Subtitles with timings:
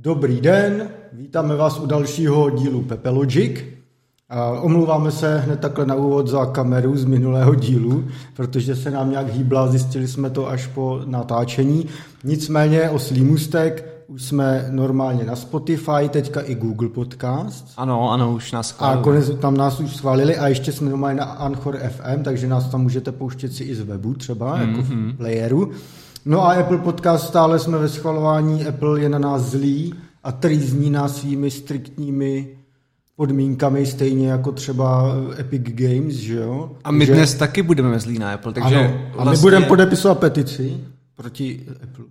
[0.00, 3.60] Dobrý den, vítáme vás u dalšího dílu Pepelogic.
[4.28, 8.04] A omlouváme se hned takhle na úvod za kameru z minulého dílu,
[8.36, 11.86] protože se nám nějak hýbla, zjistili jsme to až po natáčení.
[12.24, 17.64] Nicméně oslý mustek, už jsme normálně na Spotify, teďka i Google Podcast.
[17.76, 19.00] Ano, ano, už nás schválili.
[19.00, 22.70] A konec tam nás už schválili a ještě jsme normálně na Anchor FM, takže nás
[22.70, 24.68] tam můžete pouštět si i z webu třeba, mm-hmm.
[24.68, 25.16] jako v mhm.
[25.16, 25.72] playeru.
[26.28, 30.90] No a Apple Podcast stále jsme ve schvalování, Apple je na nás zlý a trýzní
[30.90, 32.48] nás svými striktními
[33.16, 36.70] podmínkami, stejně jako třeba Epic Games, že jo?
[36.84, 37.14] A my že...
[37.14, 39.30] dnes taky budeme zlí na Apple, takže ano, a vlastně...
[39.30, 40.76] my budeme podepisovat petici
[41.16, 42.04] proti Apple.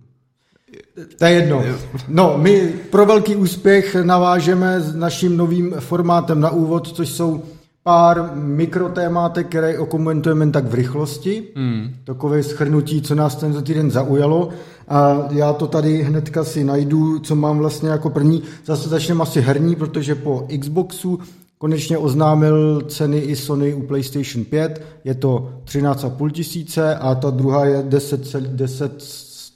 [1.18, 1.64] To je jedno.
[2.08, 7.42] No, my pro velký úspěch navážeme s naším novým formátem na úvod, což jsou
[7.88, 11.44] pár mikrotémátek, které okomentujeme tak v rychlosti.
[11.56, 11.94] Hmm.
[12.04, 14.48] Takové schrnutí, co nás ten týden zaujalo.
[14.88, 18.42] A já to tady hnedka si najdu, co mám vlastně jako první.
[18.64, 21.18] Zase začneme asi herní, protože po Xboxu
[21.58, 24.82] konečně oznámil ceny i Sony u PlayStation 5.
[25.04, 28.96] Je to 13,5 tisíce a ta druhá je 10, 10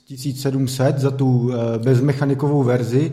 [0.07, 3.11] 1700 za tu eh, bezmechanikovou verzi.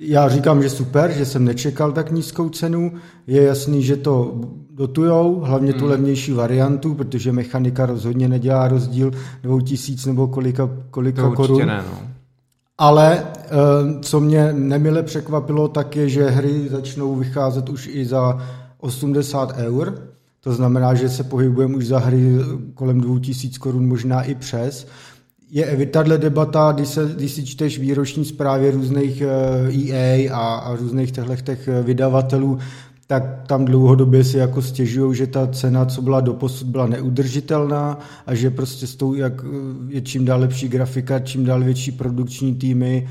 [0.00, 2.92] Já říkám, že super, že jsem nečekal tak nízkou cenu.
[3.26, 5.90] Je jasný, že to dotujou, hlavně tu hmm.
[5.90, 9.10] levnější variantu, protože mechanika rozhodně nedělá rozdíl
[9.42, 11.66] 2000 nebo kolika, kolika to korun.
[11.66, 12.08] Ne, no.
[12.78, 13.48] Ale eh,
[14.02, 18.38] co mě nemile překvapilo, tak je, že hry začnou vycházet už i za
[18.78, 20.02] 80 eur.
[20.40, 22.34] To znamená, že se pohybujeme už za hry
[22.74, 24.86] kolem 2000 korun, možná i přes
[25.50, 29.28] je tahle debata, když, se, když si čteš výroční zprávy různých EA
[29.92, 32.58] eh, e a, a různých těchto těch eh, vydavatelů,
[33.06, 38.34] tak tam dlouhodobě si jako stěžují, že ta cena, co byla doposud, byla neudržitelná a
[38.34, 39.48] že prostě s tou, jak eh,
[39.88, 43.08] je čím dál lepší grafika, čím dál větší produkční týmy,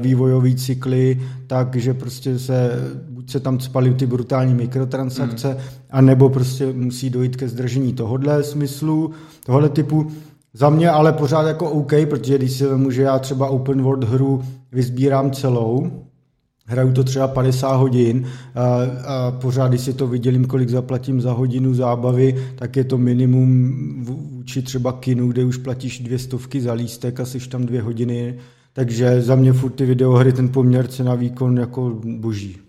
[0.00, 2.70] vývojové cykly, takže prostě se,
[3.10, 5.58] buď se tam spaly ty brutální mikrotransakce, hmm.
[5.90, 9.10] anebo prostě musí dojít ke zdržení tohohle smyslu,
[9.46, 10.10] tohohle typu.
[10.54, 14.04] Za mě ale pořád jako OK, protože když si vemu, že já třeba open world
[14.04, 14.42] hru
[14.72, 15.90] vyzbírám celou,
[16.66, 18.64] hraju to třeba 50 hodin a,
[19.06, 23.74] a pořád, když si to vydělím, kolik zaplatím za hodinu zábavy, tak je to minimum
[24.04, 28.38] vůči třeba kinu, kde už platíš dvě stovky za lístek a jsi tam dvě hodiny,
[28.72, 32.67] takže za mě furt ty videohry ten poměr cena výkon jako boží.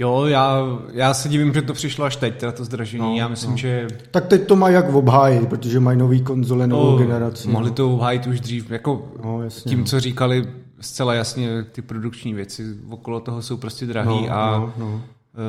[0.00, 3.02] Jo, já, já se divím, že to přišlo až teď, teda to zdražení.
[3.02, 3.56] No, já myslím, no.
[3.56, 3.86] že...
[4.10, 7.48] Tak teď to mají jak v obháji, protože mají nový konzole, novou no, generaci.
[7.48, 9.84] Mohli to obhájit už dřív, jako no, jasně, tím, no.
[9.84, 10.46] co říkali
[10.80, 15.02] zcela jasně, ty produkční věci okolo toho jsou prostě drahý no, a no, no.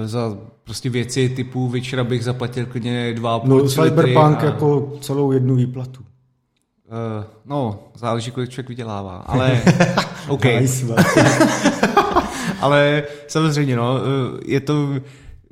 [0.04, 4.46] E, za prostě věci typu večera bych zaplatil klidně dva No Cyberpunk a...
[4.46, 6.02] jako celou jednu výplatu.
[6.02, 9.62] Uh, no, záleží, kolik člověk vydělává, ale
[10.28, 10.46] OK.
[12.62, 14.94] Ale samozřejmě, no, eh, je to,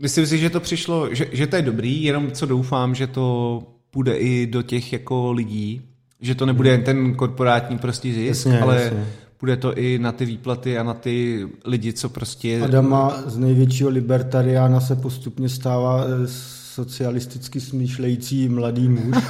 [0.02, 3.64] myslím si, že to přišlo, že, že to je dobrý, jenom co doufám, že to
[3.92, 5.82] půjde i do těch jako lidí,
[6.22, 9.06] že to nebude jen ten korporátní prostě zisk, jasně, ale jasně.
[9.40, 12.62] Bude to i na ty výplaty a na ty lidi, co prostě...
[12.64, 16.28] Adama z největšího libertariána se postupně stává eh,
[16.78, 19.16] socialisticky smýšlející mladý muž.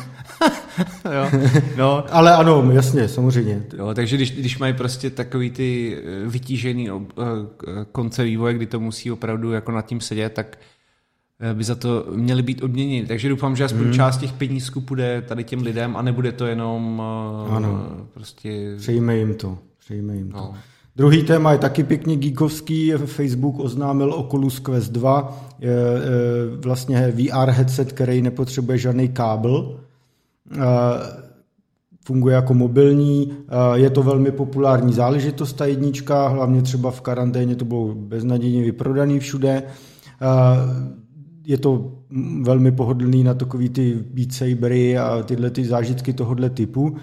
[1.05, 1.41] jo,
[1.77, 2.05] no.
[2.15, 3.63] Ale ano, jasně, samozřejmě.
[3.77, 6.93] Jo, takže když, když mají prostě takový ty eh, vytížený eh,
[7.91, 10.57] konce vývoje, kdy to musí opravdu jako nad tím sedět, tak
[11.39, 13.05] eh, by za to měli být odměněni.
[13.05, 13.93] Takže doufám, že aspoň hmm.
[13.93, 17.01] část těch penízků půjde tady těm lidem a nebude to jenom
[17.49, 18.07] ano.
[18.13, 18.75] prostě...
[18.77, 19.57] Přejme jim to.
[19.79, 20.53] Přejme jim to.
[20.97, 22.91] Druhý téma je taky pěkně geekovský.
[22.91, 25.75] Facebook oznámil Oculus Quest 2, je, je,
[26.65, 29.79] vlastně VR headset, který nepotřebuje žádný kábel.
[32.05, 33.33] Funguje jako mobilní,
[33.73, 39.19] je to velmi populární záležitost, ta jednička, hlavně třeba v karanténě to bylo beznadějně vyprodaný
[39.19, 39.63] všude.
[41.45, 41.91] Je to
[42.41, 46.95] velmi pohodlný na takový ty Beat Sabery a tyhle ty zážitky tohohle typu.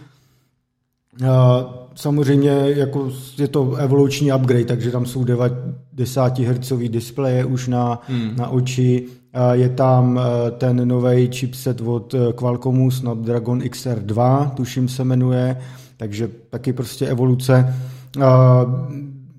[1.95, 8.37] Samozřejmě jako je to evoluční upgrade, takže tam jsou 90 Hz displeje už na, hmm.
[8.37, 9.07] na oči.
[9.53, 15.57] Je tam e, ten nový chipset od e, Qualcommu Snapdragon XR2, tuším se jmenuje,
[15.97, 17.75] takže taky prostě evoluce.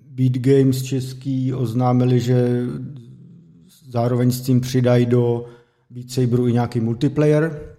[0.10, 2.64] Beat Games český oznámili, že
[3.90, 5.46] zároveň s tím přidají do
[5.90, 7.75] Beat Saberu i nějaký multiplayer,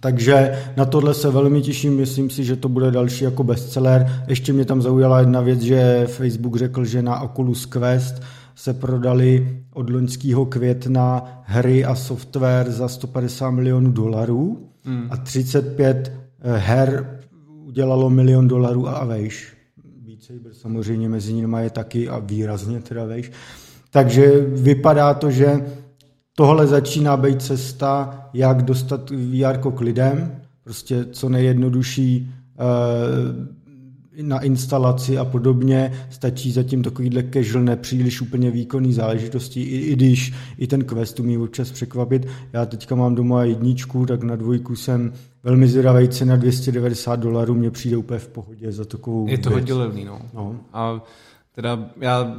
[0.00, 4.24] takže na tohle se velmi těším, myslím si, že to bude další jako bestseller.
[4.28, 8.22] Ještě mě tam zaujala jedna věc, že Facebook řekl, že na Oculus Quest
[8.54, 14.68] se prodali od loňského května hry a software za 150 milionů dolarů
[15.10, 17.20] a 35 eh, her
[17.66, 19.56] udělalo milion dolarů a vejš.
[19.84, 23.32] Beat samozřejmě mezi nimi je taky a výrazně teda vejš.
[23.90, 25.60] Takže vypadá to, že
[26.40, 35.18] tohle začíná být cesta, jak dostat VR k lidem, prostě co nejjednodušší eh, na instalaci
[35.18, 35.92] a podobně.
[36.10, 41.38] Stačí zatím takovýhle casual, nepříliš úplně výkonný záležitosti, i, i když i ten quest umí
[41.38, 42.26] občas překvapit.
[42.52, 47.70] Já teďka mám doma jedničku, tak na dvojku jsem velmi zvědavý, cena 290 dolarů mě
[47.70, 50.20] přijde úplně v pohodě za takovou Je to hodně levný, no.
[50.34, 50.56] No.
[50.72, 51.04] A
[51.54, 52.34] teda já uh,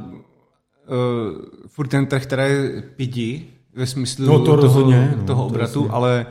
[1.66, 5.46] furt ten trh, který je pidi, ve smyslu No, to toho, rozhodně, no, toho to
[5.46, 5.94] obratu, jasně.
[5.94, 6.26] ale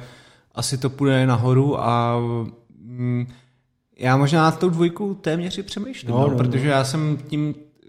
[0.55, 2.19] asi to půjde nahoru a
[2.79, 3.27] mm,
[3.99, 7.17] já možná na tou dvojku téměř i přemýšlím, No, no, no, no, protože já jsem
[7.27, 7.87] tím eh,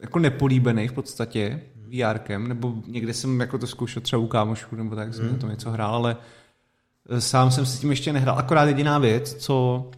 [0.00, 4.96] jako nepolíbený v podstatě VRkem, nebo někde jsem jako to zkoušel třeba u kámošů, nebo
[4.96, 5.32] tak jsem Hmm.
[5.32, 6.16] na to něco hrál, ale
[7.10, 8.38] eh, sám jsem si s tím ještě nehrál.
[8.38, 9.90] Akorát jediná věc, co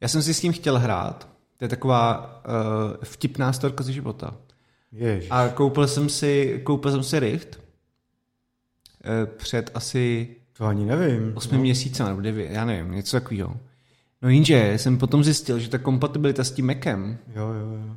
[0.00, 4.34] já jsem si s tím chtěl hrát, to je taková uh, vtipná storka ze života.
[4.92, 5.28] Ježiš.
[5.30, 7.60] A koupil jsem si, koupil jsem si Rift
[9.36, 11.32] před asi To ani nevím.
[11.34, 11.60] 8 no.
[11.62, 13.56] měsíce nebo 9, já nevím, něco takového.
[14.22, 17.96] No jenže jsem potom zjistil, že ta kompatibilita s tím Macem Jo, jo, jo.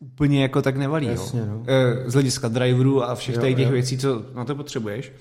[0.00, 1.06] úplně jako tak nevalí.
[1.06, 1.46] Jasně, jo.
[1.48, 1.62] no.
[1.66, 3.70] Eh, Z hlediska driverů a všech Jo, těch jo.
[3.70, 5.12] věcí, co na to potřebuješ.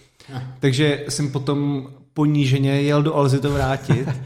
[0.60, 4.08] Takže jsem potom poníženě jel do Alzy to vrátit.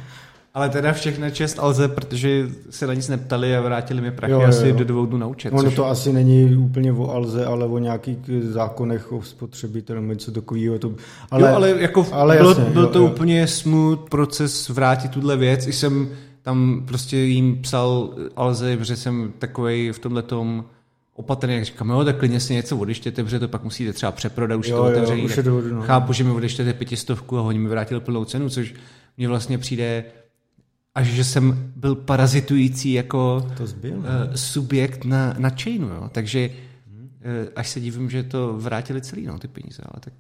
[0.56, 4.42] Ale teda všechna čest Alze, protože se na nic neptali a vrátili mi prachy Jo,
[4.42, 4.76] jo, asi jo.
[4.76, 5.54] do dvou dnů na účet.
[5.54, 10.14] Ono což- to asi není úplně o Alze, ale o nějakých zákonech o spotřebitelů, nebo
[10.14, 10.80] něco takového.
[10.80, 10.92] To,
[11.32, 13.06] ale, jo, ale jako ale ale byl, jasně, byl jo, to jo.
[13.06, 15.68] úplně smooth proces vrátit tuhle věc.
[15.68, 16.10] I jsem
[16.42, 20.66] tam prostě jim psal Alze, že jsem takovej v tomhle tom
[21.16, 24.60] opatrný, jak říkám, jo, tak klidně si něco odeštěte, protože to pak musíte třeba přeprodat,
[24.60, 25.24] už Jo, to jo, otevřený.
[25.26, 25.82] už je to no.
[25.82, 28.74] Chápu, že mi odeštěte pětistovku a oni mi vrátili plnou cenu, což
[29.18, 30.04] mně vlastně přijde
[30.96, 34.04] až že jsem byl parazitující jako To zbyl, uh,
[34.36, 36.10] subjekt na, na chainu, jo.
[36.12, 40.14] takže uh, až se divím, že to vrátili celý, no, ty peníze, ale tak...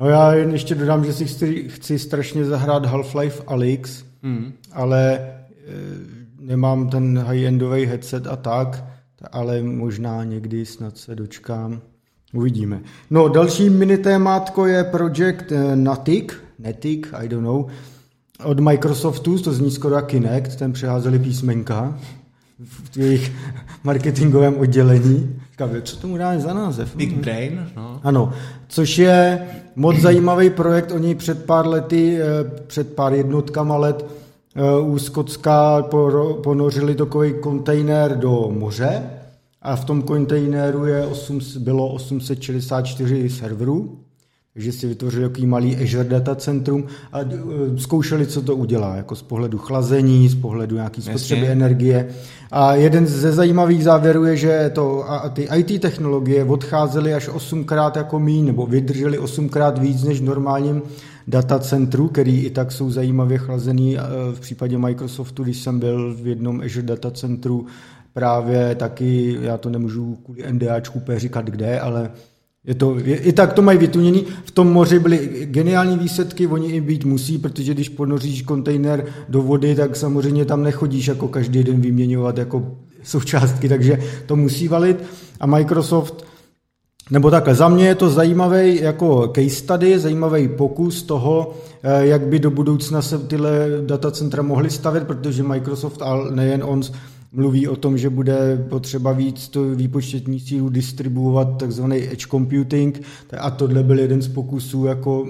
[0.00, 4.52] No já jen ještě dodám, že si chci, chci strašně zahrát Half-Life Alyx, Hmm.
[4.72, 5.28] ale e,
[6.40, 8.84] nemám ten high-endový headset a tak,
[9.32, 11.80] ale možná někdy snad se dočkám.
[12.32, 12.80] Uvidíme.
[13.10, 17.66] No, další mini témátko je Project eh, Natic, Netic, I don't know,
[18.44, 21.98] od Microsoftu, to zní skoro jak Kinect, ten přeházeli písmenka
[22.64, 23.32] v jejich
[23.84, 25.40] marketingovém oddělení.
[25.50, 26.96] Říkám, co tomu dáme za název?
[26.96, 28.00] Big Brain, no.
[28.02, 28.32] Ano,
[28.68, 29.46] což je
[29.76, 30.92] moc zajímavý projekt.
[30.92, 32.26] Oni před pár lety, eh,
[32.66, 34.06] před pár jednotkama let
[34.56, 34.96] eh, u
[35.90, 39.02] poro- ponořili takový kontejner do moře
[39.62, 43.98] a v tom kontejneru je 8, bylo 864 serverů,
[44.54, 47.26] takže si vytvořili takový malý Azure Data Centrum a eh,
[47.76, 51.52] zkoušeli, co to udělá, jako z pohledu chlazení, z pohledu nějaký spotřeby Jasně.
[51.52, 52.08] energie.
[52.50, 57.96] A jeden ze zajímavých závěrů je, že to, a ty IT technologie odcházely až osmkrát
[57.96, 60.82] jako míň, nebo vydržely osmkrát víc než v normálním
[61.28, 63.98] datacentru, který i tak jsou zajímavě chlazený.
[63.98, 64.02] Eh,
[64.34, 67.66] V případě Microsoftu, když jsem byl v jednom Azure datacentru,
[68.12, 72.10] právě taky, já to nemůžu kvůli NDAčku úplně říkat kde, ale
[72.64, 74.26] je to, je, I tak to mají vytuněný.
[74.44, 79.42] V tom moři byly geniální výsledky, oni i být musí, protože když ponoříš kontejner do
[79.42, 85.04] vody, tak samozřejmě tam nechodíš jako každý den vyměňovat jako součástky, takže to musí valit.
[85.40, 86.24] A Microsoft
[87.10, 92.26] nebo takhle, za mě je to zajímavý jako case study, zajímavý pokus toho, eh, jak
[92.26, 93.50] by do budoucna se tyhle
[93.86, 96.80] datacentra mohly stavět, protože Microsoft, ale nejen on,
[97.32, 103.02] mluví o tom, že bude potřeba víc to výpočetní sílu distribuovat, takzvaný edge computing,
[103.38, 105.26] a tohle byl jeden z pokusů, jako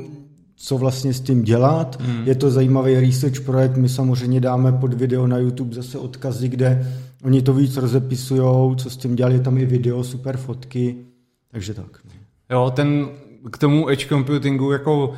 [0.56, 2.00] co vlastně s tím dělat.
[2.00, 2.26] Hmm.
[2.26, 6.96] Je to zajímavý research projekt, my samozřejmě dáme pod video na YouTube zase odkazy, kde
[7.24, 10.96] oni to víc rozepisují, co s tím dělali, tam i video, super fotky,
[11.50, 12.00] takže tak.
[12.50, 13.08] Jo, ten
[13.50, 15.14] k tomu edge computingu jako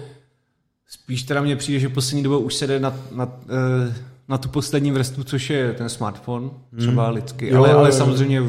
[0.89, 3.95] spíš teda mně přijde, že poslední dobou už se jde na, na, eh,
[4.33, 7.15] na tu poslední vrstvu, což je ten smartphone, třeba hmm.
[7.15, 7.93] lidsky, Jo, ale, ale jo.
[7.93, 8.47] samozřejmě v,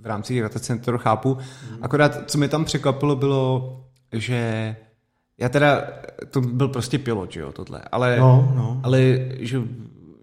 [0.00, 1.34] v rámci těch datacenter chápu.
[1.34, 1.78] Hmm.
[1.82, 3.76] Akorát, co mi tam překvapilo, bylo,
[4.12, 4.76] že
[5.38, 5.84] já teda,
[6.30, 8.80] to byl prostě pilot, že jo, tohle, ale, No, no.
[8.82, 9.62] ale že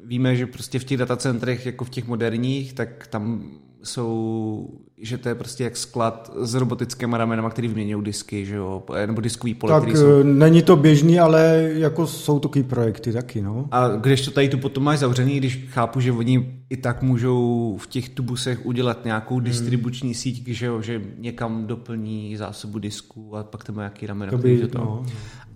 [0.06, 3.52] víme, že prostě v těch datacentrech, jako v těch moderních, tak tam
[3.88, 4.70] jsou,
[5.02, 9.22] že to je prostě jak sklad s robotickými ramenama, který vyměňují disky, že jo, nebo
[9.22, 10.20] diskový pole, Tak jsou.
[10.20, 13.68] eh, není to běžný, ale jako jsou takový projekty taky, no.
[13.72, 17.78] A když to tady tu potom máš zavřený, když chápu, že oni i tak můžou
[17.82, 19.44] v těch tubusech udělat nějakou Hmm.
[19.44, 24.30] distribuční síť, že, jo, že někam doplní zásobu disků a pak to má nějaký ramen.
[24.30, 25.06] To by, to- no.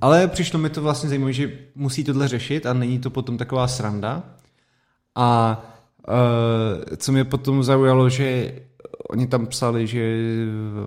[0.02, 3.68] Ale přišlo mi to vlastně zajímavé, že musí tohle řešit a není to potom taková
[3.68, 4.24] sranda.
[5.16, 5.62] A
[6.98, 8.54] co mě potom zaujalo, že
[9.10, 10.18] oni tam psali, že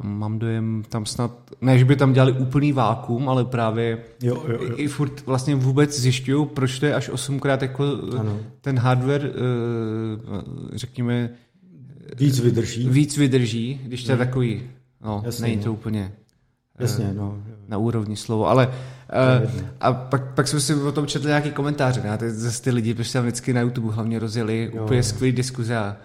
[0.03, 4.59] mám dojem tam snad, ne, že by tam dělali úplný vákum, ale právě jo, jo,
[4.63, 4.75] jo.
[4.77, 7.85] i furt vlastně vůbec zjišťují, proč to je až osmkrát jako
[8.19, 8.39] ano.
[8.61, 9.33] ten hardware, eh,
[10.75, 11.31] řekněme,
[12.19, 12.89] víc vydrží.
[12.89, 14.27] Víc vydrží, když to je hmm.
[14.27, 14.63] takový,
[15.05, 15.73] no, Jasně, není to no.
[15.73, 16.13] úplně
[16.79, 17.43] Jasně, eh, no.
[17.69, 19.51] Na úrovni slovo, ale uh,
[19.81, 22.31] a pak, pak jsme si o tom četli nějaký komentáře, ne?
[22.31, 25.97] zase ty lidi, protože tam vždycky na YouTube hlavně rozjeli jo, úplně skvělý diskuze a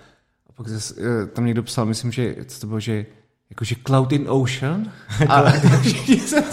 [0.58, 3.06] pak zase, eh, tam někdo psal, myslím, že co to bylo, že
[3.50, 4.92] jakože Cloud in Ocean?
[5.30, 6.44] A všichni se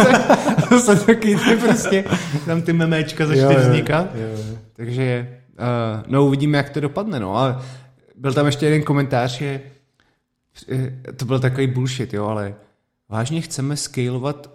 [0.69, 2.05] to jsou taky ty prostě,
[2.47, 4.07] tam ty memečka začaly vznikat.
[4.73, 7.59] Takže uh, no uvidíme, jak to dopadne, no, ale
[8.17, 9.61] byl tam ještě jeden komentář, že
[10.73, 12.55] eh, to byl takový bullshit, jo, ale
[13.09, 14.54] vážně chceme scalovat uh,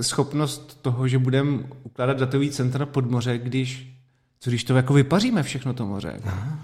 [0.00, 3.96] schopnost toho, že budeme ukládat datový centra pod moře, když
[4.40, 6.20] co když to jako vypaříme všechno to moře.
[6.24, 6.58] Aha.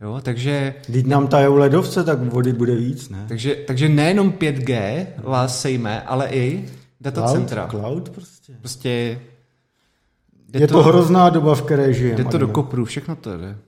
[0.00, 0.74] Jo, takže...
[0.88, 3.24] Když nám tajou ledovce, tak vody bude víc, ne?
[3.28, 6.68] Takže, takže nejenom 5G vás sejme, ale i
[7.00, 7.66] datacentra.
[7.66, 8.52] Cloud, cloud prostě.
[8.60, 9.20] Prostě...
[10.54, 12.16] Je to, to hrozná doba, v které žijeme.
[12.16, 13.58] Jde to do kopru, všechno to jde.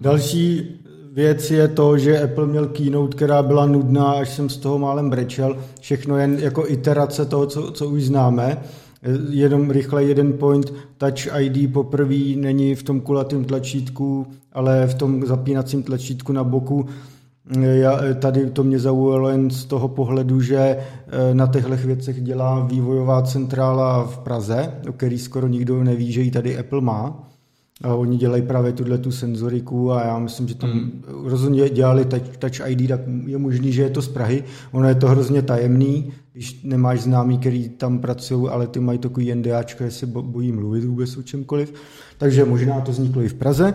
[0.00, 0.80] Další
[1.14, 5.10] věc je to, že Apple měl keynote, která byla nudná, až jsem z toho málem
[5.10, 5.56] brečel.
[5.80, 8.58] Všechno jen jako iterace toho, co, co už známe.
[9.30, 15.26] Jenom rychle jeden point, Touch ID poprvé není v tom kulatém tlačítku, ale v tom
[15.26, 16.86] zapínacím tlačítku na boku.
[17.60, 22.66] Já, tady to mě zaujalo jen z toho pohledu, že eh, na těchto věcech dělá
[22.66, 27.28] vývojová centrála v Praze, o který skoro nikdo neví, že ji tady Apple má.
[27.84, 31.02] A oni dělají právě tuhle tu senzoriku a já myslím, že tam mm.
[31.24, 34.44] rozhodně dělali touch, touch ID, tak je možný, že je to z Prahy.
[34.72, 39.34] Ono je to hrozně tajemný, když nemáš známý, který tam pracují, ale ty mají takový
[39.34, 41.74] NDAčko, se bojí mluvit vůbec o čemkoliv.
[42.18, 43.74] Takže možná to vzniklo i v Praze.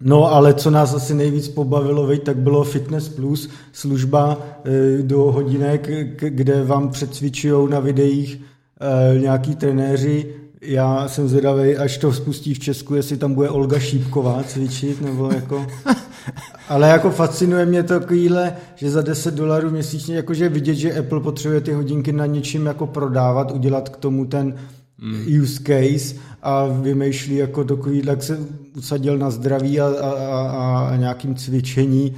[0.00, 5.18] No ale co nás asi nejvíc pobavilo, veď, tak bylo Fitness Plus, služba e, do
[5.18, 12.54] hodinek, kde vám přecvičují na videích e, nějaký trenéři já jsem zvědavý, až to spustí
[12.54, 15.66] v Česku, jestli tam bude Olga Šípková cvičit, nebo jako...
[16.68, 21.20] Ale jako fascinuje mě to takovýhle, že za 10 dolarů měsíčně, jakože vidět, že Apple
[21.20, 24.54] potřebuje ty hodinky na něčím jako prodávat, udělat k tomu ten
[24.98, 25.42] mm.
[25.42, 28.38] use case a vymýšlí jako takový, jak se
[28.76, 32.16] usadil na zdraví a, a, a, a nějakým cvičení.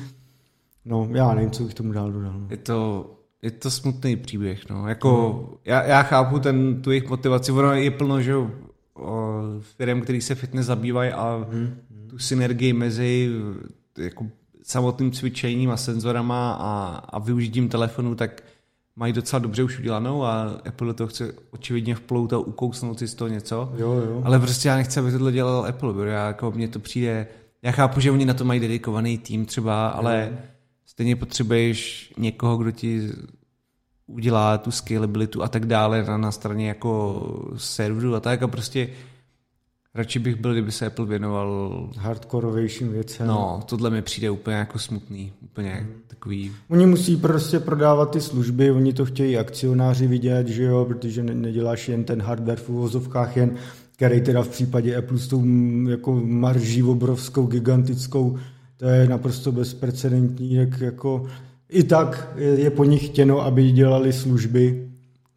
[0.84, 2.40] No, já nevím, co bych tomu dál dodal.
[2.50, 3.10] Je to
[3.42, 4.88] je to smutný příběh, no.
[4.88, 5.56] Jako, hmm.
[5.64, 8.34] já, já, chápu ten, tu jejich motivaci, ono je plno, že
[9.60, 11.76] firm, který se fitness zabývají a hmm.
[12.10, 13.30] tu synergii mezi
[13.98, 14.26] jako
[14.62, 18.42] samotným cvičením a senzorama a, a využitím telefonu, tak
[18.96, 23.14] mají docela dobře už udělanou a Apple to chce očividně vplout a ukousnout si z
[23.14, 23.72] toho něco.
[23.76, 24.22] Jo, jo.
[24.24, 27.26] Ale prostě já nechci, aby tohle dělal Apple, protože já, jako mně to přijde,
[27.62, 30.38] já chápu, že oni na to mají dedikovaný tým třeba, ale jo
[30.98, 33.08] stejně potřebuješ někoho, kdo ti
[34.06, 38.88] udělá tu scalabilitu a tak dále na, na straně jako serveru a tak a prostě
[39.94, 43.26] radši bych byl, kdyby se Apple věnoval hardcoreovějším věcem.
[43.26, 45.92] No, tohle mi přijde úplně jako smutný, úplně hmm.
[46.06, 46.52] takový.
[46.68, 51.34] Oni musí prostě prodávat ty služby, oni to chtějí akcionáři vidět, že jo, protože ne,
[51.34, 53.54] neděláš jen ten hardware v uvozovkách jen,
[53.96, 55.44] který teda v případě Apple s tou
[55.88, 58.38] jako marží obrovskou, gigantickou
[58.78, 61.26] to je naprosto bezprecedentní, jak jako
[61.68, 64.88] i tak je po nich chtěno, aby dělali služby,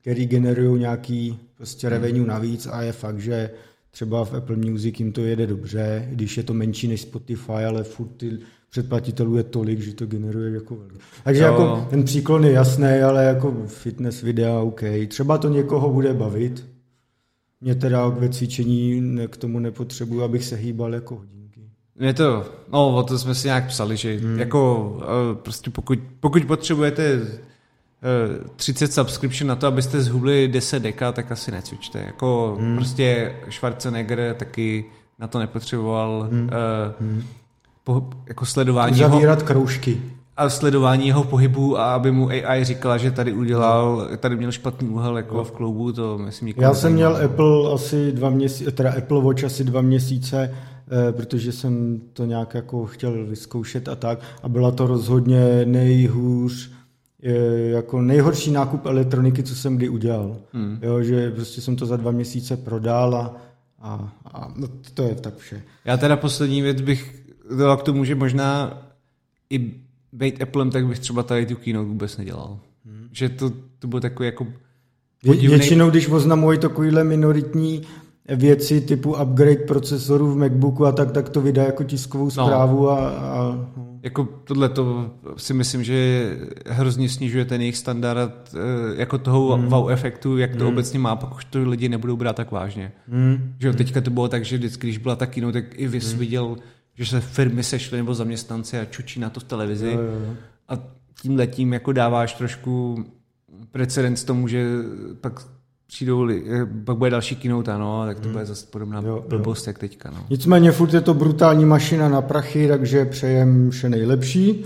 [0.02, 3.50] které generují nějaký prostě revenue navíc a je fakt, že
[3.92, 7.84] třeba v Apple Music jim to jede dobře, když je to menší než Spotify, ale
[7.84, 10.98] furt ty předplatitelů je tolik, že to generuje jako velký.
[11.24, 14.82] Takže jako ten příklon je jasný, ale jako fitness videa OK.
[15.08, 16.66] Třeba to někoho bude bavit.
[17.62, 21.51] Mě teda ve cvičení k tomu nepotřebuji, abych se hýbal jako hodin.
[22.00, 24.40] Je to, no o to jsme si nějak psali, že hmm.
[24.40, 27.22] jako eh, prostě pokud, pokud potřebujete
[28.56, 32.00] 30 eh, subscription na to, abyste zhubli 10 deka, tak asi necvičte.
[32.00, 32.76] Jako hmm.
[32.76, 34.86] prostě Schwarzenegger taky
[35.20, 36.44] na to nepotřeboval hmm.
[36.44, 36.50] Uh,
[37.08, 37.24] hmm.
[37.84, 40.02] Po, jako sledování Zavírat jeho, kroužky.
[40.38, 44.90] A sledování jeho pohybu a aby mu AI říkala, že tady udělal, tady měl špatný
[44.90, 49.22] úhel jako v klubu, to myslím Já jsem měl Apple asi dva měsíce, teda Apple
[49.22, 50.56] Watch asi dva měsíce
[51.12, 54.20] protože jsem to nějak jako chtěl vyzkoušet a tak.
[54.44, 56.72] A byla to rozhodně nejhůř,
[57.24, 57.34] eh,
[57.70, 60.38] jako nejhorší nákup elektroniky, co jsem kdy udělal.
[60.54, 60.80] Hmm.
[60.82, 63.38] Jo, že prostě jsem to za dva měsíce prodal a,
[63.80, 65.64] a, a no, to je tak vše.
[65.86, 67.24] Já teda poslední věc bych
[67.58, 68.82] dala k tomu, že možná
[69.50, 69.72] i
[70.14, 72.60] být Applem, tak bych třeba tady tu keynote vůbec nedělal.
[72.86, 73.08] Hmm.
[73.12, 74.48] Že to, to bylo takový jako
[75.26, 75.58] podivný...
[75.58, 77.82] Většinou, když oznamují takovýhle minoritní
[78.36, 82.90] věci typu upgrade procesorů v MacBooku a tak, tak to vydá jako tiskovou zprávu no.
[82.90, 83.58] a, a
[84.04, 86.30] jako tohle to si myslím, že
[86.68, 88.60] hrozně snižuje ten jejich standard eh,
[88.96, 89.66] jako toho mm.
[89.66, 90.70] wow efektu, jak to mm.
[90.70, 92.92] obecně má, pak už to lidi nebudou brát tak vážně.
[93.08, 93.54] Mm.
[93.60, 96.00] Že jo, teďka to bylo tak, že vždycky, když byla taky, no, tak i vy
[96.00, 96.20] mm.
[96.20, 96.56] viděl,
[96.96, 99.92] že se firmy sešly nebo zaměstnanci a čučí na to v televizi.
[99.92, 100.36] Jo, jo.
[100.70, 100.78] A
[101.22, 103.06] tím letím jako dáváš trošku
[103.72, 104.66] precedens tomu, že
[105.22, 105.48] pak
[105.92, 108.32] přijdou, eh, pak bude další keynote, no, tak to hmm.
[108.32, 109.70] bude zase podobná jo, blbost, jo.
[109.70, 110.12] jak teďka.
[110.12, 110.26] No.
[110.30, 114.66] Nicméně furt je to brutální mašina na prachy, takže přejem vše nejlepší.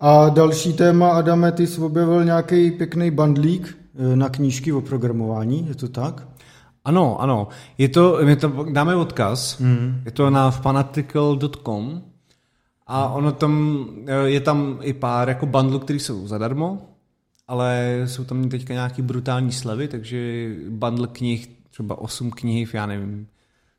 [0.00, 3.78] A další téma, Adame, ty jsi objevil nějaký pěkný bandlík
[4.12, 6.28] eh, na knížky o programování, je to tak?
[6.84, 7.48] Ano, ano.
[7.78, 10.02] Je to, my to dáme odkaz, mm.
[10.04, 12.02] je to na fanatical.com
[12.86, 16.95] a ono tam, eh, je tam i pár jako bundlů, které jsou zadarmo,
[17.48, 23.28] ale jsou tam teďka nějaký brutální slevy, takže bundle knih, třeba 8 knih, já nevím,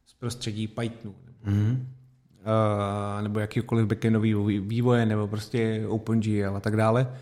[0.05, 1.15] z prostředí Pythonu.
[1.45, 1.77] Mm-hmm.
[1.77, 7.13] Uh, nebo jakýkoliv backendový vývoje, nebo prostě OpenGL a tak dále,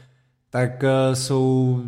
[0.49, 1.83] tak uh, jsou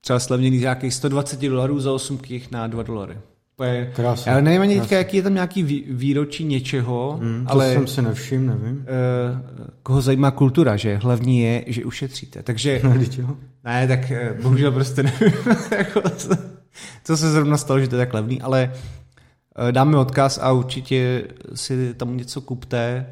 [0.00, 3.18] třeba slevněný nějakých 120 dolarů za 8 knih na 2 dolary.
[3.64, 4.32] Je, Krásně.
[4.32, 7.72] Já nevím ani teďka, jaký je tam nějaký výročí něčeho, mm, to ale...
[7.72, 8.76] jsem si nevšiml, nevím.
[8.76, 12.42] Uh, koho zajímá kultura, že hlavní je, že ušetříte.
[12.42, 12.80] Takže...
[13.20, 15.32] No, ne, tak uh, bohužel prostě nevím,
[15.78, 16.02] jako,
[17.04, 18.72] co, se zrovna stalo, že to je tak levný, ale
[19.62, 21.24] uh, dáme odkaz a určitě
[21.54, 23.06] si tam něco kupte.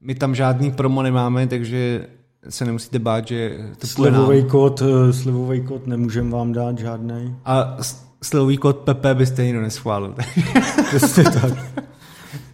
[0.00, 2.06] My tam žádný promo nemáme, takže
[2.48, 7.36] se nemusíte bát, že to slivový kód, slivový kód nemůžeme vám dát žádný.
[7.44, 7.76] A
[8.22, 10.14] slový kód PP byste nikdo neschválil.
[10.88, 11.52] Přesně tak.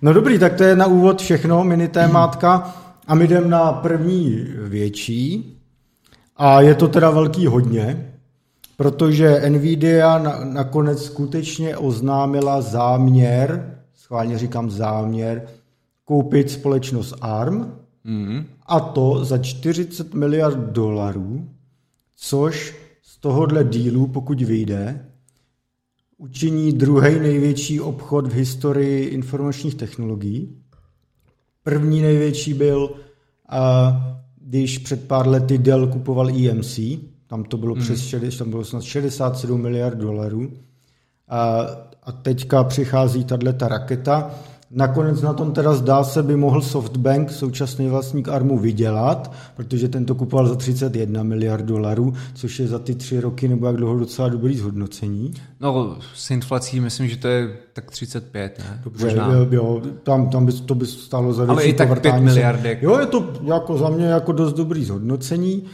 [0.03, 2.75] No dobrý, tak to je na úvod všechno, mini témátka.
[3.07, 5.55] A my jdem na první větší.
[6.37, 8.13] A je to teda velký hodně,
[8.77, 15.43] protože Nvidia na, nakonec skutečně oznámila záměr, schválně říkám záměr,
[16.05, 17.73] koupit společnost ARM,
[18.05, 18.45] mm.
[18.67, 21.49] a to za 40 miliard dolarů,
[22.17, 25.07] což z tohohle dílu, pokud vyjde,
[26.19, 30.57] učiní druhý největší obchod v historii informačních technologií.
[31.63, 32.91] První největší byl,
[34.41, 36.81] když před pár lety Dell kupoval EMC,
[37.27, 37.81] tam to bylo mm.
[37.81, 40.53] přes tam bylo snad 67 miliard dolarů.
[41.29, 41.61] A,
[42.03, 44.31] a teďka přichází tato raketa
[44.71, 50.05] Nakonec na tom teda zdá se by mohl SoftBank, současný vlastník Armu, vydělat, protože ten
[50.05, 53.99] to kupoval za 31 miliard dolarů, což je za ty tři roky nebo jak dlouho
[53.99, 55.35] docela dobrý zhodnocení.
[55.61, 58.81] No, s inflací myslím, že to je tak 35, ne?
[58.85, 62.83] Dobře, jo, jo, tam, tam by, to by stálo za Ale i tak 5 miliardek.
[62.83, 65.65] Jo, je to jako za mě jako dost dobrý zhodnocení.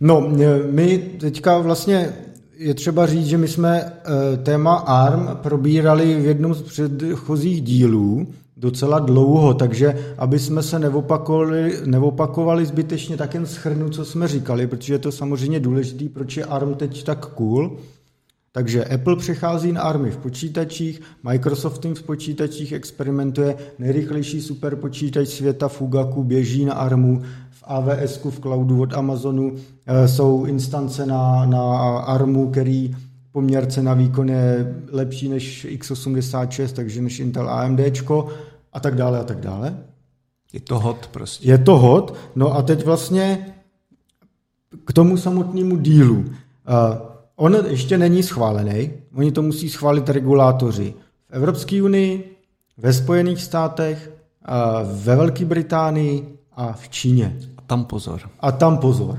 [0.00, 0.30] No,
[0.70, 2.12] my teďka vlastně
[2.60, 8.26] je třeba říct, že my jsme eh, téma ARM probírali v jednom z předchozích dílů
[8.60, 14.66] docela dlouho, takže aby jsme se neopakovali, neopakovali zbytečně, tak jen schrnu, co jsme říkali,
[14.66, 17.76] protože je to samozřejmě důležité, proč je ARM teď tak cool.
[18.52, 26.24] Takže Apple přechází na ARMy v počítačích, Microsoft v počítačích experimentuje, nejrychlejší superpočítač světa Fugaku
[26.24, 29.54] běží na ARMu, v AWS, v cloudu od Amazonu
[29.86, 32.96] eh, jsou instance na, na ARMu, který
[33.32, 37.80] poměr cena výkon je lepší než x86, takže než Intel AMD
[38.72, 39.76] a tak dále a tak dále.
[40.52, 41.48] Je to hot prostě.
[41.48, 42.14] Je to hot.
[42.36, 43.54] No a teď vlastně
[44.84, 46.16] k tomu samotnému dílu.
[46.16, 46.26] Uh,
[47.36, 50.94] on ještě není schválený, oni to musí schválit regulátoři
[51.28, 52.36] v Evropské unii,
[52.76, 54.12] ve Spojených státech,
[54.48, 57.36] uh, ve Velké Británii a v Číně.
[57.56, 58.20] A tam pozor.
[58.40, 59.18] A tam pozor.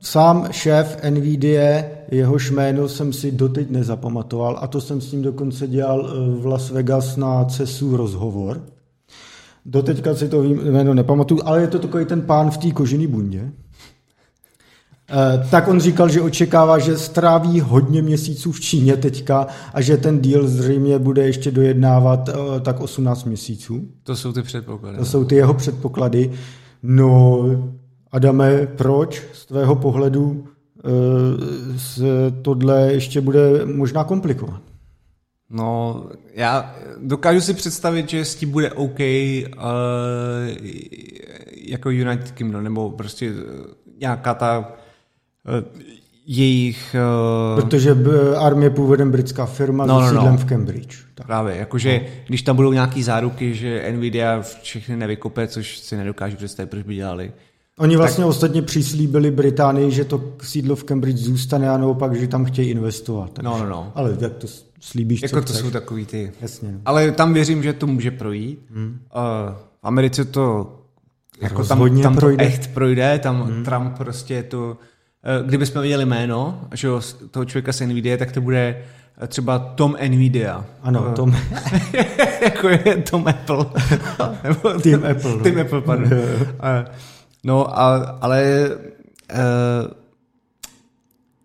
[0.00, 5.66] Sám šéf NVIDIA, jehož jméno jsem si doteď nezapamatoval a to jsem s ním dokonce
[5.66, 8.62] dělal e, v Las Vegas na CESu rozhovor.
[9.66, 13.40] Doteďka si to jméno nepamatuju, ale je to takový ten pán v té kožený bundě.
[13.40, 13.52] E,
[15.50, 20.20] tak on říkal, že očekává, že stráví hodně měsíců v Číně teďka a že ten
[20.20, 23.88] díl zřejmě bude ještě dojednávat e, tak 18 měsíců.
[24.02, 24.98] To jsou ty předpoklady.
[24.98, 26.30] To jsou ty jeho předpoklady.
[26.82, 27.44] No,
[28.12, 30.55] Adame, proč z tvého pohledu eh,
[31.76, 32.04] se
[32.42, 34.60] tohle ještě bude možná komplikovat?
[35.50, 39.56] No, já dokážu si představit, že s tím bude OK uh,
[41.66, 43.32] jako United Kingdom, nebo prostě
[44.00, 45.82] nějaká ta uh,
[46.26, 46.96] jejich...
[47.54, 47.60] Uh...
[47.60, 47.96] Protože
[48.38, 50.36] armie původem britská firma no, s no, no.
[50.36, 50.96] v Cambridge.
[51.14, 51.26] Tak.
[51.26, 52.08] Právě, jakože no.
[52.26, 56.94] když tam budou nějaký záruky, že Nvidia všechny nevykope, což si nedokážu představit, proč by
[56.94, 57.32] dělali,
[57.78, 58.28] Oni vlastně tak...
[58.28, 63.30] ostatně přislíbili Británii, že to sídlo v Cambridge zůstane a naopak, že tam chtějí investovat.
[63.32, 63.48] Takže.
[63.48, 63.92] No, no, no.
[63.94, 64.46] Ale jak to
[64.80, 65.56] slíbíš, Jako to chceš.
[65.56, 66.32] jsou takový ty.
[66.40, 66.72] Jasně.
[66.72, 66.78] No.
[66.84, 68.66] Ale tam věřím, že to může projít.
[68.74, 68.86] Hmm.
[69.16, 70.72] Uh, v Americe to
[71.42, 72.44] jako tam, Rozhodně tam to projde.
[72.44, 73.64] echt projde, tam hmm.
[73.64, 74.76] Trump prostě to,
[75.40, 76.88] uh, kdybychom viděli jméno, že
[77.30, 78.82] toho člověka z Nvidia, tak to bude
[79.22, 80.64] eh, třeba Tom Nvidia.
[80.82, 81.36] Ano, Eh, Tom,
[82.42, 83.66] jako je Tom Apple.
[84.44, 85.42] Nebo Tim Apple, no.
[85.42, 86.10] Tim Apple, pardon.
[86.62, 86.84] Eh,
[87.46, 88.70] no, a, ale
[89.32, 89.90] uh,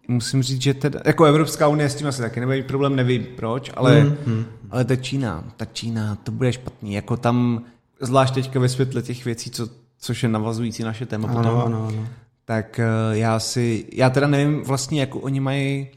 [0.08, 3.72] musím říct, že teda, jako Evropská unie s tím asi taky nebude problém, nevím proč,
[3.76, 4.46] ale, Mm, mm.
[4.70, 6.94] ale ta Čína, ta Čína, to bude špatný.
[6.94, 7.64] Jako tam,
[8.02, 11.88] zvlášť teďka ve světle těch věcí, co, což je navazující naše téma potom, ano, ano,
[11.88, 12.08] ano.
[12.46, 15.88] tak eh, já si, já teda nevím vlastně, jako oni mají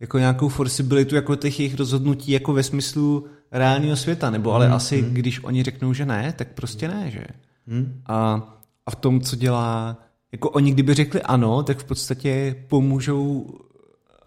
[0.00, 5.02] jako nějakou forcibilitu jako těch jejich rozhodnutí jako ve smyslu reálného světa, nebo ale asi
[5.02, 7.24] když oni řeknou, že ne, tak prostě ne, že?
[7.66, 8.02] Hmm?
[8.06, 8.42] A,
[8.86, 9.98] a v tom, co dělá,
[10.32, 13.46] jako oni kdyby řekli ano, tak v podstatě pomůžou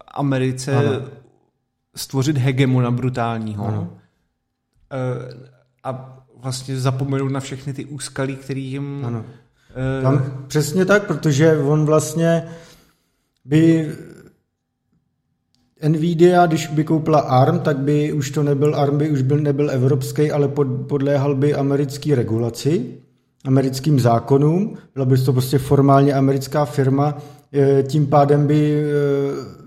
[0.08, 1.06] Americe Ano.
[1.96, 3.98] stvořit hegemona brutálního Ano.
[4.92, 5.50] Eh,
[5.84, 9.06] a vlastně zapomenout na všechny ty úskalí, který jim...
[9.06, 9.26] Ano.
[10.00, 12.44] eh, Tam přesně tak, protože on vlastně
[13.46, 13.92] by
[15.88, 19.72] Nvidia, když by koupila ARM, tak by už to nebyl ARM, by už byl, nebyl
[19.72, 22.98] evropský, ale pod, podléhal by americký regulaci,
[23.46, 27.18] americkým zákonům, byla by to prostě formálně americká firma,
[27.54, 29.60] eh, tím pádem by eh,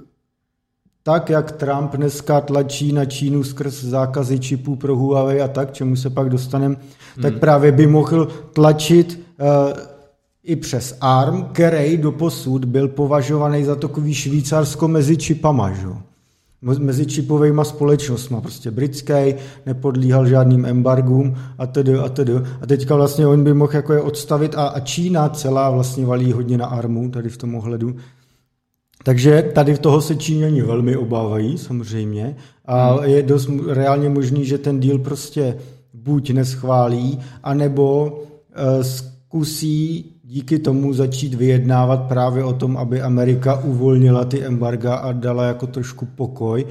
[1.03, 5.97] tak, jak Trump dneska tlačí na Čínu skrz zákazy čipů pro Huawei a tak, čemu
[5.97, 6.77] se pak dostaneme,
[7.23, 9.47] tak právě by mohl tlačit uh,
[10.43, 15.87] i přes ARM, který doposud byl považovaný za takový Švýcarsko mezi čipama, že?
[16.63, 19.35] Mezi čipovými společnostmi, prostě britský,
[19.67, 22.33] nepodlíhal žádným embargům a tedy a tedy.
[22.35, 26.33] A teďka vlastně on by mohl jako je odstavit a, a Čína celá vlastně valí
[26.33, 27.97] hodně na armu tady v tom ohledu.
[29.05, 32.37] Takže tady toho se Číňani velmi obávají, samozřejmě.
[32.67, 35.59] A je dost reálně možný, že ten díl prostě
[35.95, 38.19] buď neschválí, anebo
[38.53, 45.13] eh, zkusí díky tomu začít vyjednávat právě o tom, aby Amerika uvolnila ty embarga a
[45.13, 46.67] dala jako trošku pokoj.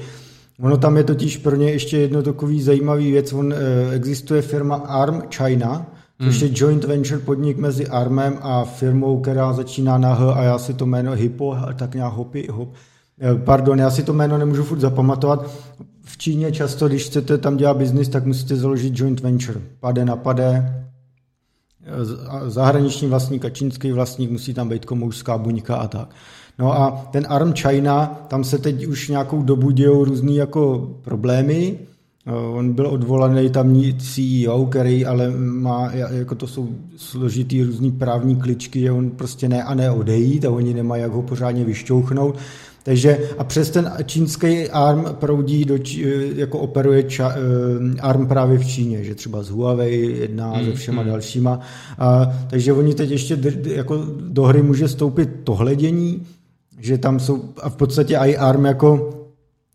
[0.60, 3.32] Ono tam je totiž pro ně ještě jedno takový zajímavý věc.
[3.32, 3.56] On, eh,
[3.94, 5.86] existuje firma ARM China,
[6.24, 10.58] což je joint venture podnik mezi ARMem a firmou, která začíná na H a já
[10.58, 12.74] si to jméno Hippo, tak nějak Hopi, hop.
[13.20, 15.50] Eh, Pardon, já si to jméno nemůžu furt zapamatovat.
[16.04, 19.60] V Číně často, když chcete tam dělat biznis, tak musíte založit joint venture.
[19.80, 20.81] Pade na pade,
[22.46, 26.08] zahraniční vlastník a čínský vlastník, musí tam být komoušská buňka a tak.
[26.58, 31.78] No a ten ARM China, tam se teď už nějakou dobu dějou různý jako problémy.
[32.26, 38.36] Eh, On byl odvolaný tamní CEO, který ale má, jako to jsou složitý různý právní
[38.36, 42.36] kličky, on prostě ne a ne odejít a oni nemají jak ho pořádně vyšťouchnout.
[42.84, 47.34] Takže a přes ten čínský ARM proudí, do, Či- jako operuje ča,
[47.96, 51.60] eh, ARM právě v Číně, že třeba z Huawei jedná se všema dalšíma.
[51.98, 56.22] A, takže oni teď ještě jako do hry může stoupit tohledění,
[56.78, 59.21] že tam jsou a v podstatě i ARM jako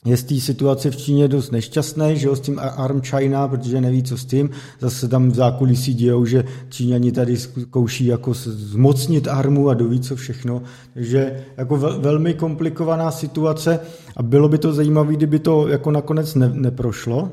[0.08, 3.82] je z té situace v Číně dost nešťastný, že jo, s tím ARM China, protože
[3.82, 4.50] neví, co s tím.
[4.80, 10.16] Zase tam v zákulisí dějou, že Číňani tady zkouší jako zmocnit ARMu a doví, co
[10.16, 10.62] všechno.
[10.94, 13.80] Takže jako vel, velmi komplikovaná situace
[14.16, 17.30] a bylo by to zajímavé, kdyby to jako nakonec ne, neprošlo.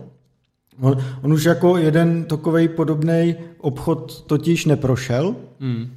[0.81, 5.37] On, on už jako jeden takový podobný obchod totiž neprošel.
[5.61, 5.91] Hmm.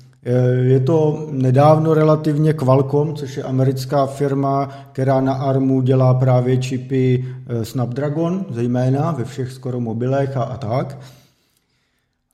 [0.61, 7.25] Je to nedávno relativně Qualcomm, což je americká firma, která na ARMu dělá právě čipy
[7.47, 10.99] eh, Snapdragon, zejména ve všech skoro mobilech a, a tak.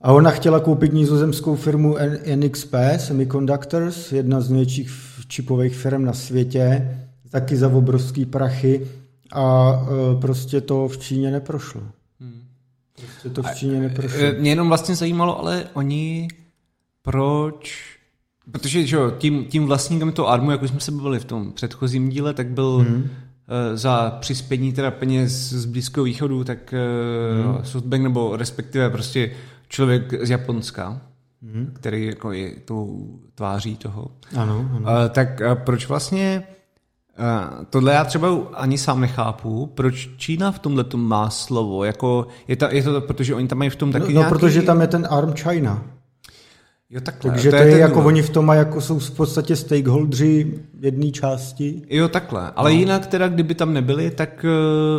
[0.00, 1.96] A ona chtěla koupit nizozemskou firmu
[2.34, 4.90] NXP Semiconductors, jedna z největších
[5.28, 6.90] čipových firm na světě,
[7.30, 8.86] taky za obrovský prachy
[9.32, 11.82] a eh, prostě to v Číně neprošlo.
[12.96, 14.20] Prostě to v Číně neprošlo.
[14.20, 16.28] Eh, Mě jenom vlastně zajímalo, ale oni
[17.04, 17.84] proč...
[18.50, 21.52] Protože že jo, tím, tím vlastníkem toho Armu, jak už jsme se bavili v tom
[21.52, 23.10] předchozím díle, tak byl hmm.
[23.74, 26.74] za přispění teda peněz z Blízkého východu, tak
[27.42, 27.52] Mhm.
[27.54, 27.64] hmm.
[27.64, 29.30] Softbank nebo respektive prostě
[29.68, 31.00] člověk z Japonska,
[31.42, 31.70] hmm.
[31.72, 34.10] který jako je tou tváří toho.
[34.36, 34.80] Ano, ano.
[34.80, 36.42] Uh, tak uh, proč vlastně
[37.18, 42.56] uh, tohle já třeba ani sám nechápu, proč Čína v tomhle má slovo, jako je,
[42.56, 44.30] ta, je to protože oni tam mají v tom taky No, no nějaký...
[44.30, 45.84] protože tam je ten ARM China.
[46.94, 47.30] Jo, takhle.
[47.30, 48.06] Takže to je, ten jako důvod.
[48.06, 51.82] oni v tom mají, jako jsou v podstatě stakeholdři jedné části.
[51.90, 52.50] Jo, takhle.
[52.56, 52.78] Ale no.
[52.78, 54.46] jinak teda, kdyby tam nebyli, tak...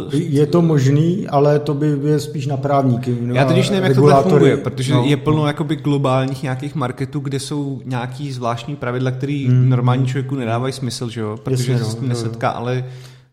[0.07, 3.17] uh, Je to možný, ale to by je spíš na právníky.
[3.21, 5.03] No, Já totiž a nevím, jak tohle funguje, protože No.
[5.05, 9.69] je plno jakoby globálních nějakých marketů, kde jsou nějaký zvláštní pravidla, které hmm.
[9.69, 11.37] normální člověku nedávají smysl, že jo?
[11.43, 12.85] Protože Jasně, se no, nesetká, ale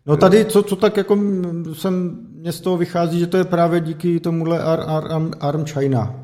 [0.07, 1.17] No tady, co, co tak jako
[1.73, 5.65] jsem, mě z toho vychází, že to je právě díky tomuhle Ar, Ar, Arm, Arm
[5.65, 6.15] China,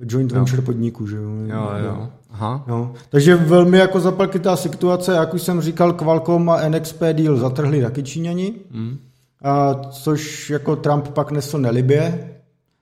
[0.00, 0.66] joint venture jo.
[0.66, 1.22] podniku, že jo.
[1.46, 2.08] Jo, jo.
[2.30, 2.64] Aha.
[2.68, 2.92] Jo.
[3.08, 8.02] Takže velmi jako zapakitá situace, jak už jsem říkal, Qualcomm a NXP deal zatrhli taky
[8.02, 8.98] Číňani, mm.
[9.42, 12.30] a což jako Trump pak nesl nelibě,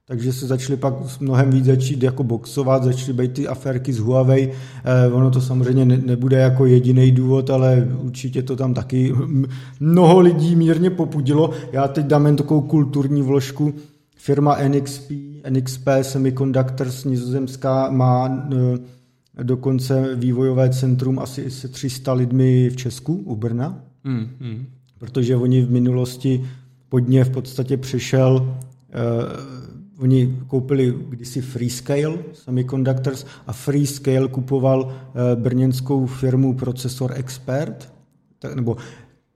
[0.06, 4.52] takže se začali pak mnohem víc začít jako boxovat, začaly být ty aférky z Huawei.
[4.84, 9.14] Eh, ono to samozřejmě ne, nebude jako jediný důvod, ale určitě to tam taky
[9.80, 11.50] mnoho lidí mírně popudilo.
[11.72, 13.74] Já teď dám jen takovou kulturní vložku.
[14.16, 15.10] Firma NXP,
[15.50, 23.36] NXP Semiconductors nizozemská má eh, dokonce vývojové centrum asi se 300 lidmi v Česku, u
[23.36, 23.80] Brna.
[24.04, 24.66] Mm, mm.
[24.98, 26.44] Protože oni v minulosti
[26.88, 28.56] pod ně v podstatě přešel
[28.92, 29.62] eh,
[30.02, 37.92] Oni koupili kdysi Freescale Semiconductors a Freescale kupoval eh, brněnskou firmu Processor Expert,
[38.38, 38.76] tak, nebo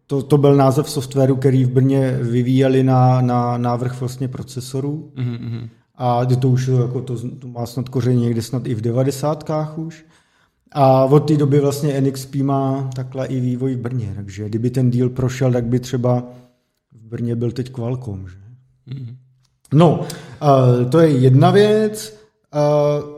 [0.06, 5.12] to, to byl název softwaru, který v Brně vyvíjeli na, na návrh vlastně procesorů.
[5.16, 5.68] Mm-hmm.
[5.96, 10.04] A to už jako to, to má snad koření někde snad i v devadesátkách už.
[10.72, 14.90] A od té doby vlastně NXP má takhle i vývoj v Brně, takže kdyby ten
[14.90, 16.24] deal prošel, tak by třeba
[16.92, 18.36] v Brně byl teď Qualcomm, že?
[18.88, 19.16] Mm-hmm.
[19.74, 22.18] No, uh, to je jedna věc.
[22.54, 23.10] Uh,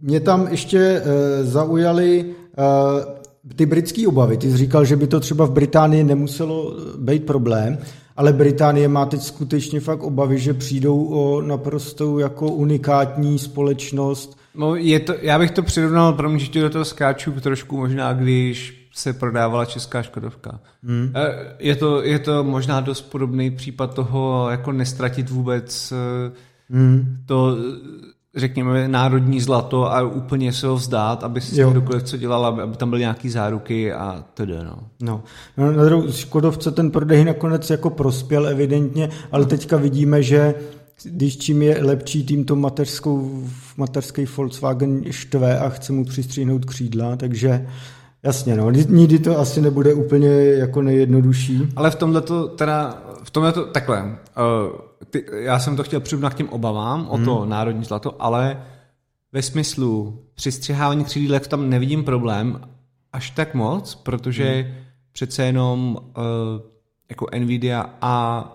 [0.00, 4.36] mě tam ještě uh, zaujaly uh, ty britské obavy.
[4.36, 7.78] Ty jsi říkal, že by to třeba v Británii nemuselo být problém,
[8.16, 14.38] ale Británie má teď skutečně fakt obavy, že přijdou o naprosto jako unikátní společnost.
[14.54, 18.12] No, je to, já bych to přirovnal, pro mě, že do toho skáču trošku možná,
[18.12, 20.60] když se prodávala česká Škodovka.
[20.84, 21.12] Hmm.
[21.58, 26.32] Je, to, je to možná dost podobný případ toho, jako nestratit vůbec eh,
[26.70, 27.16] hmm.
[27.26, 27.56] to,
[28.36, 32.76] řekněme, národní zlato a úplně se ho vzdát, aby si kdokoliv co dělal, aby, aby
[32.76, 34.78] tam byly nějaký záruky a tedy, no.
[35.02, 35.22] No,
[35.56, 40.54] no na druhou Škodovce ten prodej nakonec jako prospěl evidentně, ale teďka vidíme, že
[41.04, 43.44] když čím je lepší tým to mateřskou,
[43.76, 47.66] mateřský Volkswagen štve a chce mu přistříhnout křídla, takže
[48.24, 51.68] Jasně, no, nikdy to asi nebude úplně jako nejjednodušší.
[51.76, 54.78] Ale v tomhle to teda, v tomhle to, takhle, uh,
[55.10, 57.24] ty, já jsem to chtěl přirovnat k těm obavám o hmm.
[57.24, 58.62] to národní zlato, ale
[59.32, 62.60] ve smyslu přistřihávání křídílek tam nevidím problém
[63.12, 64.74] až tak moc, protože hmm.
[65.12, 66.22] přece jenom uh,
[67.08, 68.46] jako Nvidia a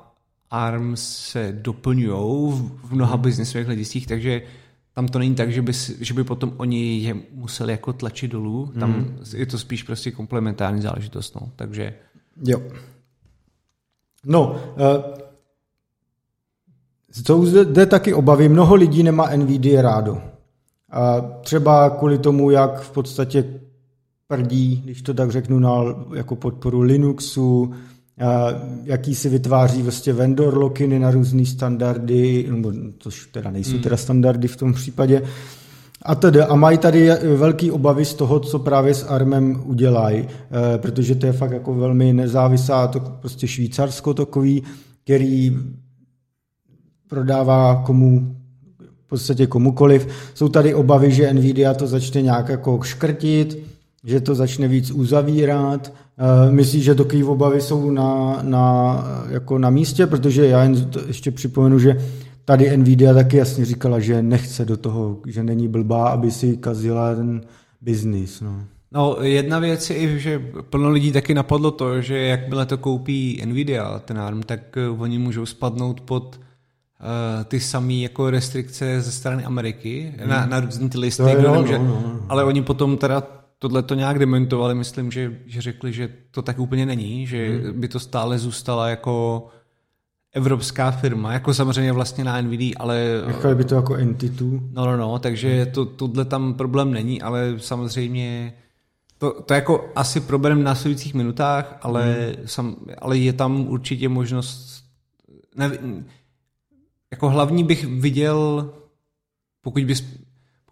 [0.51, 3.21] ARM se doplňují v mnoha hmm.
[3.21, 4.41] biznisových hlediscích, takže
[4.93, 8.71] tam to není tak, že by, že by potom oni je museli jako tlačit dolů,
[8.79, 9.19] tam hmm.
[9.35, 11.51] je to spíš prostě komplementární záležitost, no.
[11.55, 11.93] takže...
[12.45, 12.61] Jo.
[14.25, 15.26] No, uh,
[17.25, 20.17] jsou zde taky obavy, mnoho lidí nemá NVIDIA rádo.
[20.91, 23.45] A třeba kvůli tomu, jak v podstatě
[24.27, 25.71] prdí, když to tak řeknu, na
[26.15, 27.73] jako podporu Linuxu,
[28.83, 33.81] jaký si vytváří vlastně vendor lokiny na různé standardy, nebo což teda nejsou hmm.
[33.81, 35.21] teda standardy v tom případě,
[36.01, 40.77] a tedy, a mají tady velký obavy z toho, co právě s ARMem udělají, eh,
[40.77, 44.63] protože to je fakt jako velmi nezávislá, to prostě Švýcarsko takový,
[45.03, 45.57] který
[47.07, 48.35] prodává komu
[49.05, 50.07] v podstatě komukoliv.
[50.33, 53.57] Jsou tady obavy, že Nvidia to začne nějak jako škrtit,
[54.03, 59.69] že to začne víc uzavírat, Eh, myslíš, že takové obavy jsou na, na, jako na
[59.69, 60.07] místě?
[60.07, 61.97] Protože já jen ještě připomenu, že
[62.45, 67.15] tady Nvidia taky jasně říkala, že nechce do toho, že není blbá, aby si kazila
[67.15, 67.41] ten
[67.81, 68.41] biznis.
[68.41, 68.63] No.
[68.91, 73.99] No, jedna věc je, že plno lidí taky napadlo to, že jakmile to koupí Nvidia,
[73.99, 76.39] ten ARM, tak eh, oni můžou spadnout pod
[77.45, 80.29] ty samé jako restrikce ze strany Ameriky hmm.
[80.29, 82.25] na, na různý ty listy, no, nemůže, no, no, no.
[82.29, 83.23] ale oni potom teda
[83.59, 87.81] tohle to nějak dementovali, myslím, že, že řekli, že to tak úplně není, že hmm.
[87.81, 89.47] by to stále zůstala jako
[90.33, 93.23] evropská firma, jako samozřejmě vlastně na NVIDIA, ale...
[93.27, 94.59] Nechali by to jako entitu.
[94.71, 98.53] No, no, no, takže to, tohle tam problém není, ale samozřejmě
[99.17, 102.47] to, to jako asi problém v následujících minutách, ale, hmm.
[102.47, 104.83] sam, ale je tam určitě možnost
[105.55, 105.71] ne,
[107.11, 108.73] jako hlavní bych viděl,
[109.61, 110.03] pokud bys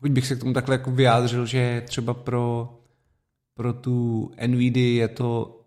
[0.05, 2.73] pokud bych se k tomu takhle jako vyjádřil, že třeba pro,
[3.53, 5.61] pro tu NVIDIA je to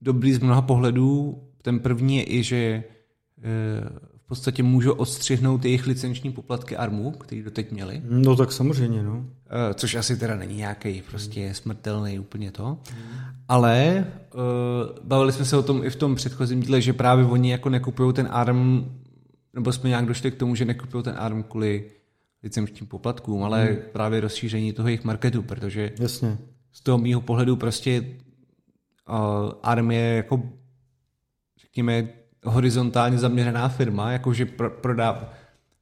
[0.00, 1.42] dobrý z mnoha pohledů.
[1.62, 2.84] Ten první je i, že e,
[4.16, 8.02] v podstatě můžu odstřihnout jejich licenční poplatky ARMu, který doteď měli.
[8.08, 9.24] No tak samozřejmě, no.
[9.70, 12.68] E, což asi teda není nějaký prostě smrtelný úplně to.
[12.68, 13.18] Mm.
[13.48, 14.04] Ale e,
[15.04, 18.12] bavili jsme se o tom i v tom předchozím díle, že právě oni jako nekupují
[18.12, 18.84] ten ARM,
[19.54, 21.90] nebo jsme nějak došli k tomu, že nekupují ten ARM kvůli
[22.42, 23.76] licenčním poplatkům, ale hmm.
[23.92, 26.38] právě rozšíření toho jejich marketu, protože Jasně.
[26.72, 28.04] z toho mýho pohledu prostě
[29.08, 30.42] uh, ARM je jako,
[31.60, 32.08] řekněme,
[32.44, 35.32] horizontálně zaměřená firma, jakože pro, prodá,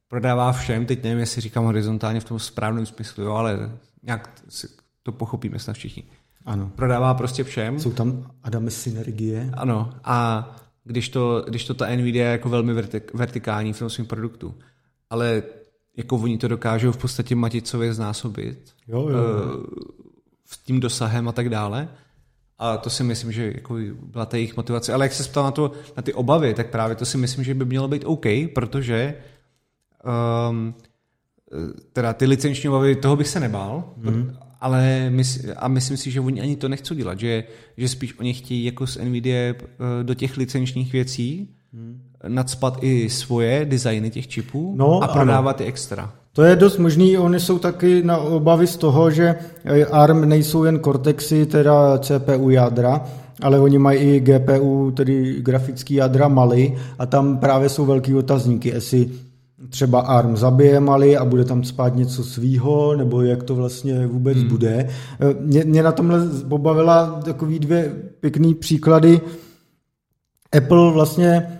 [0.08, 4.42] prodává všem, teď nevím, jestli říkám horizontálně v tom správném smyslu, jo, ale nějak
[5.02, 6.04] to pochopíme snad všichni.
[6.44, 6.72] Ano.
[6.76, 7.80] Prodává prostě všem.
[7.80, 9.50] Jsou tam Adamy synergie.
[9.52, 10.48] Ano, a
[10.84, 14.54] když to, když to ta Nvidia je jako velmi vertik, vertikální v tom svém produktu.
[15.10, 15.42] Ale
[15.96, 19.66] jako oni to dokážou v podstatě maticově znásobit Jo, jo, jo.
[20.46, 21.88] s tím dosahem a tak dále.
[22.58, 24.92] A to si myslím, že jako byla ta jejich motivace.
[24.92, 27.54] Ale jak se ptal na, to, na ty obavy, tak právě to si myslím, že
[27.54, 29.14] by mělo být OK, protože
[30.50, 30.74] um,
[31.92, 34.36] teda ty licenční obavy, toho bych se nebál, mm.
[34.62, 37.44] Ale mys, a myslím si, že oni ani to nechcou dělat, že,
[37.76, 39.54] že spíš oni chtějí jako z NVIDIA eh,
[40.02, 42.00] do těch licenčních věcí mm.
[42.28, 45.64] nadspat i svoje designy těch čipů No, a prodávat ano.
[45.64, 46.12] je extra.
[46.32, 49.34] To je dost možný, oni jsou taky na obavy z toho, že
[49.90, 53.04] ARM nejsou jen Cortexy, teda CPU jádra,
[53.42, 58.68] ale oni mají i GPU, tedy grafický jádra Mali a tam právě jsou velký otazníky,
[58.68, 59.10] jestli
[59.68, 64.38] třeba ARM zabije Mali a bude tam spát něco svýho, nebo jak to vlastně vůbec
[64.38, 64.48] hmm.
[64.48, 64.88] bude.
[65.40, 69.20] Mě, mě na tomhle pobavila takový dvě pěkný příklady.
[70.56, 71.58] Apple vlastně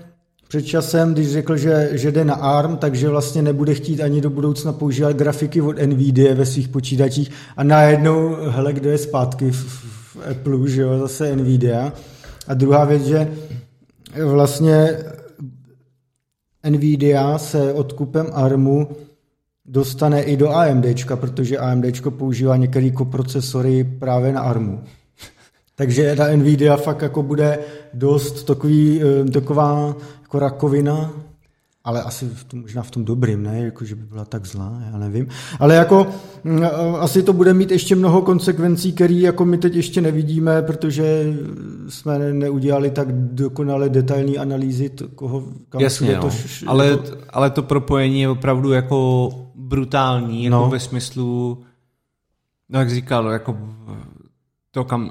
[0.49, 4.31] před časem, když řekl, že, že jde na ARM, takže vlastně nebude chtít ani do
[4.31, 9.65] budoucna používat grafiky od NVIDIA ve svých počítačích a najednou, hele, kdo je zpátky v,
[10.15, 11.93] v Apple, že jo, zase NVIDIA.
[12.49, 13.33] A druhá věc, že
[14.25, 14.99] vlastně
[16.71, 18.89] NVIDIA se odkupem ARMu
[19.65, 24.81] dostane i do AMDčka, protože AMDčko používá některé koprocesory právě na ARMu.
[25.77, 27.59] Takže ta Nvidia fakt jako bude
[27.95, 31.13] dost takový, eh, taková jako rakovina,
[31.85, 34.83] ale asi v tom, možná v tom dobrým, ne, jako že by byla tak zlá,
[34.93, 35.29] já nevím.
[35.59, 36.07] Ale jako
[36.45, 36.65] mm,
[37.01, 41.35] asi to bude mít ještě mnoho konsekvencí, které jako my teď ještě nevidíme, protože
[41.89, 46.33] jsme neudělali tak dokonale detailní analýzy, to, koho, kam Jasně, to, no.
[46.67, 46.99] ale,
[47.31, 50.71] ale to propojení je opravdu jako brutální, jako No.
[50.71, 51.63] ve smyslu,
[52.69, 53.59] no jak říkal, jako
[54.71, 55.11] to kam,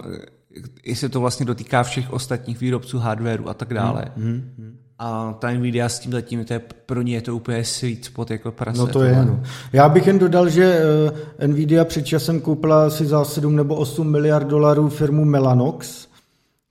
[0.84, 4.06] i se to vlastně dotýká všech ostatních výrobců hardwareu a tak dále.
[4.18, 4.78] Hmm, hmm.
[5.04, 8.32] A ta Nvidia s tím zatím, to je, pro ně je to úplně sweet spot
[8.32, 8.80] jako prase.
[8.80, 9.26] No to je, tohle.
[9.26, 9.44] no.
[9.74, 10.82] Já bych jen dodal, že
[11.40, 16.08] eh, Nvidia před časem koupila si za 7 nebo 8 miliard dolarů firmu Mellanox,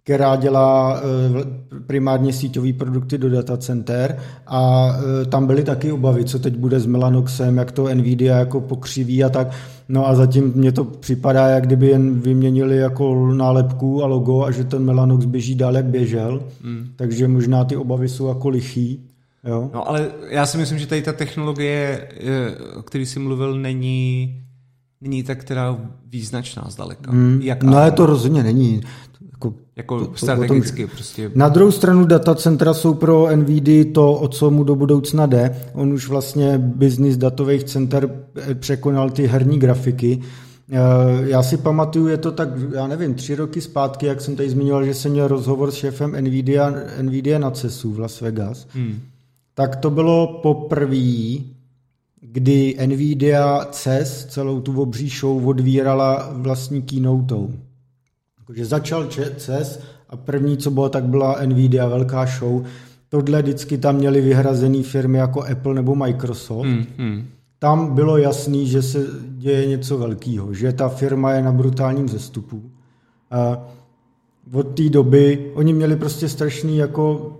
[0.04, 4.90] která dělá eh, primárně síťové produkty do datacenter a
[5.22, 9.24] eh, tam byly taky obavy, co teď bude s Mellanoxem, jak to Nvidia jako pokřiví
[9.24, 9.48] a tak.
[9.92, 14.50] No a zatím mně to připadá, jak kdyby jen vyměnili jako nálepku a logo a
[14.50, 16.42] že ten Mellanox běží dál, jak běžel.
[16.62, 16.88] Mm.
[16.96, 19.00] Takže možná ty obavy jsou jako lichý.
[19.44, 19.70] Jo?
[19.74, 24.34] No ale já si myslím, že tady ta technologie, eh, o který jsi mluvil, není,
[25.00, 25.78] není tak teda
[26.10, 27.10] význačná zdaleka.
[27.10, 27.40] Hmm.
[27.42, 28.80] Jak no, ale to rozhodně není.
[29.32, 31.30] Jako, jako to- to- strategicky prostě.
[31.34, 35.56] Na druhou stranu datacentra jsou pro NVIDIA to, o co mu do budoucna jde.
[35.74, 38.10] On už vlastně biznis datových center
[38.54, 40.20] překonal ty herní grafiky.
[40.72, 40.76] Eh,
[41.28, 44.84] Já si pamatuju, je to tak, já nevím, tři roky zpátky, jak jsem tady zmiňoval,
[44.84, 48.98] že jsem měl rozhovor s šéfem NVIDIA, NVIDIA na CESu v Las Vegas, Hmm.
[49.54, 50.96] tak to bylo poprvé,
[52.20, 57.50] kdy NVIDIA CES celou tu obří show odvírala vlastní keynotou.
[58.38, 62.64] Jakože začal CES a první, co bylo, tak byla Nvidia, velká show.
[63.08, 66.66] Tohle vždycky tam měly vyhrazené firmy jako Apple nebo Microsoft.
[66.66, 66.86] Hmm.
[66.98, 67.26] Hmm.
[67.58, 72.62] Tam bylo jasný, že se děje něco velkého, že ta firma je na brutálním zestupu.
[73.30, 73.68] A
[74.52, 77.36] od té doby oni měli prostě strašný jako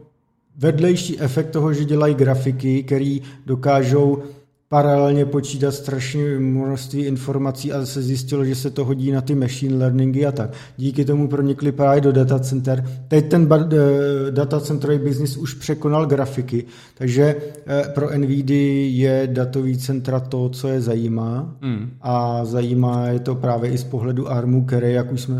[0.57, 4.23] vedlejší efekt toho, že dělají grafiky, který dokážou
[4.73, 9.77] paralelně počítat strašné množství informací a se zjistilo, že se to hodí na ty machine
[9.77, 10.51] learningy a tak.
[10.77, 12.85] Díky tomu pronikli právě do datacenter.
[13.09, 20.21] Teď ten eh, datacentrový biznis už překonal grafiky, takže eh, pro NVIDIA je datový centra
[20.21, 21.91] to, co je zajímá Hmm.
[22.01, 25.37] a zajímá je to právě i z pohledu ARMu, který, jak už jsme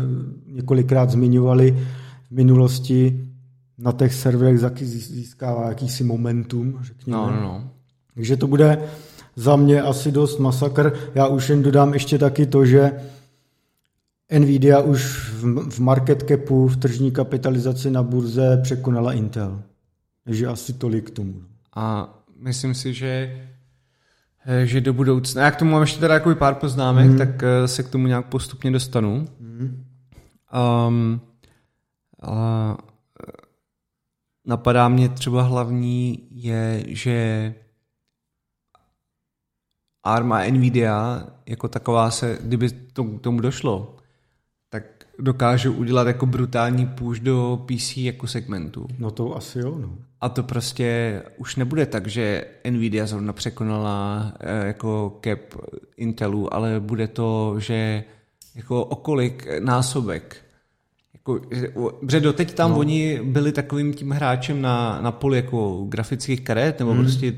[0.47, 1.77] několikrát zmiňovali
[2.31, 3.27] v minulosti,
[3.77, 7.17] na těch serverech získává jakýsi momentum, řekněme.
[7.17, 7.69] No, no, no.
[8.15, 8.77] Takže to bude
[9.35, 10.93] za mě asi dost masakr.
[11.15, 12.91] Já už jen dodám ještě taky to, že
[14.39, 15.29] Nvidia už
[15.69, 19.61] v market capu, v tržní kapitalizaci na burze překonala Intel.
[20.23, 21.33] Takže asi tolik k tomu.
[21.75, 23.41] A myslím si, že
[24.45, 27.17] eh, že do budoucna, já k tomu mám ještě teda jako pár poznámek, hmm.
[27.17, 29.27] tak eh, se k tomu nějak postupně dostanu.
[29.41, 29.85] Hmm.
[30.87, 31.21] Um,
[32.21, 32.77] a
[33.27, 33.31] eh,
[34.45, 37.53] napadá mě třeba hlavní je, že
[40.03, 43.95] ARM a Nvidia jako taková se, kdyby to, k tomu došlo,
[44.69, 44.83] tak
[45.19, 48.87] dokážou udělat jako brutální push do PC jako segmentu.
[48.99, 49.97] No to asi jo, no.
[50.21, 55.39] A to prostě už nebude tak, že Nvidia zrovna překonala eh, jako cap
[55.97, 58.03] Intelu, ale bude to, že
[58.55, 60.37] jako okolik násobek.
[61.13, 61.41] Jako,
[61.99, 62.79] protože doteď tam no.
[62.79, 67.03] oni byli takovým tím hráčem na, na poli jako grafických karet, nebo hmm.
[67.03, 67.33] prostě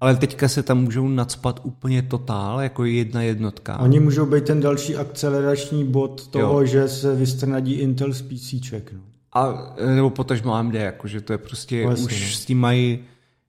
[0.00, 3.78] ale teďka se tam můžou nadspat úplně totál, jako jedna jednotka.
[3.78, 6.66] Oni můžou být ten další akcelerační bod toho, jo.
[6.66, 8.92] že se vystrnadí Intel z PCček.
[8.92, 9.00] No.
[9.32, 12.36] A, nebo potažmo AMD, jakože to je prostě, vlastně, už no.
[12.36, 12.98] s tím mají,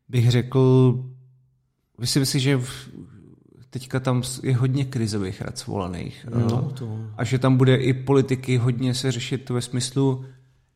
[0.10, 0.96] bych řekl,
[2.00, 2.90] myslím si, že v,
[3.70, 6.26] teďka tam je hodně krizových rad svolaných.
[6.36, 7.00] No, to...
[7.18, 10.26] A že tam bude i politiky hodně se řešit ve smyslu,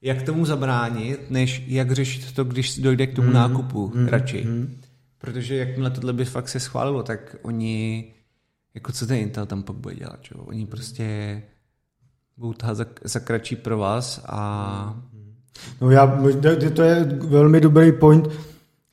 [0.02, 4.44] jak tomu zabránit, než jak řešit to, když dojde k tomu mm, nákupu mm, radši.
[4.46, 4.82] Mm.
[5.26, 8.06] Protože jakmile tohle by fakt se schválilo, tak oni,
[8.74, 10.36] jako co ten Intel tam pak bude dělat, čo?
[10.38, 11.42] Oni prostě
[12.38, 15.04] budou tahat za, za kratší pro vás a...
[15.82, 16.20] No já,
[16.74, 18.30] to je velmi dobrý point.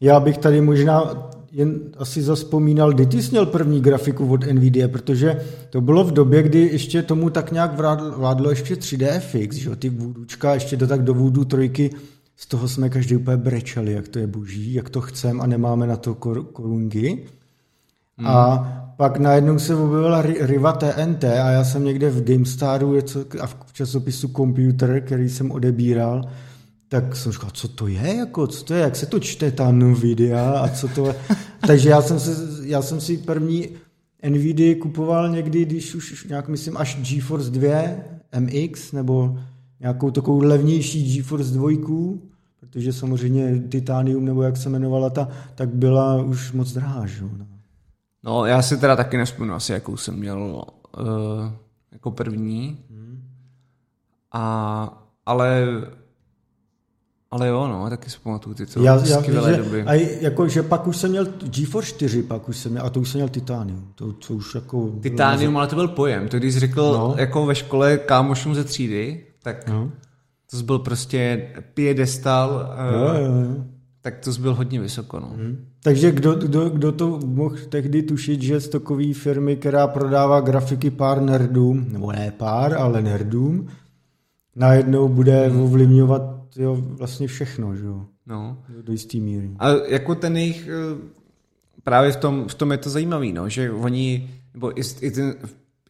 [0.00, 5.44] Já bych tady možná jen asi zaspomínal, kdy ty měl první grafiku od NVIDIA, protože
[5.70, 7.80] to bylo v době, kdy ještě tomu tak nějak
[8.16, 11.90] vládlo ještě 3D fix, že ty vůdučka, ještě to tak do vůdu trojky
[12.36, 15.86] z toho jsme každý úplně brečeli, jak to je boží, jak to chcem a nemáme
[15.86, 17.26] na to kor- korungy.
[18.18, 18.26] Hmm.
[18.26, 22.98] A pak najednou se objevila Riva TNT a já jsem někde v GameStaru
[23.40, 26.24] a v časopisu Computer, který jsem odebíral,
[26.88, 29.72] tak jsem říkal, co to je, jako, co to je, jak se to čte ta
[29.72, 31.14] Nvidia a co to je.
[31.66, 32.30] Takže já jsem, se,
[32.62, 33.68] já jsem si první
[34.28, 37.70] Nvidia kupoval někdy, když už nějak myslím až GeForce 2
[38.38, 39.38] MX nebo
[39.82, 41.70] nějakou takovou levnější GeForce 2
[42.60, 47.22] protože samozřejmě Titanium, nebo jak se jmenovala ta, tak byla už moc drahá, že?
[47.22, 47.46] No.
[48.22, 50.64] no já si teda taky nespomínám asi, jakou jsem měl
[50.98, 51.04] uh,
[51.92, 52.78] jako první.
[52.90, 53.22] Hmm.
[54.32, 55.66] A, ale
[57.30, 59.82] ale jo, no, taky si pamatuju ty to já, skvělé já, doby.
[59.82, 63.00] A jako, že pak už jsem měl GeForce 4, pak už jsem měl, a to
[63.00, 63.92] už jsem měl Titanium.
[63.94, 64.90] To, to už jako...
[65.00, 66.28] Titanium, ale to byl pojem.
[66.28, 67.14] To když jsi řekl no.
[67.18, 69.92] jako ve škole kámošům ze třídy, tak no.
[70.50, 73.64] To byl prostě piedestal, jo, jo, jo.
[74.00, 75.20] tak to byl hodně vysoko.
[75.20, 75.28] No.
[75.36, 75.64] Hmm.
[75.82, 80.90] Takže kdo, kdo, kdo to mohl tehdy tušit, že z takové firmy, která prodává grafiky
[80.90, 83.68] pár nerdům, nebo ne pár, ale nerdům,
[84.56, 85.60] najednou bude hmm.
[85.60, 88.06] ovlivňovat jo, vlastně všechno, že jo?
[88.26, 88.58] No.
[88.82, 89.50] Do jistý míry.
[89.58, 90.98] A jako ten jejich, eh,
[91.82, 95.34] právě v tom, v tom je to zajímavé, no, že oni, nebo i, i ten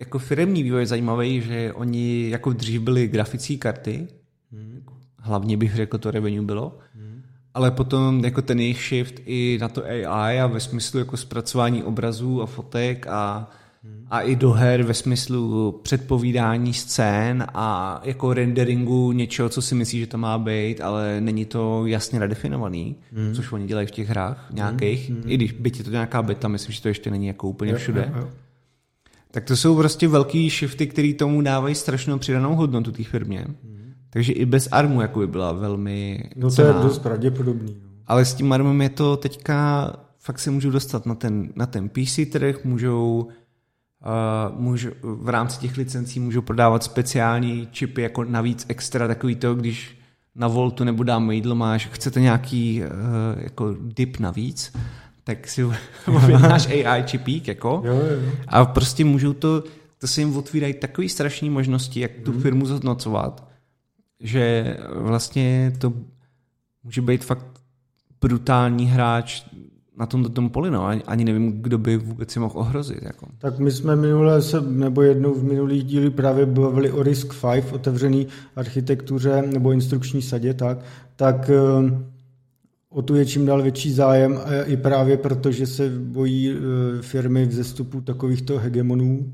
[0.02, 4.08] jako firmní vývoj je zajímavý, že oni jako dřív byly grafické karty,
[4.52, 4.82] Hmm.
[5.18, 6.78] Hlavně bych řekl, to revenue bylo.
[6.94, 7.22] Hmm.
[7.54, 11.82] Ale potom jako ten jejich shift i na to AI a ve smyslu jako zpracování
[11.82, 13.50] obrazů a fotek a,
[13.84, 14.06] hmm.
[14.10, 20.00] a i do her ve smyslu předpovídání scén a jako renderingu něčeho, co si myslí,
[20.00, 23.34] že to má být, ale není to jasně redefinovaný, hmm.
[23.34, 25.22] což oni dělají v těch hrách nějakých, hmm.
[25.26, 28.04] i když byť je to nějaká beta, myslím, že to ještě není jako úplně všude.
[28.08, 28.41] Jo, jo, jo.
[29.34, 33.44] Tak to jsou prostě velký shifty, které tomu dávají strašnou přidanou hodnotu té firmě.
[33.64, 33.92] Hmm.
[34.10, 36.68] Takže i bez armu jako by byla velmi No to cená.
[36.68, 37.76] je dost pravděpodobný.
[37.82, 37.88] No.
[38.06, 41.88] Ale s tím armem je to teďka, fakt se můžou dostat na ten, na ten
[41.88, 48.66] PC trh, můžou, uh, můžou v rámci těch licencí můžou prodávat speciální čipy jako navíc
[48.68, 49.98] extra takový to, když
[50.34, 52.88] na Voltu nebo dám jídlo máš, chcete nějaký uh,
[53.42, 54.72] jako dip navíc,
[55.24, 55.64] tak si
[56.06, 57.82] objednáš AI čipík, jako.
[57.84, 58.32] Jo, jo.
[58.48, 59.64] A prostě můžou to,
[59.98, 62.40] to se jim otvírají takové strašné možnosti, jak tu hmm.
[62.40, 63.52] firmu zhodnocovat
[64.22, 65.92] že vlastně to
[66.84, 67.46] může být fakt
[68.20, 69.44] brutální hráč
[69.98, 70.86] na tomto tom poli, no.
[71.06, 73.02] Ani nevím, kdo by vůbec si mohl ohrozit.
[73.02, 73.26] Jako.
[73.38, 77.72] Tak my jsme minule se, nebo jednou v minulých dílí právě bavili o Risk 5,
[77.72, 80.78] otevřený architektuře nebo instrukční sadě, tak,
[81.16, 81.98] tak eh,
[82.92, 86.56] o tu je čím dál větší zájem i právě proto, že se bojí eh,
[87.02, 89.32] firmy vzestupu takovýchto hegemonů,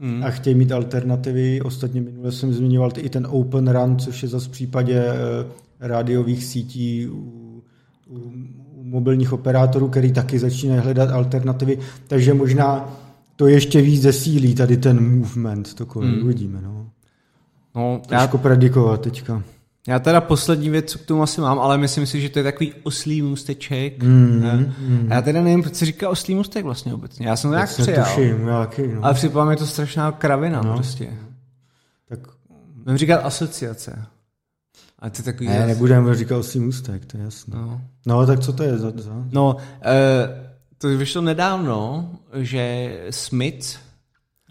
[0.00, 0.24] mm.
[0.24, 1.60] a chtějí mít alternativy.
[1.62, 5.16] Ostatně minule jsem zmiňoval i ten Open Run, což je zase v případě eh,
[5.80, 7.62] rádiových sítí u,
[8.06, 8.18] u,
[8.74, 11.78] u mobilních operátorů, který taky začínají hledat alternativy.
[12.06, 12.96] Takže možná
[13.36, 16.22] to ještě víc zesílí tady ten movement, to mm.
[16.22, 16.60] uvidíme.
[16.62, 16.90] No.
[17.74, 18.42] No, Těžko já...
[18.42, 19.42] predikovat teďka.
[19.88, 22.42] Já teda poslední věc, co k tomu asi mám, ale myslím si, že to je
[22.42, 24.02] takový oslý můsteček.
[24.02, 25.08] Mm, mm.
[25.10, 27.28] Já teda nevím, proč se říká oslý můstek vlastně obecně.
[27.28, 28.04] Já jsem to nějak přijal.
[28.04, 29.04] Tuším, jaký, no.
[29.04, 30.74] Ale připadá mi to strašná kravina no.
[30.74, 31.12] prostě.
[32.08, 32.20] Tak
[32.76, 34.06] Můžeme říkat asociace.
[34.98, 35.48] A ty takový...
[35.48, 37.56] Ne, nebudeme říkat oslý můstek, to je jasné.
[37.56, 37.80] No.
[38.06, 38.92] no, tak co to je za...
[38.94, 39.12] za?
[39.32, 39.60] No, uh,
[40.78, 43.76] to vyšlo nedávno, že Smith...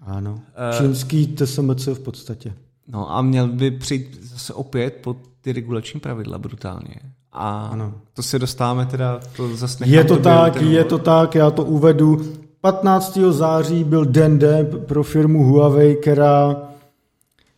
[0.02, 0.42] Ano,
[0.78, 2.54] čínský TSMC v podstatě.
[2.92, 6.96] No a měl by přijít zase opět pod ty regulační pravidla brutálně.
[7.32, 7.94] A ano.
[8.14, 10.68] to se dostáváme teda, to zase Je to tak, ten...
[10.68, 12.22] je to tak, já to uvedu.
[12.62, 13.18] 15.
[13.18, 16.56] září byl den D pro firmu Huawei, která,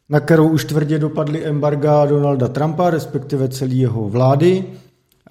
[0.09, 4.65] na kterou už tvrdě dopadly embarga Donalda Trumpa, respektive celý jeho vlády.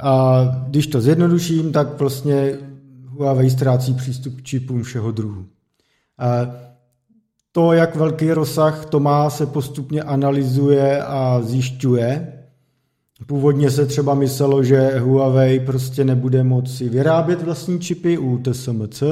[0.00, 2.58] A když to zjednoduším, tak vlastně
[3.06, 5.46] Huawei ztrácí přístup k čipům všeho druhu.
[6.18, 6.26] A
[7.52, 12.32] to, jak velký rozsah to má, se postupně analyzuje a zjišťuje.
[13.26, 19.02] Původně se třeba myslelo, že Huawei prostě nebude moci vyrábět vlastní čipy u TSMC,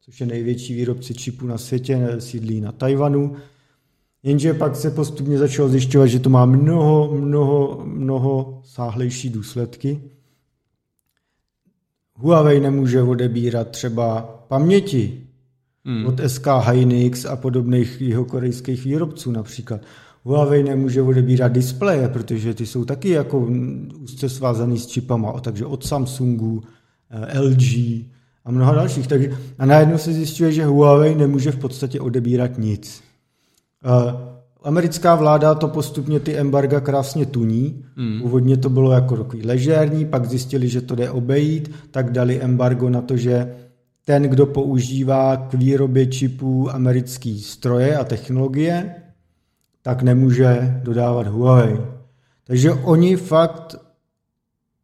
[0.00, 3.36] což je největší výrobce čipů na světě, sídlí na Tajvanu.
[4.22, 10.00] Jenže pak se postupně začalo zjišťovat, že to má mnoho, mnoho, mnoho sáhlejší důsledky.
[12.14, 15.25] Huawei nemůže odebírat třeba paměti
[15.86, 16.06] hmm.
[16.06, 19.80] od SK Hynix a podobných jeho korejských výrobců například.
[20.24, 23.48] Huawei nemůže odebírat displeje, protože ty jsou taky jako
[24.00, 26.62] úzce svázaný s čipama, takže od Samsungu,
[27.10, 28.04] eh, LG
[28.44, 29.06] a mnoha dalších.
[29.06, 33.02] Takže, a najednou se zjišťuje, že Huawei nemůže v podstatě odebírat nic.
[33.84, 34.14] Eh,
[34.62, 37.84] americká vláda to postupně ty embarga krásně tuní.
[37.96, 38.20] Mm.
[38.22, 42.90] Původně to bylo jako takový ležérní, pak zjistili, že to jde obejít, tak dali embargo
[42.90, 43.54] na to, že
[44.08, 48.94] ten, kdo používá k výrobě čipů americký stroje a technologie,
[49.82, 51.76] tak nemůže dodávat Huawei.
[52.44, 53.76] Takže oni fakt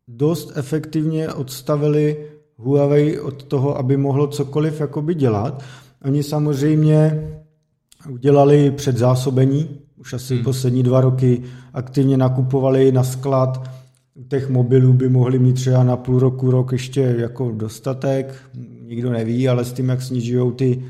[0.08, 5.62] dost efektivně odstavili Huawei od toho, aby mohlo cokoliv jakoby dělat.
[6.04, 7.28] Oni samozřejmě
[8.10, 10.44] udělali předzásobení, už asi hmm.
[10.44, 11.42] poslední dva roky
[11.74, 13.70] aktivně nakupovali na sklad.
[14.28, 18.34] Těch mobilů by mohli mít třeba na půl roku, rok ještě jako dostatek,
[18.92, 20.84] nikdo neví, ale s tím, jak snižují ty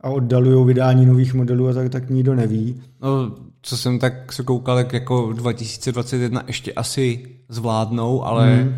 [0.00, 2.80] a oddalují vydání nových modelů a tak, tak nikdo neví.
[3.02, 8.74] No, co jsem tak se koukal, tak jako 2021 ještě asi zvládnou, ale hmm.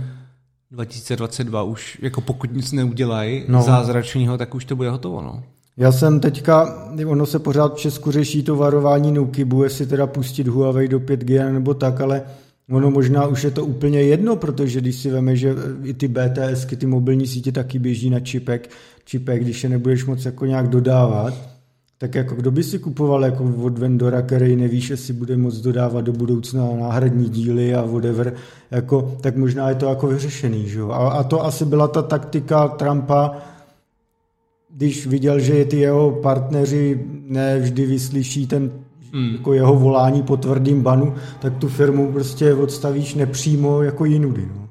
[0.71, 3.63] 2022 už, jako pokud nic neudělají no.
[3.63, 5.43] zázračního, tak už to bude hotovo, no.
[5.77, 10.49] Já jsem teďka, ono se pořád v Česku řeší to varování Nukibu, jestli teda pustit
[10.49, 12.23] Huawei do 5G nebo tak, ale
[12.71, 16.67] ono možná už je to úplně jedno, protože když si veme, že i ty BTS,
[16.79, 18.71] ty mobilní sítě taky běží na čipek,
[19.05, 21.35] čipek, když je nebudeš moc jako nějak dodávat,
[21.99, 26.05] tak jako kdo by si kupoval jako od vendora, který nevíš, jestli bude moc dodávat
[26.05, 28.35] do budoucna náhradní díly a whatever,
[28.71, 30.69] jako, tak možná je to jako vyřešený.
[30.69, 30.81] Že?
[30.81, 33.37] A, a to asi byla ta taktika Trumpa,
[34.71, 38.71] když viděl, že ty jeho partneři nevždy vyslyší ten
[39.13, 39.35] hmm.
[39.37, 44.49] jako jeho volání po tvrdým banu, tak tu firmu prostě odstavíš nepřímo jako jinudy.
[44.53, 44.69] No.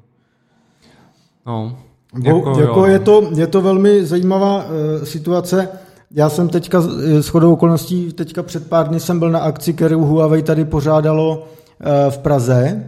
[1.46, 1.76] no
[2.24, 5.68] jako, Bo, jako je, to, je to velmi zajímavá uh, situace.
[6.10, 6.80] Já jsem teďka
[7.20, 11.38] s chodou okolností, teďka před pár dny jsem byl na akci, kterou Huawei tady pořádalo
[11.38, 12.84] uh, v Praze,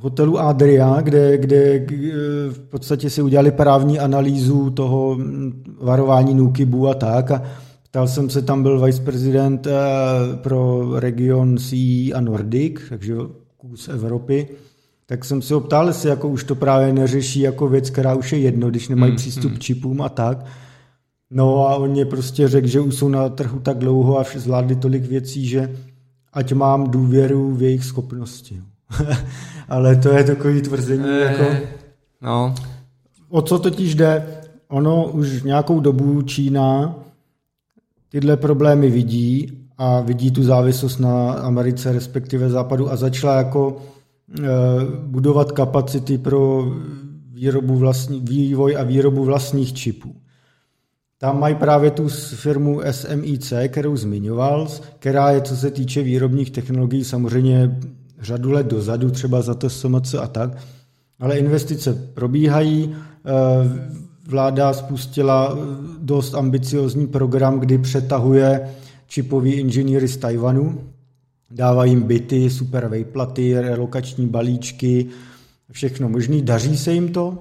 [0.00, 1.86] v hotelu Adria, kde, kde
[2.50, 7.30] v podstatě si udělali právní analýzu toho mm, varování Nukibu a tak.
[7.30, 7.42] A
[7.90, 9.72] ptal jsem se, tam byl viceprezident uh,
[10.36, 13.14] pro region CE a Nordic, takže
[13.74, 14.48] z Evropy
[15.10, 18.32] tak jsem se ho ptal, jestli jako už to právě neřeší jako věc, která už
[18.32, 19.56] je jedno, když nemají mm, přístup mm.
[19.56, 20.46] k čipům a tak.
[21.30, 24.76] No a on mě prostě řekl, že už jsou na trhu tak dlouho a zvládli
[24.76, 25.76] tolik věcí, že
[26.32, 28.60] ať mám důvěru v jejich schopnosti.
[29.68, 31.44] Ale to je takový tvrzení e, jako...
[32.22, 32.54] No.
[33.28, 34.26] O co totiž jde?
[34.68, 36.94] Ono už nějakou dobu Čína
[38.10, 43.82] tyhle problémy vidí a vidí tu závislost na Americe, respektive Západu a začala jako
[44.38, 44.44] Eh,
[45.06, 46.72] budovat kapacity pro
[47.32, 50.16] výrobu vlastní, vývoj a výrobu vlastních čipů.
[51.18, 57.04] Tam mají právě tu firmu SMIC, kterou zmiňoval, která je, co se týče výrobních technologií,
[57.04, 57.78] samozřejmě
[58.20, 60.50] řadu let dozadu, třeba za to SMC a tak,
[61.20, 62.96] ale investice probíhají.
[64.30, 65.58] Eh, vláda spustila
[65.98, 68.74] dost ambiciozní program, kdy přetahuje
[69.08, 70.80] čipoví inženýry z Tajvanu,
[71.50, 75.06] dává jim byty, super vejplaty, relokační balíčky,
[75.72, 76.42] všechno možné.
[76.42, 77.38] Daří se jim to.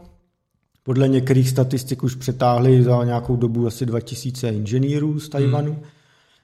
[0.83, 5.71] Podle některých statistik už přetáhli za nějakou dobu asi 2000 inženýrů z Tajvanu.
[5.71, 5.83] Hmm.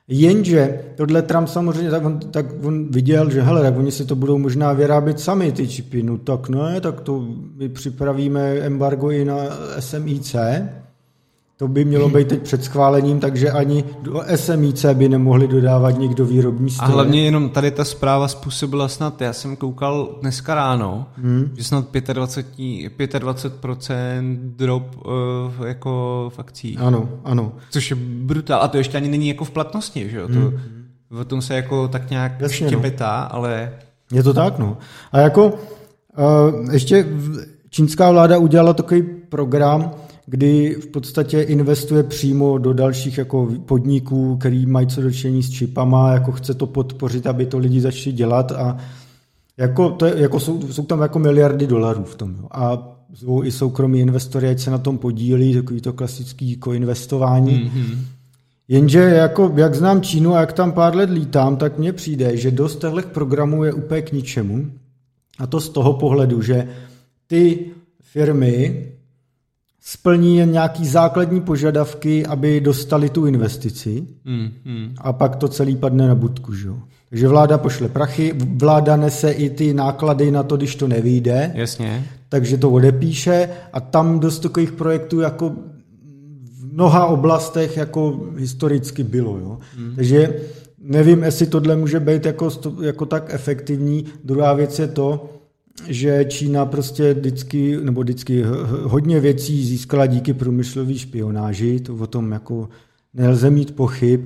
[0.08, 4.16] Jenže tohle Trump samozřejmě, tak on, tak on viděl, že hele, tak oni si to
[4.16, 9.26] budou možná vyrábět sami ty čipy, no tak ne, tak to my připravíme embargo i
[9.26, 9.38] na
[9.80, 10.36] SMIC,
[11.58, 16.26] to by mělo být teď před schválením, takže ani do SMIC by nemohli dodávat někdo
[16.26, 16.91] výrobní stroje.
[16.91, 21.51] A hlavně jenom tady ta zpráva způsobila snad, já jsem koukal dneska ráno, hmm.
[21.58, 26.80] že snad 25, 25% drop uh, jako v akcích.
[26.80, 27.51] Ano, ano.
[27.70, 28.62] Což je brutál.
[28.62, 30.28] A to ještě ani není jako v platnosti, že jo?
[30.28, 30.86] To, hmm
[31.22, 32.70] o tom se jako tak nějak Jasně, no.
[32.70, 33.74] štěpetá, ale
[34.12, 34.78] Je to tak, no.
[35.12, 37.06] A jako uh, ještě
[37.70, 39.91] čínská vláda udělala takový program,
[40.28, 46.13] kdy v podstatě investuje přímo do dalších jako podniků, který mají co dočení s čipama,
[46.13, 48.78] jako chce to podpořit, aby to lidi začali dělat a
[49.57, 52.36] jako, to je, jako jsou, jsou tam jako miliardy dolarů v tom.
[52.36, 52.47] Jo.
[52.51, 57.51] A zvou i soukromí investory, ať se na tom podílí, takový to klasický jako investování.
[57.51, 57.97] Mm-hmm.
[58.67, 62.51] Jenže jako, jak znám Čínu a jak tam pár let lítám, tak mně přijde, že
[62.51, 64.65] dost těchto programů je úplně k ničemu.
[65.39, 66.67] A to z toho pohledu, že
[67.28, 67.65] ty
[68.01, 68.86] firmy
[69.88, 74.95] splní jen nějaký základní požadavky, aby dostali tu investici hmm, hmm.
[74.97, 76.53] a pak to celý padne na budku.
[76.53, 76.67] Že?
[76.67, 76.77] jo.
[77.09, 82.07] Takže vláda pošle prachy, vláda nese i ty náklady na to, když to nevyjde, jasně.
[82.29, 85.49] takže to odepíše a tam dost takových projektů jako
[86.59, 89.38] v mnoha oblastech jako historicky bylo.
[89.38, 89.57] Jo?
[89.77, 89.95] Hmm.
[89.95, 90.39] Takže
[90.79, 92.49] nevím, jestli tohle může být jako,
[92.81, 94.05] jako tak efektivní.
[94.23, 95.29] Druhá věc je to,
[95.88, 98.43] že Čína prostě vždycky, nebo vždycky
[98.84, 102.69] hodně věcí získala díky průmyslové špionáži, to o tom jako
[103.13, 104.21] nelze mít pochyb.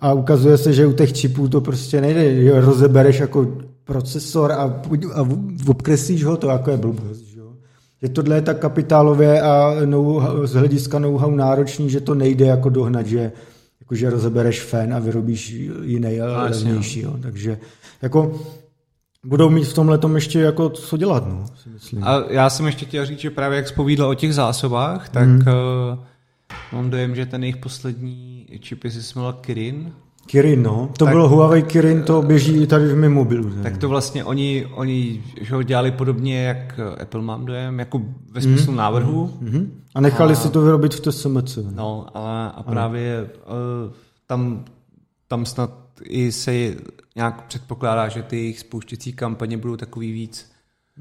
[0.00, 4.82] A ukazuje se, že u těch čipů to prostě nejde, že rozebereš jako procesor a,
[5.14, 5.28] a
[5.66, 7.20] obkreslíš ho, to jako je blbost.
[7.20, 7.52] Že, jo.
[8.02, 12.68] že tohle je tak kapitálově a know, z hlediska know-how náročný, že to nejde jako
[12.68, 13.32] dohnat, že
[13.80, 15.50] jakože rozebereš fén a vyrobíš
[15.82, 17.00] jiný a No, jasně, levnější.
[17.00, 17.16] Jo.
[17.22, 17.58] Takže
[18.02, 18.40] jako
[19.26, 22.04] budou mít v tomhle tom ještě jako co dělat, no, si myslím.
[22.04, 25.38] A já jsem ještě chtěl říct, že právě jak spovídal o těch zásobách, tak hmm.
[25.38, 25.98] uh,
[26.72, 29.92] mám dojem, že ten jejich poslední čip, se jmenoval Kirin,
[30.28, 30.90] Kirin, no.
[30.98, 33.50] To Tak- bylo Huawei Kirin, to běží i tady v mém mobilu.
[33.62, 38.02] tak to vlastně oni, oni že ho dělali podobně, jak Apple mám dojem, jako
[38.32, 39.38] ve smyslu návrhu.
[39.40, 39.72] Mhm.
[39.94, 41.58] A nechali si to vyrobit v TSMC.
[41.74, 43.92] No a, a právě uh,
[44.26, 44.64] tam,
[45.28, 45.70] tam snad
[46.02, 46.74] i se
[47.16, 50.50] nějak předpokládá, že ty jejich spouštěcí kampaně budou takový víc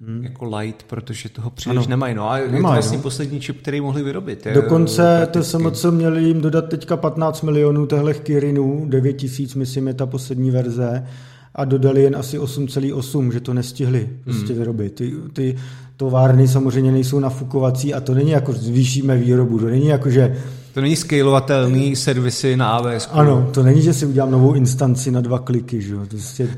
[0.08, 0.24] hmm.
[0.24, 1.88] jako light, protože toho příliš Ano.
[1.90, 2.16] nemají.
[2.16, 3.04] No a je to Nemají, vlastně no.
[3.04, 4.46] poslední čip, který mohli vyrobit.
[4.46, 5.58] je, Dokonce prakticky.
[5.58, 10.52] TSMC měli jim dodat teďka 15 milionů těchto Kirinů, 9 tisíc, myslím, je ta poslední
[10.52, 11.08] verze,
[11.56, 14.58] a dodali jen asi 8,8, že to nestihli prostě Hmm.
[14.60, 14.96] vyrobit.
[14.96, 15.56] Ty, ty
[15.98, 20.38] továrny samozřejmě nejsou nafukovací a to není jako zvýšíme výrobu, to není jako, že
[20.78, 23.10] To není scalovatelný servisy na AWS.
[23.12, 26.56] ano, to není, že si udělám novou instanci na dva kliky, že jo, prostě,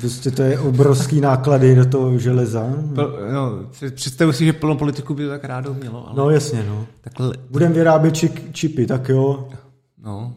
[0.00, 2.66] prostě to je obrovský náklady do toho železa.
[2.94, 3.50] Pl- No,
[3.94, 6.86] představuji si, že plno politiků by to tak rádo mělo, ale No jasně, no.
[7.00, 9.48] takhle, Budeme vyrábět čip, čipy, tak jo,
[10.02, 10.34] no,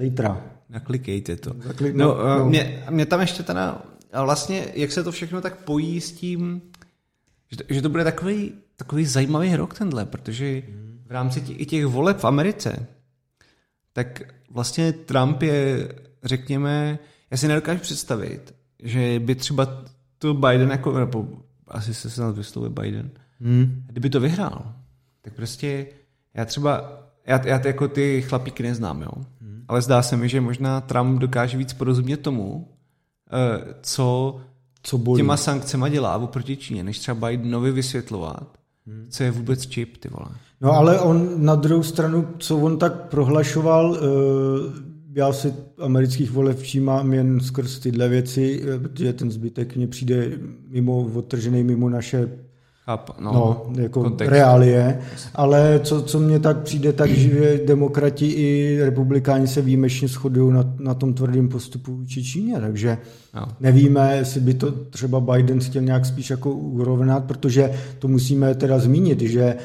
[0.00, 0.40] zítra.
[0.70, 1.50] naklikejte to.
[1.50, 2.44] Zaklik- No, no, no.
[2.46, 3.82] Mě, mě tam ještě teda,
[4.12, 6.60] a vlastně, jak se to všechno tak pojí s tím,
[7.50, 10.62] že, to- že to bude takový, takový zajímavý rok tenhle, protože
[11.08, 12.86] v rámci těch, i těch voleb v Americe,
[13.92, 15.88] tak vlastně Trump je,
[16.24, 16.98] řekněme,
[17.30, 19.84] já si nedokážu představit, že by třeba
[20.18, 21.28] to Biden jako, nebo
[21.68, 23.82] asi se snad vyslovuje Biden, Hmm.
[23.86, 24.74] kdyby to vyhrál,
[25.22, 25.86] tak prostě
[26.34, 29.64] já třeba, já, já ty jako ty chlapíky neznám, jo, hmm.
[29.68, 32.68] ale zdá se mi, že možná Trump dokáže víc porozumět tomu,
[33.32, 34.40] eh, co
[34.82, 35.18] Co bolí.
[35.18, 39.06] těma sankcema dělá oproti Číně, než třeba Bidenovi vysvětlovat, hmm.
[39.10, 40.30] co je vůbec čip, ty vole.
[40.60, 44.00] No ale on na druhou stranu, co on tak prohlašoval, eh,
[45.14, 50.30] já si amerických voleb všímám jen skrz tyhle věci, eh, protože ten zbytek mně přijde
[50.68, 52.28] mimo, odtržený mimo naše
[53.20, 54.32] no, no, jako kontext.
[54.32, 55.00] reálie,
[55.34, 60.74] ale co, co mně tak přijde, tak že demokrati i republikáni se výjimečně shodují na,
[60.78, 62.98] na tom tvrdém postupu vůči Číně, takže
[63.34, 63.46] No.
[63.60, 68.78] nevíme, jestli by to třeba Biden chtěl nějak spíš jako urovnat, protože to musíme teda
[68.78, 69.56] zmínit, že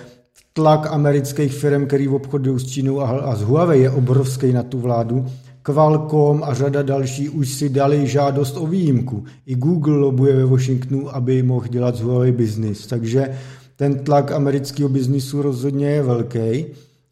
[0.53, 5.25] tlak amerických firm, který obchodují s Čínou a, s Huawei je obrovský na tu vládu.
[5.61, 9.23] Qualcomm a řada další už si dali žádost o výjimku.
[9.45, 12.87] I Google lobuje ve Washingtonu, aby mohl dělat z Huawei business.
[12.87, 13.37] Takže
[13.75, 16.65] ten tlak amerického biznisu rozhodně je velký,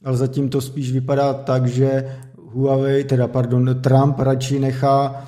[0.04, 2.06] ale zatím to spíš vypadá tak, že
[2.54, 5.26] Huawei, teda pardon, Trump radši nechá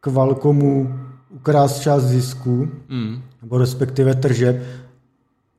[0.00, 0.94] Qualcommu
[1.30, 3.22] ukrást část zisku, Mm.
[3.42, 4.62] nebo respektive tržeb,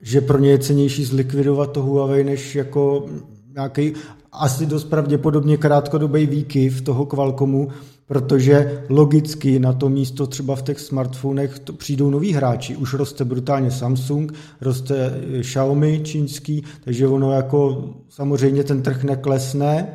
[0.05, 3.05] že pro ně je cenější zlikvidovat to Huawei, než jako
[3.53, 3.93] nějaký
[4.31, 7.67] asi dost pravděpodobně krátkodobý výkyv toho Qualcommu,
[8.05, 12.75] protože logicky na to místo třeba v těch smartfonech to přijdou noví hráči.
[12.75, 19.87] Už roste brutálně Samsung, roste eh, Xiaomi čínský, takže ono jako samozřejmě ten trh neklesne,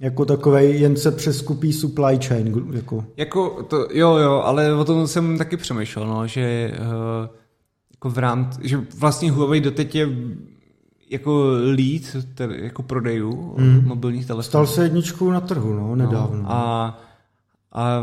[0.00, 2.66] jako takovej, jen se přeskupí supply chain.
[2.72, 3.04] Jako.
[3.16, 7.36] Jako to, jo, jo, ale o tom jsem taky přemýšlel, no, že uh,
[8.06, 10.08] jako v rámci, že vlastně Huawei doteď je
[11.10, 12.02] jako lead
[12.34, 13.82] te, jako prodejů mm.
[13.84, 14.48] mobilních telefonů.
[14.48, 16.42] Stal se jedničkou na trhu, no, nedávno.
[16.42, 16.98] No, a,
[17.72, 18.00] A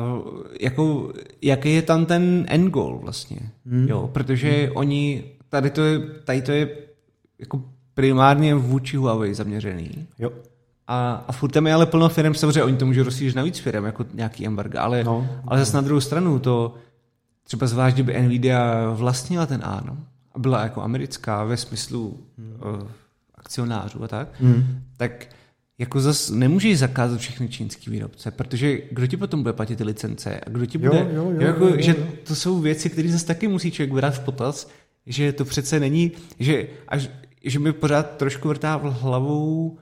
[0.60, 3.88] jako, jaký je tam ten end goal vlastně, hmm.
[3.88, 4.78] jo, protože hmm.
[4.78, 6.70] oni, tady to je, tady to je
[7.40, 7.62] jako
[7.94, 10.08] primárně vůči Huawei zaměřený.
[10.20, 10.32] Jo.
[10.88, 13.60] A, a furt tam je ale plno firm, samozřejmě oni to můžou rozšířit na víc
[13.60, 16.76] firm, jako nějaký embargo, ale, no, ale zase na druhou stranu to,
[17.44, 19.98] třeba zvlášť, kdyby Nvidia vlastnila ten ANO
[20.36, 22.58] a byla jako americká ve smyslu hmm.
[22.74, 22.88] uh,
[23.36, 24.82] akcionářů a tak, hmm.
[24.98, 25.26] tak
[25.78, 30.40] jako zas nemůžeš zakázat všechny čínský výrobce, protože kdo ti potom bude platit ty licence
[30.40, 33.10] a kdo ti bude, jo, jo, jo, jako, jo, jo, že to jsou věci, které
[33.10, 34.70] zase taky musí člověk brát v potaz,
[35.06, 37.10] že to přece není, že až,
[37.44, 39.78] že mi pořád trošku vrtá v hlavou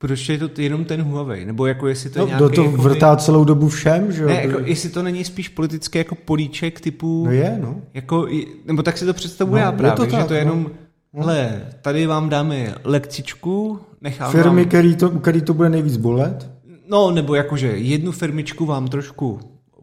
[0.00, 1.44] proč je to jenom ten Huawei?
[1.44, 2.54] Nebo jako jestli to no, je nějaký...
[2.54, 3.22] to jako vrtá by...
[3.22, 4.28] celou dobu všem, že jo?
[4.28, 7.24] Ne, jako, jestli to není spíš politický jako políček typu...
[7.26, 7.80] No je, no.
[7.94, 8.28] Jako,
[8.64, 10.50] nebo tak si to představuji no, já právě, to tak, že to je no.
[10.50, 10.70] jenom...
[11.14, 11.22] No.
[11.22, 14.68] Hle, tady vám dáme lekcičku, nechám Firmy, vám...
[14.68, 16.50] který, to, který to bude nejvíc bolet?
[16.88, 19.40] No, nebo jakože jednu firmičku vám trošku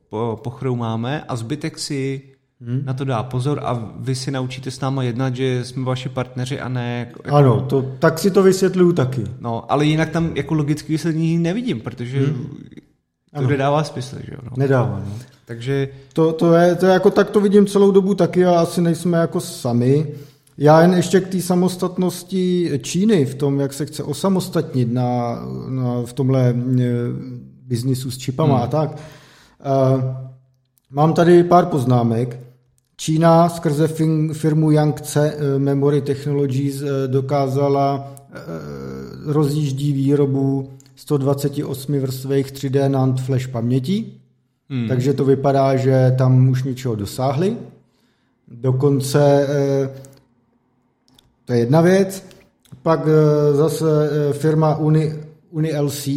[0.09, 2.22] po, pochroumáme a zbytek si
[2.62, 2.82] hmm.
[2.86, 6.60] na to dá pozor a vy si naučíte s náma jednat, že jsme vaši partneři
[6.60, 7.08] a ne...
[7.10, 9.24] Jako, ano, to, tak si to vysvětluju taky.
[9.39, 12.58] No, ale jinak tam jako logický vysvětlení nevidím, protože hmm.
[13.32, 13.49] to ano.
[13.49, 14.39] nedává smysl, že jo?
[14.43, 14.51] No.
[14.58, 15.14] Nedává, no.
[15.45, 15.89] Takže...
[16.14, 19.18] To, to, je, to je jako tak to vidím celou dobu taky a asi nejsme
[19.18, 20.08] jako sami.
[20.58, 25.39] Já jen ještě k té samostatnosti Číny v tom, jak se chce osamostatnit na,
[25.70, 26.53] na, v tomhle e,
[27.68, 28.64] biznisu s čipama hmm.
[28.64, 28.91] a tak.
[28.91, 30.01] Uh,
[30.91, 32.47] mám tady pár poznámek.
[33.00, 33.88] Čína skrze
[34.34, 38.39] firmu Yangtze eh, Memory Technologies eh, dokázala eh,
[39.26, 44.14] rozjíždí výrobu 128 vrstvých 3D NAND flash paměti,
[44.70, 44.88] hmm.
[44.88, 47.58] takže to vypadá, že tam už ničeho dosáhli.
[48.48, 49.48] Dokonce
[51.45, 52.24] to je jedna věc.
[52.82, 53.00] Pak
[53.54, 53.86] zase
[54.34, 55.14] firma Uni,
[55.52, 56.08] UniLC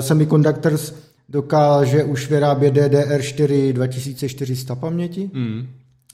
[0.00, 0.92] Semiconductors
[1.28, 5.66] dokáže už vyrábět DDR4 2400 paměti mm.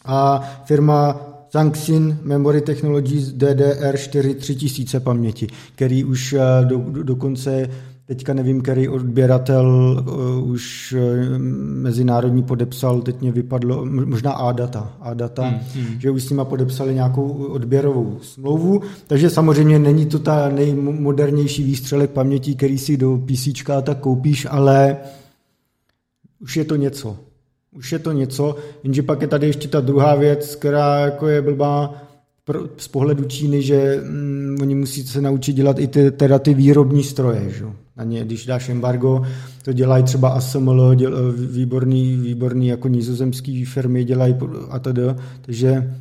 [0.05, 1.21] a firma
[1.53, 7.71] Zangxin Memory Technologies DDR4 3000 paměti, který už eh, do, do, dokonce
[8.15, 9.67] teďka nevím, který odběratel
[10.07, 16.01] uh, už uh, mezinárodní podepsal, teď mě vypadlo, možná A-data, A-data hmm, hmm.
[16.01, 22.11] že už s nima podepsali nějakou odběrovou smlouvu, takže samozřejmě není to ta nejmodernější výstřelek
[22.11, 23.49] paměti, který si do PC
[23.83, 24.97] tak koupíš, ale
[26.41, 27.17] už je to něco.
[27.73, 31.43] Už je to něco, jenže pak je tady ještě ta druhá věc, která jako je
[31.43, 31.95] blbá,
[32.45, 36.55] pro, z pohledu Číny, že mm, oni musí se naučit dělat i ty, teda ty
[36.55, 37.51] výrobní stroje.
[37.51, 37.65] Že?
[37.97, 39.23] Na ně, když dáš embargo,
[39.65, 44.35] to dělají třeba ASML, děl, výborný, výborný jako nizozemský firmy dělají
[44.71, 45.03] a tedy.
[45.41, 45.95] Takže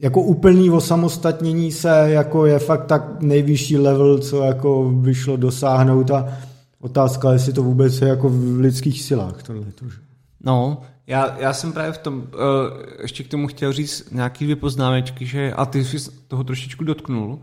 [0.00, 6.38] jako úplný osamostatnění se jako je fakt tak nejvyšší level, co jako vyšlo dosáhnout a
[6.80, 9.42] otázka, jestli to vůbec je jako v lidských silách.
[9.42, 9.62] Tohle?
[10.44, 12.22] No, já, já jsem právě v tom, uh,
[13.02, 17.40] ještě k tomu chtěl říct nějaký dvě poznámečky, že, a ty jsi toho trošičku dotknul,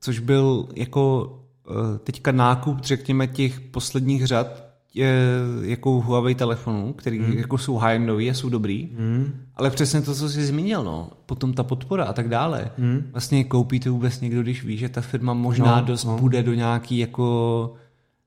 [0.00, 1.24] což byl jako
[1.70, 5.22] uh, teďka nákup, řekněme, těch posledních řad je,
[5.62, 7.38] jako Huawei telefonů, který hmm.
[7.38, 9.32] jako jsou high-endový a jsou dobrý, hmm.
[9.56, 12.70] ale přesně to, co jsi zmínil, no, potom ta podpora a tak dále.
[12.78, 13.08] Hmm.
[13.12, 16.18] Vlastně koupí to vůbec někdo, když ví, že ta firma možná no, dost no.
[16.18, 17.74] půjde do nějaký jako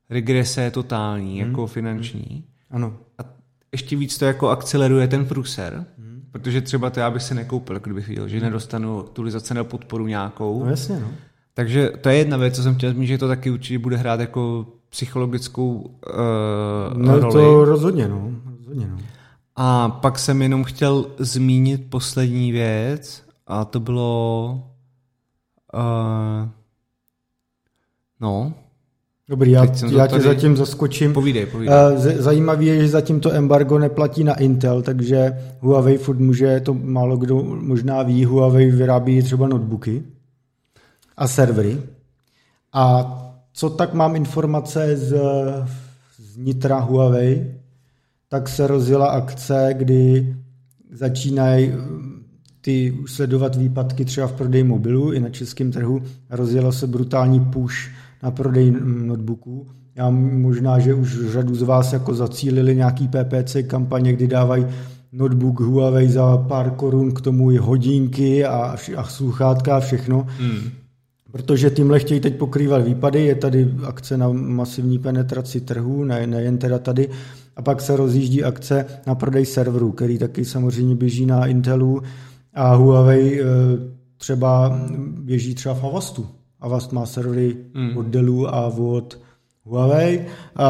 [0.10, 1.50] regrese totální, hmm.
[1.50, 2.28] jako finanční.
[2.30, 2.44] Hmm.
[2.72, 2.98] Ano.
[3.18, 3.39] A
[3.72, 6.22] ještě víc to jako akceleruje ten průser, hmm.
[6.32, 10.64] protože třeba to já bych se nekoupil, kdybych viděl, že nedostanu aktualizace na podporu nějakou.
[10.64, 11.08] No jasně, no.
[11.54, 14.20] Takže to je jedna věc, co jsem chtěl zmínit, že to taky určitě bude hrát
[14.20, 17.34] jako psychologickou uh, no, roli.
[17.34, 18.32] to rozhodně, no.
[18.58, 18.98] rozhodně, no.
[19.56, 24.64] A pak jsem jenom chtěl zmínit poslední věc a to bylo
[25.74, 26.50] uh,
[28.20, 28.54] no,
[29.30, 30.24] Dobrý, já, já tě tady...
[30.24, 31.14] zatím zaskočím.
[31.14, 31.76] Povídej, povídej.
[31.76, 36.74] Eh, zajímavé je, že zatím to embargo neplatí na Intel, takže Huawei furt může, to
[36.74, 40.04] málo kdo možná ví, Huawei vyrábí třeba notebooky
[41.18, 41.78] a servery.
[42.74, 43.16] A
[43.54, 45.18] co tak mám informace z,
[46.18, 47.54] z nitra Huawei,
[48.30, 50.36] tak se rozjela akce, kdy
[50.92, 51.74] začínají
[52.62, 56.02] ty sledovat výpadky třeba v prodeji mobilů i na českém trhu.
[56.30, 59.68] Rozjela se brutální push na prodej notebooků.
[59.96, 64.66] Já možná, že už řadu z vás jako zacílili nějaký PPC kampaně, kdy dávají
[65.12, 70.28] notebook Huawei za pár korun, k tomu i hodinky a, a sluchátka a všechno.
[70.40, 70.70] Hmm.
[71.32, 76.58] Protože tímhle chtějí teď pokrývat výpady, je tady akce na masivní penetraci trhu, ne, nejen
[76.58, 77.10] teda tady,
[77.56, 82.02] a pak se rozjíždí akce na prodej serverů, který taky samozřejmě běží na Intelu
[82.54, 83.46] a Huawei eh,
[84.18, 84.80] třeba
[85.20, 86.28] běží třeba v Avastu.
[86.62, 87.98] Avast má servery mm.
[87.98, 89.20] od Dellu a od
[89.64, 90.26] Huawei.
[90.56, 90.68] A,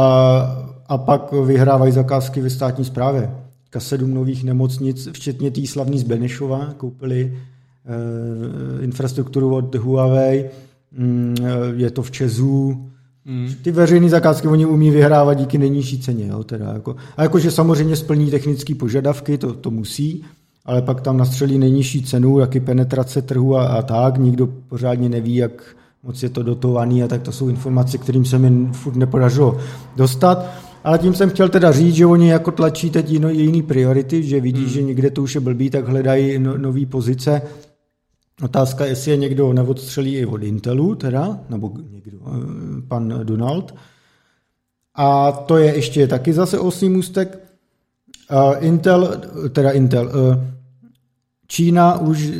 [0.87, 3.31] a pak vyhrávají zakázky ve státní správě.
[3.63, 7.37] Teďka sedm nových nemocnic, včetně té slavný z Benešova, koupili
[7.85, 10.49] e, infrastrukturu od Huawei,
[10.91, 11.35] mm,
[11.75, 12.89] je to v Čezu,
[13.25, 13.49] Mm.
[13.61, 16.27] Ty veřejné zakázky oni umí vyhrávat díky nejnižší ceně.
[16.27, 20.25] Jo, teda jako, a jakože samozřejmě splní technické požadavky, to, to musí,
[20.65, 25.35] ale pak tam nastřelí nejnižší cenu, jaký penetrace trhu a, a tak, nikdo pořádně neví,
[25.35, 29.57] jak moc je to dotovaný a tak to jsou informace, kterým se mi furt nepodařilo
[29.95, 30.45] dostat.
[30.83, 34.41] Ale tím jsem chtěl teda říct, že oni jako tlačí teď jiný, jiný priority, že
[34.41, 34.69] vidí, hmm.
[34.69, 37.41] že někde to už je blbý, tak hledají no, nové pozice.
[38.43, 43.75] Otázka, jestli je někdo neodstřelí i od Intelu, teda, nebo někdo, eh, pan Donald.
[44.95, 47.39] A to je ještě taky zase osmý můstek.
[48.59, 50.58] Intel, teda Intel, eh,
[51.51, 52.31] Čína už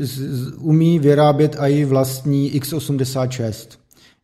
[0.58, 3.68] umí vyrábět i vlastní x86.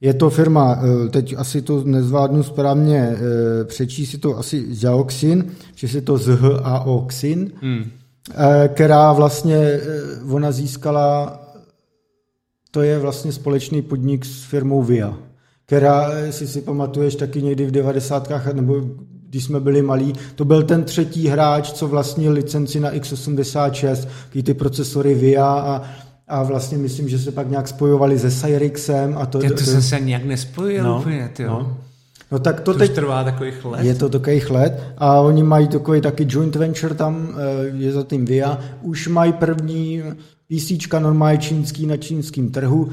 [0.01, 5.51] Je to firma, eh, teď asi to nezvládnu správně eh, přečíst, si to asi Xiaoxin,
[5.75, 6.19] že si to
[7.07, 7.91] Xin, hmm.
[8.31, 9.79] Eh, která vlastně,
[10.29, 11.39] ona získala,
[12.71, 15.17] to je vlastně společný podnik s firmou VIA,
[15.65, 18.53] která, jestli si pamatuješ, taky někdy v 90.
[18.53, 18.81] nebo
[19.35, 24.07] když jsme byli malí, to byl ten třetí hráč, co vlastnil licenci na x86,
[24.43, 25.81] ty procesory VIA a
[26.27, 29.17] a vlastně myslím, že se pak nějak spojovali se Cyrixem.
[29.17, 31.49] A to, to, to, to jsem se nějak nespojil no, úplně, tyjo.
[31.49, 31.77] No.
[32.31, 33.83] No tak to, to teď trvá takových let.
[33.83, 38.03] Je to takových let a oni mají takový taky joint venture tam, eh, je za
[38.03, 38.59] tím VIA.
[38.81, 40.03] Už mají první
[40.47, 42.89] PC normálně čínský na čínském trhu.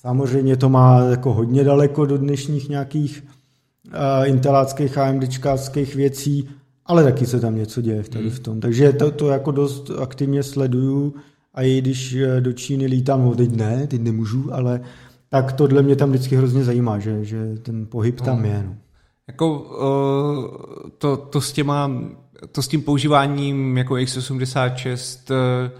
[0.00, 3.24] Samozřejmě to má jako hodně daleko do dnešních nějakých
[4.24, 6.48] inteláckých a AMDčkářských věcí,
[6.86, 8.60] ale taky se tam něco děje tady v tom.
[8.60, 11.14] Takže to, to jako dost aktivně sleduju
[11.54, 14.80] a i když eh, do Číny lítám, no teď ne, teď nemůžu, ale
[15.28, 18.48] tak tohle mě tam vždycky hrozně zajímá, že, že ten pohyb tam no.
[18.48, 18.62] je.
[18.66, 18.76] No.
[19.26, 21.90] Jako uh, to, to s těma,
[22.52, 25.70] to s tím používáním jako x86 uh,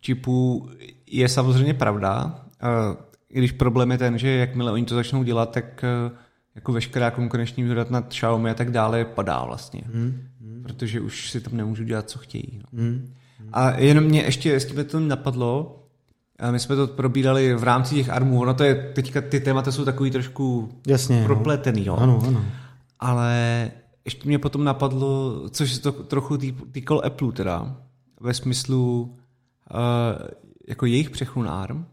[0.00, 0.68] čipů
[1.06, 2.24] je samozřejmě pravda,
[2.62, 2.96] uh,
[3.30, 6.16] i když problém je ten, že jakmile oni to začnou dělat, tak uh,
[6.54, 9.82] jako veškerá konkurenční výhoda nad Xiaomi a tak dále padá vlastně.
[9.94, 10.28] Hmm.
[10.40, 10.62] Hmm.
[10.62, 12.60] Protože už si tam nemůžu dělat, co chtějí.
[12.72, 12.82] No.
[12.82, 13.14] Hmm.
[13.52, 15.82] A jenom mě ještě s tím to napadlo,
[16.38, 19.72] a my jsme to probírali v rámci těch armů, ono to je, teďka ty témata
[19.72, 21.96] jsou takový trošku Jasně, propletený, jo.
[21.96, 22.44] Ano, ano.
[23.00, 23.70] Ale
[24.04, 26.38] ještě mě potom napadlo, což se to trochu
[26.72, 27.76] týkalo Apple teda,
[28.20, 29.02] ve smyslu
[29.74, 30.28] uh,
[30.68, 31.86] jako jejich přechod na ARM,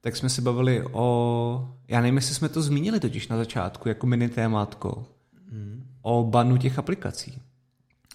[0.00, 4.06] tak jsme se bavili o, já nevím, jestli jsme to zmínili totiž na začátku, jako
[4.06, 5.04] mini témátko,
[5.52, 5.84] hmm.
[6.02, 7.42] o banu těch aplikací.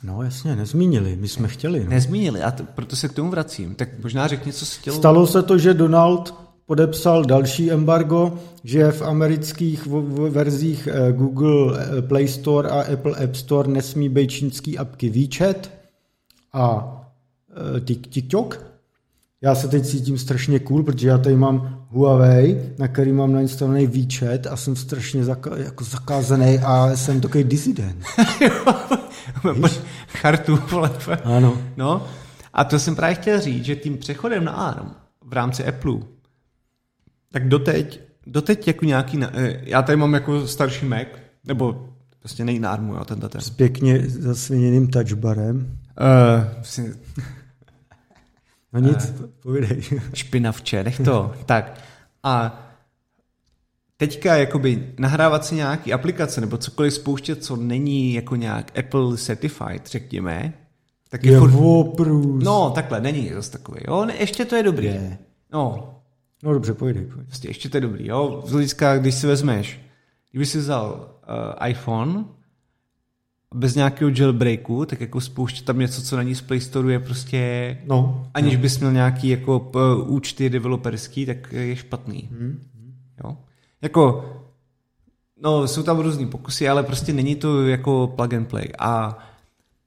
[0.03, 1.83] No jasně, nezmínili, my jsme chtěli.
[1.83, 1.89] No.
[1.89, 3.75] Nezmínili a t- proto se k tomu vracím.
[3.75, 4.97] Tak možná řekni, co se chtělo.
[4.97, 9.87] Stalo se to, že Donald podepsal další embargo, že v amerických
[10.29, 15.71] verzích eh, Google eh, Play Store a Apple App Store nesmí být čínský apky WeChat
[16.53, 16.97] a
[17.77, 18.70] eh, TikTok.
[19.43, 23.87] Já se teď cítím strašně cool, protože já tady mám Huawei, na který mám nainstalovaný
[23.87, 28.03] WeChat a jsem strašně zaka- jako zakázaný a jsem takový disident.
[30.07, 30.91] Chartu, vole.
[31.23, 31.57] Ano.
[31.77, 32.07] No,
[32.53, 34.91] a to jsem právě chtěl říct, že tím přechodem na ARM
[35.25, 35.97] v rámci Apple,
[37.31, 41.07] tak doteď, doteď jako nějaký, eh, já tady mám jako starší Mac,
[41.43, 41.89] nebo
[42.19, 43.41] prostě nej na ARMu, jo, tenhle ten.
[43.41, 45.77] S pěkně zasviněným touchbarem.
[46.01, 46.43] Uh,
[48.73, 49.81] no nic, uh, povídej.
[50.13, 51.33] Špinavče, nech to.
[51.45, 51.79] tak.
[52.23, 52.67] A
[53.97, 59.87] teďka jakoby nahrávat si nějaký aplikace nebo cokoliv spouštět, co není jako nějak Apple certified,
[59.87, 60.53] řekněme,
[61.09, 61.51] tak je, je furt...
[61.51, 62.43] Voprus.
[62.43, 63.81] No, takhle, není zase takový.
[63.87, 64.85] Jo, ne, ještě to je dobrý.
[64.85, 65.17] Je.
[65.53, 65.95] No.
[66.43, 66.97] No dobře, pojď.
[67.27, 68.43] Prostě ještě to je dobrý, jo.
[68.45, 69.79] Z hlediska, když si vezmeš,
[70.31, 71.15] kdyby si vzal
[71.61, 72.25] uh, iPhone
[73.55, 77.77] bez nějakého jailbreaku, tak jako spouštět tam něco, co není z Play Store je prostě,
[77.87, 78.61] no, aniž no.
[78.61, 82.29] bys měl nějaký jako uh, účty developerský, tak je špatný.
[82.31, 82.63] Hmm.
[83.23, 83.37] Jo.
[83.81, 84.25] Jako,
[85.43, 88.67] no, jsou tam různý pokusy, ale prostě není to jako plug and play.
[88.79, 89.17] A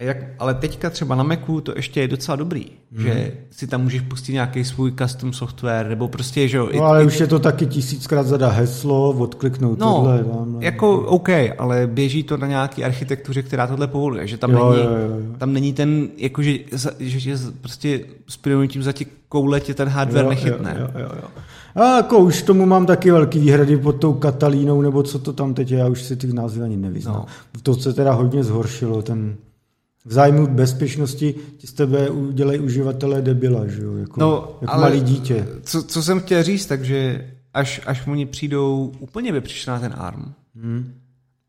[0.03, 3.07] jak, ale teďka třeba na Macu to ještě je docela dobrý, hmm.
[3.07, 6.69] že si tam můžeš pustit nějaký svůj custom software, nebo prostě, že jo.
[6.77, 10.25] No ale i, už je to taky tisíckrát zada heslo, odkliknout no, tohle.
[10.25, 10.65] Tamhle.
[10.65, 11.29] jako OK,
[11.59, 15.37] ale běží to na nějaký architektuře, která tohle povoluje, že tam, jo, není, jo, jo.
[15.39, 16.59] tam není ten, jakože,
[16.99, 18.39] že, že prostě s
[18.69, 20.77] tím za ti koule tě ten hardware jo, nechytne.
[20.81, 21.29] Jo, jo, jo.
[21.75, 25.55] A jako už tomu mám taky velký výhrady pod tou Katalínou, nebo co to tam
[25.55, 27.15] teď je, já už si ty názvy ani nevyznám.
[27.15, 27.27] No.
[27.63, 29.37] To se teda hodně zhoršilo, ten
[30.05, 33.97] v zájmu bezpečnosti ti z tebe udělají uživatelé debila, že jo?
[33.97, 35.47] Jako, no, jako malý dítě.
[35.63, 40.95] Co, co jsem chtěl říct, takže až, až oni přijdou úplně vypřišná ten ARM, hmm.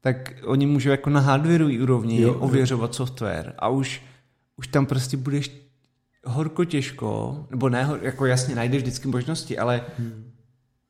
[0.02, 2.40] tak oni můžou jako na hardwareu úrovni Jo, jo, jo.
[2.40, 4.02] ověřovat software a už,
[4.58, 5.52] už tam prostě budeš
[6.26, 10.32] horko těžko, nebo ne, jako jasně najdeš vždycky možnosti, ale hmm.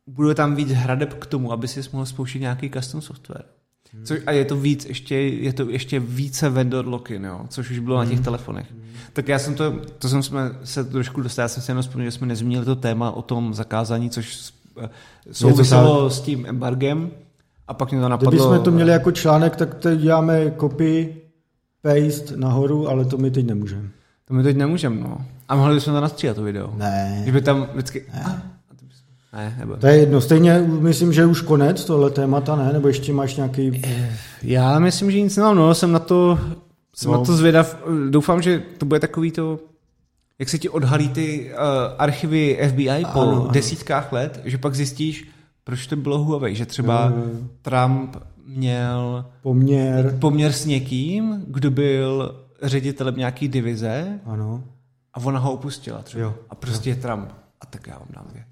[0.07, 3.45] bude tam víc hradeb k tomu, aby si mohl spouštět nějaký custom software.
[4.03, 7.79] Což, a je to víc, ještě, je to ještě více vendor lock-in, jo, což už
[7.79, 8.05] bylo hmm.
[8.05, 8.71] na těch telefonech.
[8.71, 8.81] Hmm.
[9.13, 12.07] Tak já jsem to, to jsem jsme se trošku dostal, já jsem si jenom vzpomněl,
[12.07, 14.89] že jsme nezmínili to téma o tom zakázání, což eh,
[15.31, 17.11] souviselo s tím embargem
[17.67, 18.31] a pak mě to napadlo.
[18.31, 21.15] Kdybychom to měli jako článek, tak teď děláme copy,
[21.81, 23.89] paste nahoru, ale to my teď nemůžeme.
[24.25, 25.25] To my teď nemůžeme, no.
[25.47, 26.73] A mohli bychom to nastříhat, to video.
[26.77, 27.21] Ne.
[27.25, 28.05] Že by tam vždycky...
[28.13, 28.64] Ne, a, a ty bys-
[29.35, 29.75] ne nebo...
[29.77, 30.21] To je jedno.
[30.21, 32.73] Stejně myslím, že už konec tohle témata, ne?
[32.73, 33.81] Nebo ještě máš nějaký...
[34.43, 36.39] Já myslím, že nic nemám, no, jsem na to,
[36.95, 37.17] jsem No.
[37.17, 37.77] na to zvědav.
[38.09, 39.59] Doufám, že to bude takový to,
[40.39, 41.59] jak se ti odhalí ty uh,
[41.97, 43.47] archivy FBI po Ano, ano.
[43.51, 45.27] desítkách let, že pak zjistíš,
[45.63, 47.39] proč to bylo Huawei, že třeba Jo, jo.
[47.61, 48.15] Trump
[48.45, 50.15] měl Poměr.
[50.19, 54.63] poměr s někým, kdo byl ředitelem nějaký divize Ano.
[55.13, 56.23] a ona ho opustila třeba.
[56.23, 56.33] Jo.
[56.49, 57.29] A prostě je Trump.
[57.61, 58.45] A tak já vám dám věc.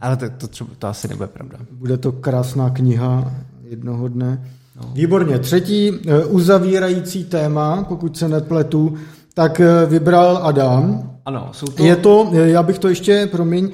[0.00, 1.58] Ale to, to, třeba, to asi nebude pravda.
[1.70, 3.32] Bude to krásná kniha
[3.62, 4.44] jednoho dne.
[4.76, 4.90] No.
[4.94, 5.38] Výborně.
[5.38, 8.94] Třetí eh, uzavírající téma, pokud se nepletu,
[9.34, 11.10] tak eh, vybral Adam.
[11.24, 11.84] Ano, jsou to...
[11.84, 13.70] Je to, eh, já bych to ještě, promiň,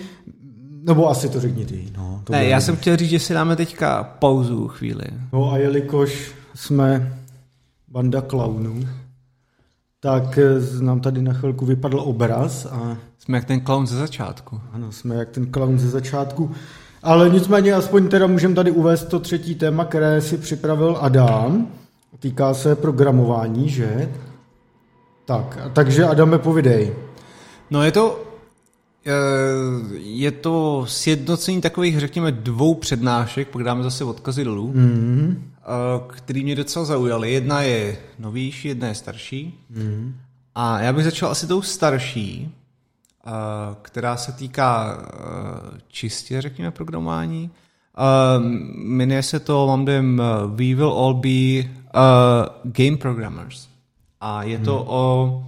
[0.83, 1.85] nebo asi to řekni ty.
[1.97, 5.05] No, to Ne, já jsem chtěl říct, že si dáme teďka pauzu chvíli.
[5.33, 7.18] No a jelikož jsme
[7.89, 8.81] banda klaunů,
[10.05, 14.61] tak eh, nám tady na chvilku vypadl obraz a Jsme jak ten clown ze začátku.
[14.73, 16.51] ano, jsme jak ten klaun ze začátku.
[17.03, 21.67] Ale nicméně aspoň teda můžeme tady uvést to třetí téma, které si připravil Adam.
[22.19, 24.13] Týká se programování, že?
[25.25, 26.93] Tak, takže Adame, povidej.
[27.71, 28.25] No je to,
[29.07, 29.11] eh,
[29.99, 35.37] je to sjednocení takových, řekněme, dvou přednášek, pak dáme zase odkazy dolů, Mm-hmm.
[35.65, 37.33] Eh, který mě docela zaujaly.
[37.33, 39.61] Jedna je novější, jedna je starší.
[39.73, 40.12] Mm-hmm.
[40.55, 42.55] A já bych začal asi tou starší,
[43.27, 43.31] eh,
[43.83, 47.51] která se týká eh, čistě, řekněme, programování.
[48.75, 51.69] Jmenuje se to, mám dojem, We will all be
[52.65, 53.69] game programmers.
[54.21, 55.45] A je to o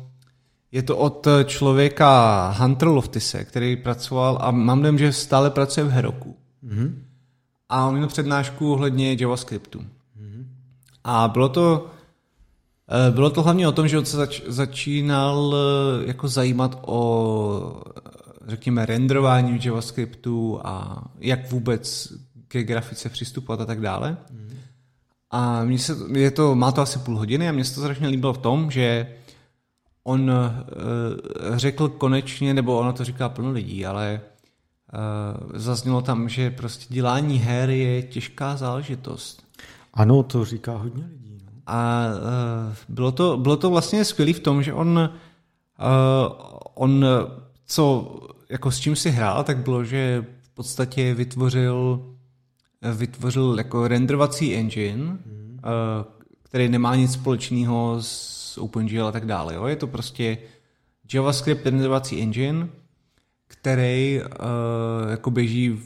[0.72, 5.90] je to od člověka Hunter Loftise, který pracoval a mám dojem, že stále pracuje v
[5.90, 6.36] Heroku.
[6.64, 6.94] Mm-hmm.
[7.68, 9.84] A on měl přednášku ohledně JavaScriptu.
[11.08, 11.86] A bylo to,
[12.90, 17.82] eh, bylo to hlavně o tom, že on se zač, začínal eh, jako zajímat o,
[17.96, 18.00] eh,
[18.46, 22.12] řekněme, renderování JavaScriptu a jak vůbec
[22.48, 24.16] ke grafice přistupovat a tak dále.
[25.30, 28.08] A mně se, je to, má to asi půl hodiny a mně se to strašně
[28.08, 29.14] líbilo v tom, že
[30.04, 30.36] on uh,
[31.56, 34.20] řekl konečně, nebo ono to říká plno lidí, ale
[34.92, 39.45] uh, zaznělo tam, že prostě dělání her je těžká záležitost.
[39.96, 41.38] Ano, to říká hodně lidí.
[41.44, 41.52] No.
[41.66, 42.06] A
[42.68, 46.34] uh, bylo, to, bylo to vlastně skvělé v tom, že on, uh,
[46.74, 47.06] on
[47.66, 48.16] co,
[48.48, 52.06] jako s čím si hrál, tak bylo, že v podstatě vytvořil,
[52.96, 55.16] vytvořil jako renderovací engine, uh,
[56.42, 59.54] který nemá nic společného s OpenGL a tak dále.
[59.54, 59.66] Jo?
[59.66, 60.38] Je to prostě
[61.14, 62.68] JavaScript renderovací engine,
[63.46, 65.78] který uh, jako běží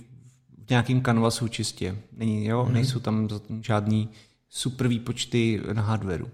[0.70, 1.96] nějakým canvasu čistě.
[2.16, 2.64] Není, jo?
[2.68, 2.74] Mm.
[2.74, 3.28] Nejsou tam
[3.60, 4.08] žádný
[4.48, 6.26] super výpočty na hardwareu.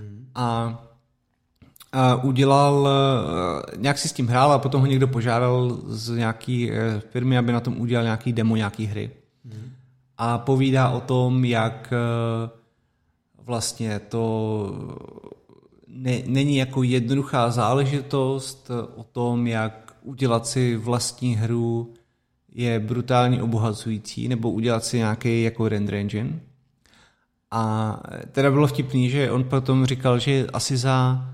[0.00, 0.28] Mm.
[0.34, 0.78] A,
[1.92, 6.72] a udělal, eh, nějak si s tím hrál a potom ho někdo požádal z nějaký
[6.72, 9.10] eh, firmy, aby na tom udělal nějaký demo, nějaký hry.
[9.44, 9.72] Mm.
[10.18, 12.50] A povídá o tom, jak eh,
[13.44, 15.06] vlastně to
[15.88, 21.94] ne, není jako jednoduchá záležitost o tom, jak udělat si vlastní hru
[22.56, 26.40] je brutálně obohacující, nebo udělat si nějaký jako render engine.
[27.50, 27.96] A
[28.32, 31.26] teda bylo vtipný, že on potom říkal, že asi za,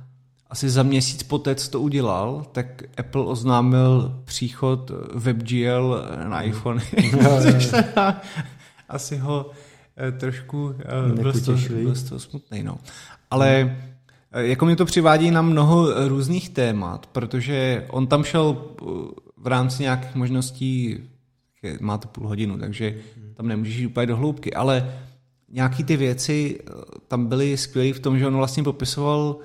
[0.51, 6.83] asi za měsíc poté, co to udělal, tak Apple oznámil příchod WebGL na iPhone.
[7.43, 8.21] Což teda
[8.89, 9.51] asi ho
[9.97, 11.85] eh, trošku eh, byl z toho, Nepotěšili.
[11.85, 12.63] byl z toho smutný.
[12.63, 12.79] No.
[13.31, 13.77] Ale
[14.33, 18.85] eh, jako mě to přivádí na mnoho různých témat, protože on tam šel eh,
[19.37, 20.99] v rámci nějakých možností,
[21.81, 22.95] má to půl hodinu, takže
[23.35, 24.93] tam nemůžeš jít úplně do hloubky, ale
[25.49, 26.73] nějaký ty věci eh,
[27.09, 29.37] tam byly skvělé v tom, že on vlastně popisoval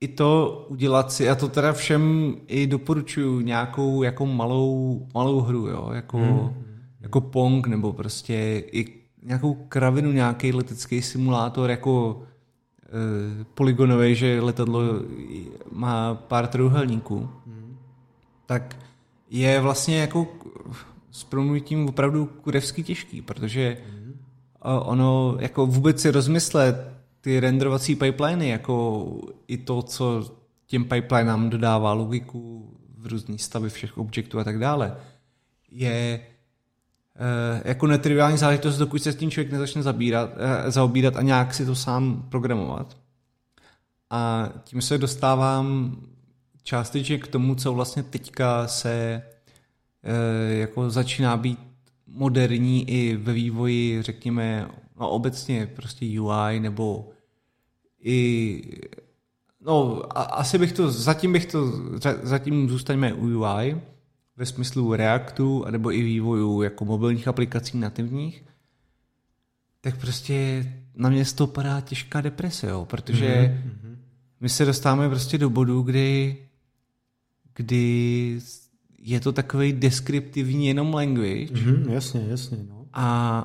[0.00, 5.66] i to udělat si, a to teda všem i doporučuju, nějakou jako malou, malou hru,
[5.66, 6.64] jo, jako, hmm.
[7.00, 8.86] jako Pong, nebo prostě i
[9.22, 12.22] nějakou kravinu, nějaký letecký simulátor, jako
[12.82, 14.80] e, polygonový, že letadlo
[15.72, 17.76] má pár trojuhelníků, hmm.
[18.46, 18.76] tak
[19.30, 20.26] je vlastně jako
[21.16, 23.78] s promluvitím opravdu kurevsky těžký, protože
[24.62, 29.06] ono jako vůbec si rozmyslet ty renderovací pipeliny, jako
[29.48, 30.36] i to, co
[30.66, 34.96] těm pipelinám dodává logiku v různý stavy všech objektů a tak dále,
[35.70, 36.20] je e,
[37.64, 41.66] jako netriviální záležitost, dokud se s tím člověk nezačne zabírat, e, zaobírat a nějak si
[41.66, 42.96] to sám programovat.
[44.10, 45.96] A tím se dostávám
[46.62, 49.22] částečně k tomu, co vlastně teďka se
[50.48, 51.58] jako začíná být
[52.06, 54.68] moderní i ve vývoji, řekněme,
[55.00, 57.10] no obecně prostě UI nebo
[58.00, 58.62] i
[59.60, 61.72] no a, asi bych to, zatím bych to,
[62.22, 63.80] zatím zůstaňme u UI
[64.36, 68.44] ve smyslu Reactu nebo i vývoju jako mobilních aplikací nativních,
[69.80, 73.96] tak prostě na mě z toho padá těžká deprese, jo, protože mm-hmm.
[74.40, 76.36] my se dostáváme prostě do bodu, kdy
[77.56, 78.40] kdy
[79.06, 81.54] je to takový deskriptivní jenom language.
[81.54, 82.58] Mm-hmm, jasně, jasně.
[82.68, 82.86] No.
[82.92, 83.38] A,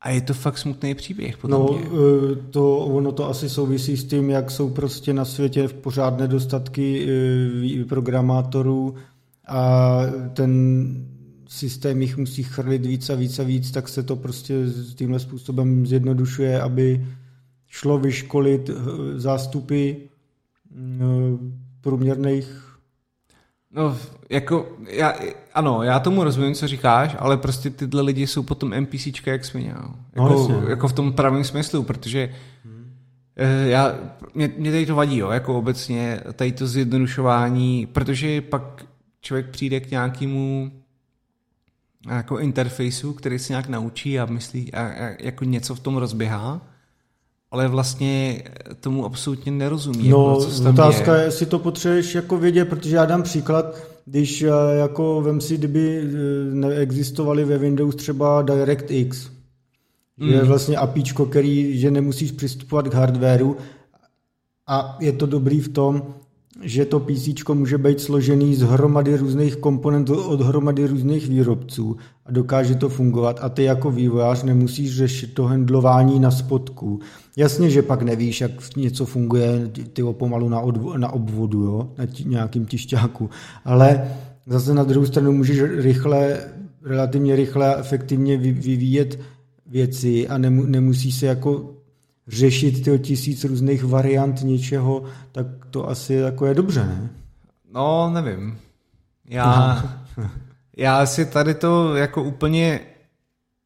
[0.00, 1.36] a je to fakt smutný příběh.
[1.36, 1.86] Potom no, mě.
[1.86, 6.18] Eh, to, ono to asi souvisí s tím, jak jsou prostě na světě v pořád
[6.18, 7.08] nedostatky
[7.80, 8.94] eh, programátorů
[9.48, 10.00] a
[10.32, 10.90] ten
[11.48, 14.54] systém jich musí chrlit víc a víc a víc, tak se to prostě
[14.94, 17.06] tímhle způsobem zjednodušuje, aby
[17.68, 18.74] šlo vyškolit eh,
[19.18, 19.92] zástupy
[21.80, 22.65] průměrných
[23.76, 23.96] No,
[24.30, 25.14] jako, já,
[25.54, 29.74] ano, já tomu rozumím, co říkáš, ale prostě tyhle lidi jsou potom NPCčka jak svině,
[29.74, 29.94] no.
[30.16, 32.90] Jako, no, jako v tom pravém smyslu, protože hmm.
[33.66, 33.94] já,
[34.34, 38.84] mě, mě tady to vadí, jo, jako obecně tady to zjednodušování, protože pak
[39.20, 40.72] člověk přijde k nějakému
[42.08, 46.75] jako interfejsu, který se nějak naučí a myslí, a, a jako něco v tom rozběhá
[47.50, 48.42] ale vlastně
[48.80, 50.08] tomu absolutně nerozumí.
[50.08, 54.50] No, jako, otázka je, jestli to potřebuješ jako vědět, protože já dám příklad, když eh,
[54.78, 59.30] jako vem si, kdyby eh, neexistovaly ve Windows třeba DirectX,
[60.16, 60.28] mm.
[60.28, 63.56] je vlastně APIčko, který, že nemusíš přistupovat k hardwareu
[64.66, 66.14] a je to dobrý v tom,
[66.62, 72.32] že to PC může být složený z hromady různých komponentů od hromady různých výrobců a
[72.32, 77.00] dokáže to fungovat a ty jako vývojář nemusíš řešit to handlování na spodku.
[77.36, 81.90] Jasně, že pak nevíš, jak něco funguje ty pomalu na, odvo- na obvodu, jo?
[81.98, 83.30] na tí, nějakým tišťáku,
[83.64, 84.10] ale
[84.46, 86.40] zase na druhou stranu můžeš rychle,
[86.82, 89.18] relativně rychle a efektivně vyvíjet
[89.66, 91.75] věci a nemusí se jako
[92.28, 97.10] řešit ty tisíc různých variant něčeho, tak to asi jako je dobře, ne?
[97.72, 98.58] No, nevím.
[99.28, 99.82] Já,
[100.76, 102.80] já si tady to jako úplně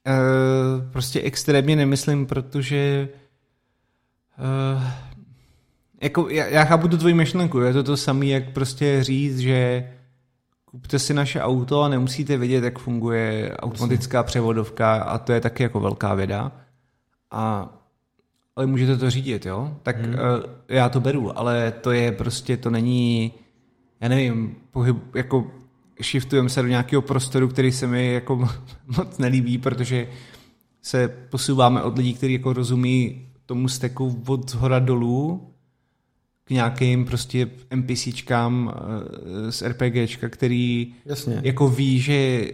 [0.07, 3.09] uh, prostě extrémně nemyslím, protože
[4.39, 4.83] uh,
[6.03, 9.91] jako já, já chápu tu tvoji myšlenku, je to to samé, jak prostě říct, že
[10.65, 15.63] kupte si naše auto a nemusíte vědět, jak funguje automatická převodovka a to je taky
[15.63, 16.53] jako velká věda.
[17.31, 17.69] A
[18.61, 19.77] ale můžete to řídit, jo?
[19.83, 20.15] Tak hmm.
[20.15, 20.19] uh,
[20.69, 23.33] já to beru, ale to je prostě, to není,
[24.01, 25.51] já nevím, pohyb, jako
[26.03, 28.37] shiftujeme se do nějakého prostoru, který se mi jako
[28.97, 30.09] moc nelíbí, protože
[30.83, 35.51] se posouváme od lidí, kteří jako rozumí tomu steku od hora dolů
[36.45, 41.41] k nějakým prostě NPCčkám uh, z RPGčka, který Jasně.
[41.45, 42.51] jako ví, že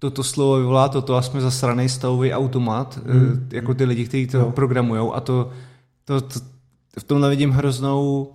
[0.00, 3.48] toto slovo vyvolá toto a jsme zasraný stavový automat, mm.
[3.52, 4.52] jako ty lidi, kteří to no.
[4.52, 5.50] programujou a to,
[6.04, 6.40] to, to,
[6.98, 8.32] v tomhle vidím hroznou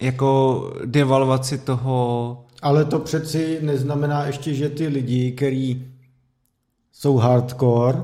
[0.00, 2.44] jako devalvaci toho...
[2.62, 5.92] Ale to přeci neznamená ještě, že ty lidi, kteří
[6.92, 7.98] jsou hardcore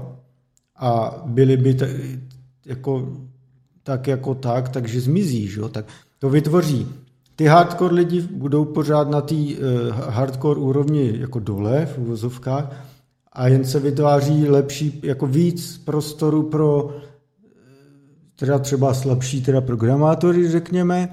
[0.77, 2.21] a byli by t-
[2.67, 3.17] jako
[3.83, 5.61] tak jako tak, takže zmizí, že?
[5.71, 5.85] tak
[6.19, 6.87] to vytvoří
[7.41, 9.51] ty hardcore lidi budou pořád na té uh,
[9.97, 12.87] hardcore úrovni jako dole v uvozovkách
[13.33, 17.51] a jen se vytváří lepší, jako víc prostoru pro eh,
[18.37, 21.09] teda třeba slabší teda programátory, řekněme,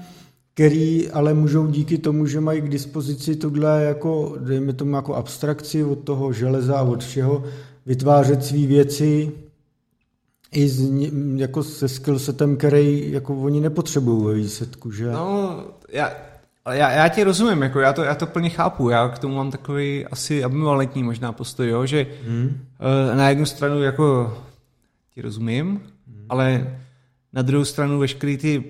[0.54, 5.84] který ale můžou díky tomu, že mají k dispozici tohle jako, dejme tomu jako abstrakci
[5.84, 7.44] od toho železa a od všeho,
[7.86, 9.32] vytvářet své věci
[10.52, 10.90] i z,
[11.36, 15.12] jako se skillsetem, který jako oni nepotřebují ve výsledku, že?
[15.12, 16.12] No, já,
[16.72, 19.50] já, já ti rozumím, jako já to, já to plně chápu, já k tomu mám
[19.50, 22.46] takový asi ambivalentní možná postoj, jo, že hmm.
[22.46, 24.38] uh, na jednu stranu jako
[25.14, 26.26] ti rozumím, hmm.
[26.28, 26.76] ale
[27.32, 28.64] na druhou stranu veškerý ty,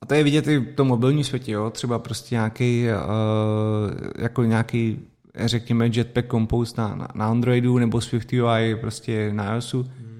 [0.00, 4.44] a to je vidět i v tom mobilním světě, jo, třeba prostě nějaký, uh, jako
[4.44, 4.98] nějaký,
[5.44, 10.13] řekněme, Jetpack Compose na, na, na Androidu nebo SwiftUI prostě na iOSu, hmm.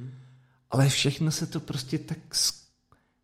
[0.70, 2.18] Ale všechno se to prostě tak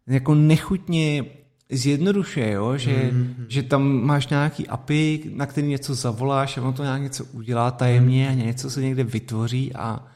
[0.06, 1.24] jako nechutně
[1.70, 2.76] zjednodušuje, jo?
[2.76, 3.34] Že, mm-hmm.
[3.48, 7.70] že tam máš nějaký API, na který něco zavoláš a on to nějak něco udělá
[7.70, 10.06] tajemně a něco se někde vytvoří a,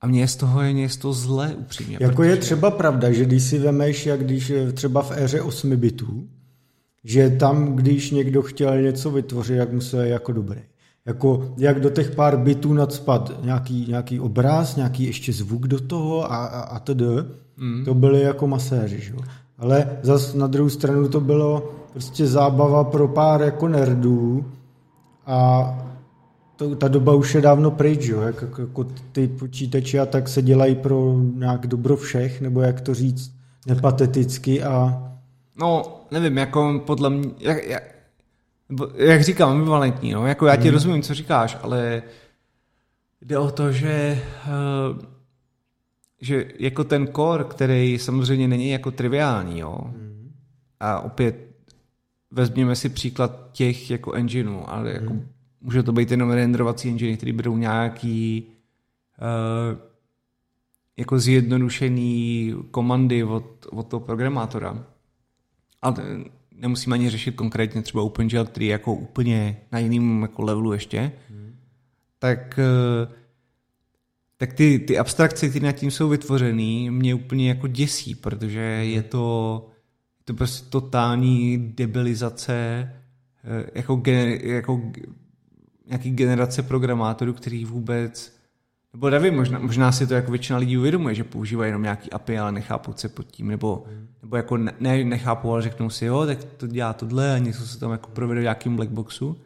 [0.00, 1.98] A mě z toho je z toho zlé upřímně.
[2.00, 2.30] Jako protože...
[2.30, 6.28] je třeba pravda, že když si vemeš, jak když třeba v éře 8 bitů,
[7.04, 10.60] že tam, když někdo chtěl něco vytvořit, jak musel jako dobrý.
[11.06, 16.32] Jako, jak do těch pár bitů nadspat nějaký, nějaký obraz, nějaký ještě zvuk do toho
[16.32, 17.02] a, a, a td.
[17.56, 17.84] Mm.
[17.84, 19.14] To byly jako maséři, že?
[19.58, 24.44] Ale zas na druhou stranu to bylo prostě zábava pro pár jako nerdů
[25.26, 25.68] a
[26.56, 28.20] to, ta doba už je dávno pryč, jo?
[28.20, 32.80] Jak, jako, jako ty počítače a tak se dělají pro nějak dobro všech, nebo jak
[32.80, 33.34] to říct
[33.66, 35.02] nepateticky a...
[35.56, 37.82] No, nevím, jako podle mě, jak, jak,
[38.94, 40.72] jak říkám, ambivalentní, no, jako já ti hmm.
[40.72, 42.02] rozumím, co říkáš, ale
[43.22, 45.12] jde o to, že uh,
[46.22, 50.32] že jako ten core, který samozřejmě není jako triviální, jo, hmm.
[50.80, 51.52] a opět
[52.30, 55.28] vezměme si příklad těch jako engineů, ale jako hmm.
[55.60, 58.46] může to být jenom renderovací engine, který budou nějaký
[59.20, 59.78] uh,
[60.96, 64.86] jako zjednodušený komandy od, od toho programátora.
[65.82, 65.94] A
[66.56, 71.12] nemusíme ani řešit konkrétně třeba OpenGL, který je jako úplně na jiném jako levelu ještě,
[71.28, 71.54] hmm.
[72.18, 73.12] tak, eh,
[74.36, 79.02] tak ty, ty abstrakce, které nad tím jsou vytvořený, mě úplně jako děsí, protože je
[79.02, 79.66] to,
[80.24, 82.54] to prostě totální debilizace
[83.44, 84.92] eh, jako, gener, jako
[85.86, 88.41] nějaký generace programátorů, který vůbec
[88.92, 92.38] nebo nevím, možná, možná si to jako většina lidí uvědomuje, že používají jenom nějaký API,
[92.38, 93.84] ale nechápou se pod tím, nebo,
[94.22, 97.78] nebo jako ne, nechápou, ale řeknou si, jo, tak to dělá tohle a něco se
[97.78, 99.36] tam jako provede v nějakým blackboxu.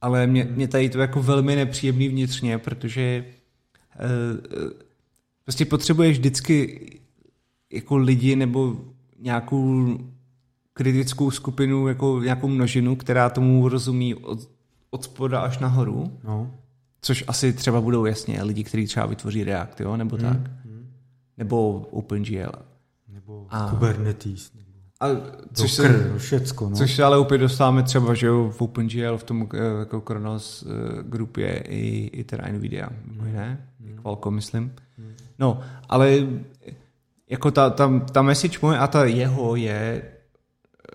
[0.00, 3.24] Ale mě, mě tady to jako velmi nepříjemný vnitřně, protože
[4.00, 4.70] uh,
[5.44, 6.86] prostě potřebuješ vždycky
[7.72, 8.76] jako lidi nebo
[9.18, 9.98] nějakou
[10.72, 14.50] kritickou skupinu, jako nějakou množinu, která tomu rozumí od,
[14.90, 16.18] od spoda až nahoru.
[16.24, 16.54] No.
[17.00, 19.96] Což asi třeba budou jasně lidi, kteří třeba vytvoří React, jo?
[19.96, 20.26] nebo hmm.
[20.26, 20.36] tak.
[20.64, 20.90] Hmm.
[21.36, 22.52] Nebo OpenGL.
[23.08, 24.52] Nebo a, Kubernetes.
[24.54, 24.68] Nebo
[25.00, 25.08] a
[25.52, 26.76] což Docker, se, všecko, no.
[26.76, 30.66] Což se ale opět dostáváme třeba, že jo, v OpenGL, v tom eh, jako Kronos
[31.02, 33.32] Group je i, i teda NVIDIA, hmm.
[33.32, 33.68] ne?
[33.80, 33.98] Hmm.
[34.02, 34.74] Qualcomm, myslím.
[34.98, 35.12] Hmm.
[35.38, 36.26] No, ale
[37.30, 40.02] jako ta, ta, ta message moje a ta jeho je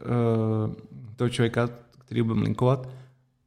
[0.06, 0.74] uh,
[1.16, 1.70] toho člověka,
[2.00, 2.90] který budeme linkovat,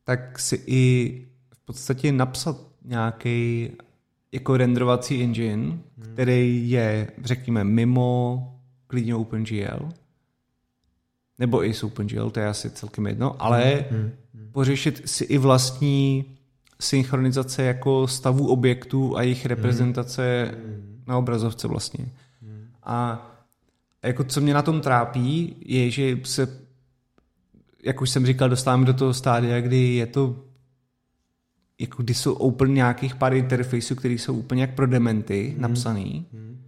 [0.04, 1.25] tak si i
[1.66, 3.70] podstatě napsat nějaký
[4.32, 5.80] jako renderovací engine, hmm.
[6.12, 8.42] který je, řekněme, mimo
[8.86, 9.88] klidně OpenGL,
[11.38, 14.00] nebo i s OpenGL, to je asi celkem jedno, ale hmm.
[14.00, 14.12] Hmm.
[14.34, 14.48] hmm.
[14.52, 16.24] pořešit si i vlastní
[16.80, 19.48] synchronizace jako stavu objektů a jejich hmm.
[19.48, 21.02] reprezentace hmm.
[21.06, 22.06] na obrazovce vlastně.
[22.42, 22.68] Hmm.
[22.82, 23.26] A
[24.02, 26.66] jako co mě na tom trápí, je, že se,
[27.84, 30.45] jak už jsem říkal, dostáváme do toho stádia, kdy je to
[31.80, 35.62] jako kdy jsou open nějakých pár interfaceů, které jsou úplně jak pro dementy hmm.
[35.62, 36.58] napsaný, hmm.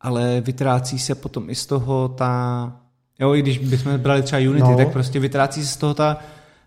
[0.00, 2.72] ale vytrácí se potom i z toho ta,
[3.20, 4.76] jo, i když bychom brali třeba Unity, no.
[4.76, 6.18] tak prostě vytrácí se z toho ta,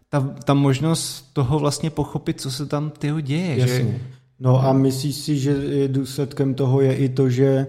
[0.10, 3.60] ta, ta možnost toho vlastně pochopit, co se tam tyho děje.
[3.60, 3.76] Jasně.
[3.76, 4.00] Že...
[4.40, 7.68] No a myslíš si, že důsledkem toho je i to, že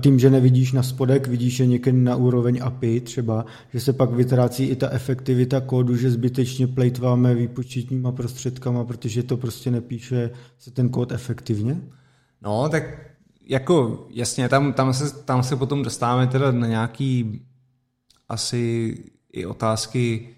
[0.00, 4.10] tím, že nevidíš na spodek, vidíš je někdy na úroveň API třeba, že se pak
[4.10, 10.70] vytrácí i ta efektivita kódu, že zbytečně plejtváme výpočetníma prostředkama, protože to prostě nepíše se
[10.70, 11.80] ten kód efektivně?
[12.42, 12.84] No, tak
[13.48, 17.42] jako jasně, tam, tam, se, tam se potom dostáváme teda na nějaký
[18.28, 18.94] asi
[19.32, 20.28] i otázky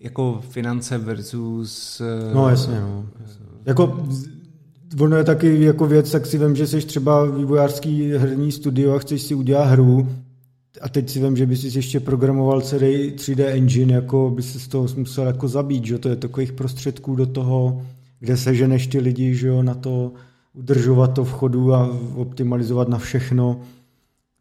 [0.00, 2.02] jako finance versus...
[2.34, 3.06] No jasně, no.
[3.20, 3.44] Jasně.
[3.66, 4.06] Jako
[5.00, 8.98] ono je taky jako věc, tak si vím, že jsi třeba vývojářský herní studio a
[8.98, 10.08] chceš si udělat hru
[10.80, 14.68] a teď si vím, že bys ještě programoval celý 3D engine, jako by se z
[14.68, 17.82] toho musel jako zabít, že to je takových prostředků do toho,
[18.20, 20.12] kde seženeš ty lidi, že jo, na to
[20.54, 23.60] udržovat to v chodu a optimalizovat na všechno.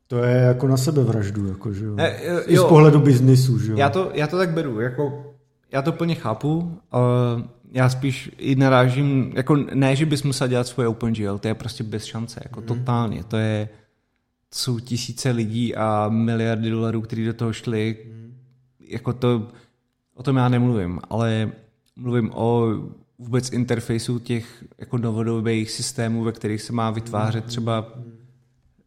[0.08, 1.96] To je jako na sebevraždu, jako, že jo.
[1.96, 2.42] Ne, jo.
[2.46, 3.78] I z pohledu biznisu, že jo.
[3.78, 5.24] Já to, já to tak beru, jako
[5.72, 6.58] já to plně chápu.
[6.58, 7.42] Uh,
[7.72, 11.84] já spíš i narážím, jako ne, že bys musel dělat svoje OpenGL, to je prostě
[11.84, 12.68] bez šance, jako mm.
[12.68, 13.24] totálně.
[13.24, 13.70] To je,
[14.54, 17.98] jsou tisíce lidí a miliardy dolarů, kteří do toho šli.
[18.06, 18.38] Mm.
[18.80, 19.48] Jako to,
[20.16, 21.52] o tom já nemluvím, ale
[21.96, 22.68] mluvím o
[23.20, 27.50] vůbec interfejsu těch jako novodobých systémů, ve kterých se má vytvářet mm.
[27.50, 27.94] třeba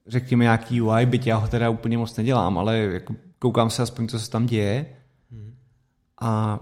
[0.06, 4.08] řekněme nějaký UI, byť já ho teda úplně moc nedělám, ale jako koukám se aspoň,
[4.08, 4.86] co se tam děje.
[5.30, 5.54] Mm.
[6.20, 6.60] A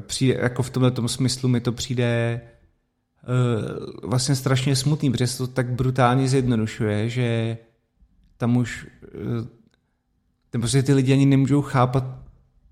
[0.00, 2.40] přijde, jako v tomhle smyslu mi to přijde
[3.28, 7.58] uh, vlastně strašně smutný, protože se to tak brutálně zjednodušuje, že
[8.36, 9.46] tam už uh,
[10.50, 12.04] ten prostě ty lidi ani nemůžou chápat,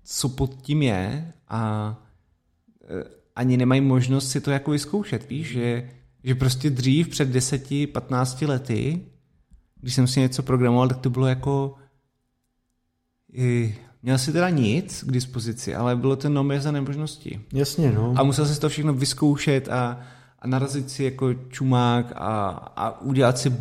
[0.03, 1.93] co pod tím je a
[2.89, 3.01] uh,
[3.35, 5.89] ani nemají možnost si to jako vyzkoušet, víš, že,
[6.23, 9.01] že prostě dřív před 10-15 lety,
[9.81, 11.75] když jsem si něco programoval, tak to bylo jako
[14.03, 17.41] Měl si teda nic k dispozici, ale bylo to nomé za nemožnosti.
[17.53, 18.13] Jasně, no.
[18.15, 19.99] A musel si to všechno vyzkoušet a,
[20.39, 23.53] a narazit si jako čumák a, a udělat si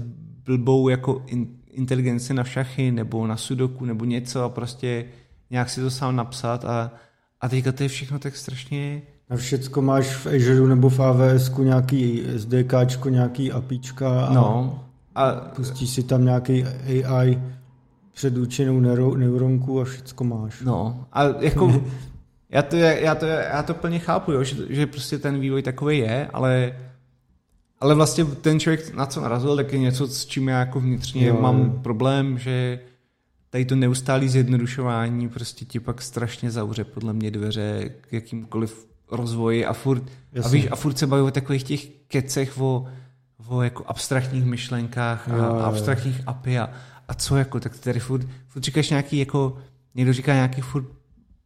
[0.45, 5.05] blbou jako in, inteligenci na šachy nebo na sudoku nebo něco a prostě
[5.51, 6.93] nějak si to sám napsat a,
[7.41, 9.03] a teďka to je všechno tak strašně...
[9.31, 14.85] A všecko máš v Azure nebo v AWS nějaký SDK, nějaký APIčka a, no,
[15.15, 16.65] a pustíš si tam nějaký
[17.05, 17.43] AI
[18.17, 18.81] předurčenou
[19.17, 20.61] neuronku a všecko máš.
[20.61, 21.83] No, a jako
[22.51, 25.99] já to, já to, já to plně chápu, jo, že, že prostě ten vývoj takový
[25.99, 26.77] je, ale
[27.81, 31.27] ale vlastně ten člověk na co narazil, tak je něco, s čím já jako vnitřně
[31.27, 31.39] jo.
[31.41, 32.81] mám problém, že
[33.51, 39.67] tady to neustálé zjednodušování prostě ti pak strašně zavře podle mě dveře k jakýmkoliv rozvoji
[39.67, 40.03] a furt,
[40.45, 42.87] a víš, a furt se baví o takových těch kecech o,
[43.49, 46.71] o jako abstraktních myšlenkách a, jo, a abstraktních API a,
[47.09, 49.57] a co jako, tak tady furt, furt říkáš nějaký jako,
[49.95, 50.87] někdo říká nějaký furt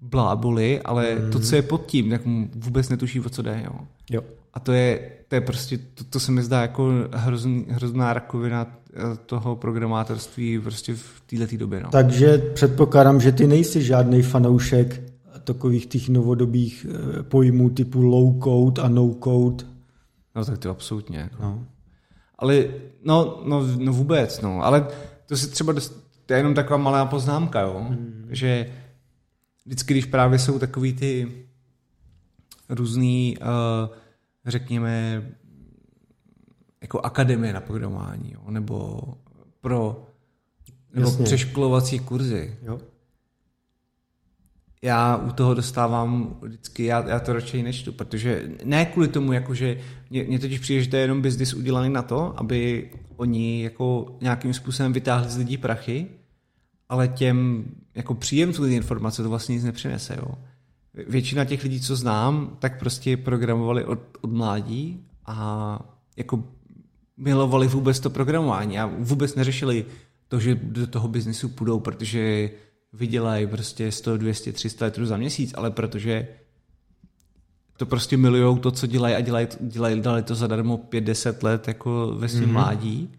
[0.01, 1.31] bláboli, ale mm.
[1.31, 2.23] to, co je pod tím, tak
[2.55, 3.81] vůbec netuší, o co jde, jo.
[4.11, 4.23] jo.
[4.55, 8.67] A to je, to je prostě, to, to se mi zdá jako hrozný, hrozná rakovina
[8.67, 11.81] eh, toho programátorství prostě v této době.
[11.81, 11.91] No.
[11.91, 15.11] Takže předpokládám, že ty nejsi žádný fanoušek
[15.45, 19.65] takových těch novodobých eh, pojmů typu low code a no code.
[20.37, 21.19] No tak to absolutně.
[21.19, 21.43] Jako.
[21.43, 21.65] No.
[22.39, 22.65] Ale
[23.05, 24.65] no, no, no vůbec, no.
[24.65, 24.87] Ale
[25.31, 27.87] to si třeba, dost, to je jenom taková malá poznámka, jo?
[27.89, 28.27] Hmm.
[28.31, 28.73] že
[29.67, 31.33] vždycky, když právě jsou takový ty
[32.69, 33.97] různý, uh,
[34.47, 35.23] řekněme,
[36.83, 38.51] jako akademie na programování, jo?
[38.51, 39.01] nebo
[39.61, 40.07] pro
[40.95, 41.25] nebo Jasně.
[41.25, 42.57] přeškolovací kurzy.
[42.63, 42.81] Jo.
[44.83, 49.81] Já u toho dostávám vždycky, já, já to radši nečtu, protože ne kvůli tomu, jakože
[50.11, 52.91] mě, mě totiž přijde, že to je jenom biznis udělaný na to, aby
[53.21, 56.07] oni jako nějakým způsobem vytáhli z lidí prachy,
[56.89, 57.65] ale těm
[57.95, 60.17] jako příjemcům ty informace to vlastně nic nepřinese.
[60.17, 60.35] Jo.
[61.09, 65.79] Většina těch lidí, co znám, tak prostě programovali od, od mládí a
[66.17, 66.45] jako
[67.17, 69.85] milovali vůbec to programování a vůbec neřešili
[70.29, 72.51] to, že do toho biznisu půjdou, protože
[72.93, 76.29] vydělají prostě 100, 200, 300 litrů za měsíc, ale protože
[77.81, 82.15] to prostě milujou to, co dělají a dělají, dělají dali to zadarmo 5-10 let jako
[82.17, 82.53] ve svém mm-hmm.
[82.53, 83.11] mládí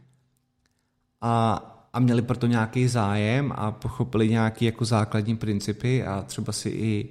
[1.21, 1.53] a,
[1.93, 7.09] a měli proto nějaký zájem a pochopili nějaké jako základní principy a třeba si i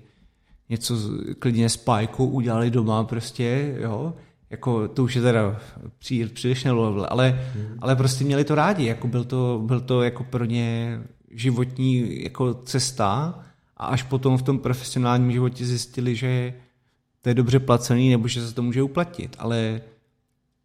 [0.68, 0.94] něco
[1.38, 4.14] klidně s pajkou udělali doma prostě, jo,
[4.50, 5.60] jako to už je teda
[5.98, 7.78] pří, příliš level, ale, mm.
[7.80, 11.00] ale prostě měli to rádi, jako byl to, byl to jako pro ně
[11.30, 13.38] životní jako cesta
[13.76, 16.54] a až potom v tom profesionálním životě zjistili, že
[17.22, 19.80] to je dobře placený nebo že se to může uplatit, ale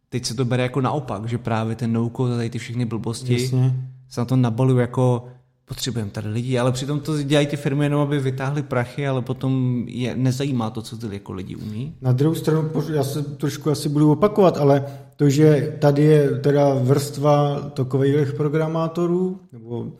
[0.08, 3.42] teď se to bere jako naopak, že právě ten no a tady ty všechny blbosti
[3.42, 3.74] Jasně.
[4.08, 5.28] se na to nabalují jako
[5.64, 9.84] potřebujeme tady lidi, ale přitom to dělají ty firmy jenom, aby vytáhly prachy, ale potom
[9.88, 11.94] je nezajímá to, co ty jako lidi umí.
[12.00, 14.84] Na druhou stranu, já se trošku asi budu opakovat, ale
[15.16, 19.92] to, že tady je teda vrstva takových programátorů, nebo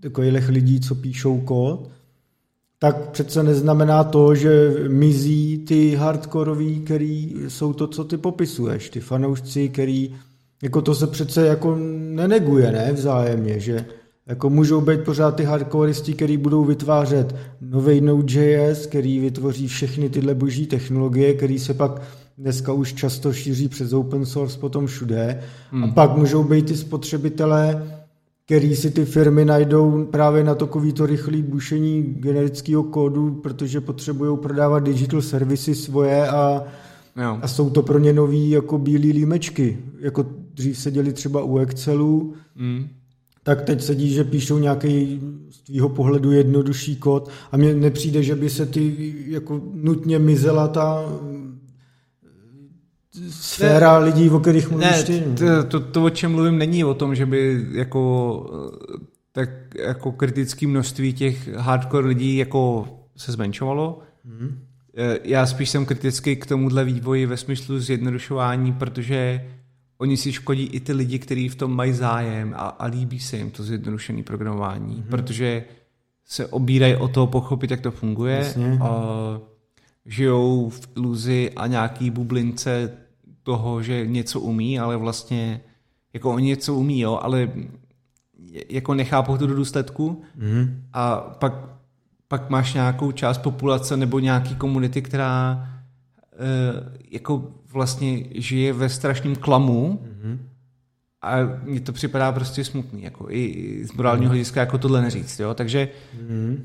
[0.00, 1.90] takových lidí, co píšou kód,
[2.78, 9.00] tak přece neznamená to, že mizí ty hardkorový, který jsou to, co ty popisuješ, ty
[9.00, 10.14] fanoušci, který,
[10.62, 13.84] jako to se přece jako neneguje, ne, vzájemně, že
[14.26, 20.34] jako můžou být pořád ty hardcoreisti, který budou vytvářet nový Node.js, který vytvoří všechny tyhle
[20.34, 22.02] boží technologie, který se pak
[22.38, 25.40] dneska už často šíří přes open source potom všude.
[25.70, 25.84] Hmm.
[25.84, 27.95] A pak můžou být ty spotřebitelé,
[28.46, 34.78] který si ty firmy najdou právě na takovýto rychlý bušení generického kódu, protože potřebují prodávat
[34.80, 36.64] digital servisy svoje a,
[37.22, 37.38] jo.
[37.42, 39.78] a jsou to pro ně nový jako bílý límečky.
[40.00, 42.88] Jako dřív seděli třeba u Excelu, mm.
[43.42, 45.20] tak teď sedí, že píšou nějaký
[45.50, 50.68] z tvýho pohledu jednodušší kód a mně nepřijde, že by se ty jako nutně mizela
[50.68, 51.04] ta
[53.30, 55.24] sféra ne, lidí, o kterých mluvíš ne, ty.
[55.38, 58.50] To, to, to, o čem mluvím, není o tom, že by jako
[59.32, 63.98] tak jako kritické množství těch hardcore lidí jako se zmenšovalo.
[64.24, 64.58] Hmm.
[65.24, 69.46] Já spíš jsem kritický k tomuhle vývoji ve smyslu zjednodušování, protože
[69.98, 73.36] oni si škodí i ty lidi, kteří v tom mají zájem a, a líbí se
[73.36, 75.04] jim to zjednodušené programování, hmm.
[75.10, 75.64] protože
[76.24, 78.36] se obírají o to pochopit, jak to funguje.
[78.36, 78.78] Jasně.
[78.80, 79.40] A
[80.06, 82.92] žijou v iluzi a nějaký bublince
[83.46, 85.60] toho, že něco umí, ale vlastně
[86.12, 87.50] jako oni něco umí, jo, ale
[88.68, 90.82] jako nechápou to do důsledku mm.
[90.92, 91.54] a pak,
[92.28, 95.68] pak máš nějakou část populace nebo nějaký komunity, která
[97.10, 100.38] jako vlastně žije ve strašném klamu mm-hmm.
[101.22, 105.54] a mně to připadá prostě smutný, jako i z morálního hlediska jako tohle neříct, jo,
[105.54, 106.58] takže mm-hmm.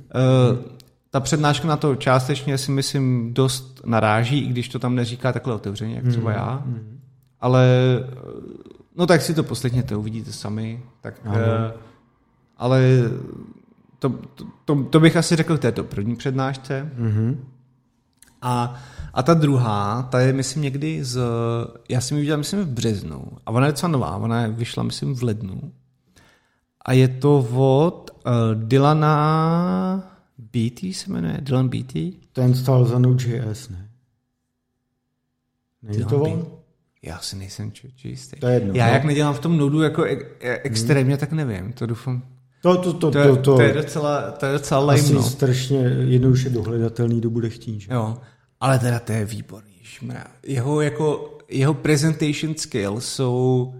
[1.11, 5.55] Ta přednáška na to částečně si myslím dost naráží, i když to tam neříká takhle
[5.55, 6.97] otevřeně, jak třeba já, mm-hmm.
[7.39, 7.67] ale
[8.95, 11.33] no tak si to poslechněte, uvidíte sami, tak uh,
[12.57, 12.81] ale
[13.99, 16.91] to, to, to, to bych asi řekl k této první přednášce.
[16.99, 17.37] Mm-hmm.
[18.41, 18.75] A,
[19.13, 21.21] a ta druhá, ta je myslím někdy z,
[21.89, 24.83] já jsem ji viděl myslím v březnu a ona je docela nová, ona je, vyšla
[24.83, 25.71] myslím v lednu
[26.85, 28.31] a je to od uh,
[28.63, 30.10] Dylana
[30.53, 32.13] Beatty se jmenuje, Dylan Beatty.
[32.33, 33.89] Ten stál za Node.js, ne?
[35.83, 36.47] Není to on?
[37.03, 38.39] Já si nejsem čistý.
[38.39, 38.73] To je jedno.
[38.75, 38.93] Já no.
[38.93, 41.19] jak nedělám v tom nodu jako e- e- extrémně, hmm.
[41.19, 41.73] tak nevím.
[41.73, 42.23] To doufám.
[42.61, 45.23] To, to, to, to, to, to, to, je docela, to je docela lame, Asi no.
[45.23, 45.77] strašně
[46.07, 47.79] jednoduše dohledatelný, kdo bude chtít.
[47.79, 47.93] Že?
[47.93, 48.17] Jo,
[48.59, 49.71] ale teda to je výborný.
[49.83, 50.25] Šmra.
[50.43, 53.73] Jeho, jako, jeho presentation skills jsou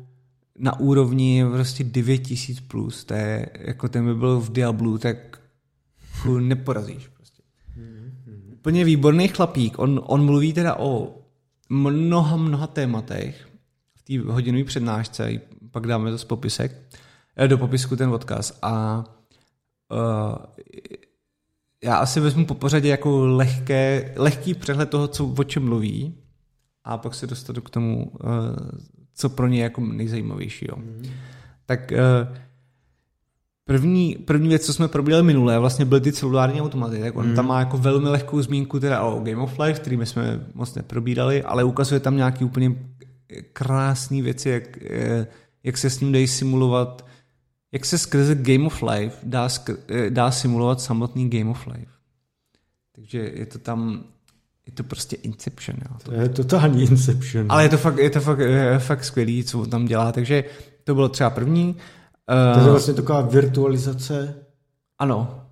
[0.60, 3.04] na úrovni prostě 9000 plus.
[3.04, 5.41] To je, jako ten by byl v Diablu, tak
[6.22, 7.44] jako neporazíš prostě.
[7.78, 8.54] Mm-hmm.
[8.54, 9.80] Úplně výborný chlapík.
[9.80, 11.18] On, on mluví teda o
[11.70, 13.48] mnoha, mnoha tématech
[13.96, 15.32] v té hodinové přednášce,
[15.72, 16.96] pak dáme to z popisek,
[17.36, 19.04] eh, do popisku ten odkaz a
[19.92, 20.36] uh,
[21.84, 26.16] já asi vezmu po pořadě jako lehké, lehký přehled toho, co, o čem mluví
[26.84, 28.20] a pak se dostanu k tomu, uh,
[29.14, 30.66] co pro ně je jako nejzajímavější.
[30.70, 30.76] Jo.
[30.78, 31.04] Mm.
[31.66, 32.38] Tak uh,
[33.72, 37.00] První, první věc, co jsme probírali minulé, vlastně byly ty celulární automaty.
[37.00, 37.36] Tak on mm.
[37.36, 41.44] tam má jako velmi lehkou zmínku teda o Game of Life, který jsme moc neprobírali,
[41.44, 42.76] ale ukazuje tam nějaké úplně
[43.54, 45.28] krásné věci, jak, eh,
[45.64, 47.06] jak se s ním dají simulovat,
[47.72, 49.50] jak se skrze Game of Life dá,
[49.90, 51.92] eh, dá simulovat samotný Game of Life.
[52.96, 54.04] Takže je to tam,
[54.68, 55.78] je to prostě Inception.
[55.90, 55.98] Jo.
[56.04, 57.46] To je totální Inception.
[57.50, 60.12] Ale je to fakt, je to fakt, je fakt skvělý, co tam dělá.
[60.12, 60.44] Takže
[60.84, 61.76] to bylo třeba první.
[62.32, 64.36] Uh, to je vlastně taková virtualizace
[65.00, 65.46] ano.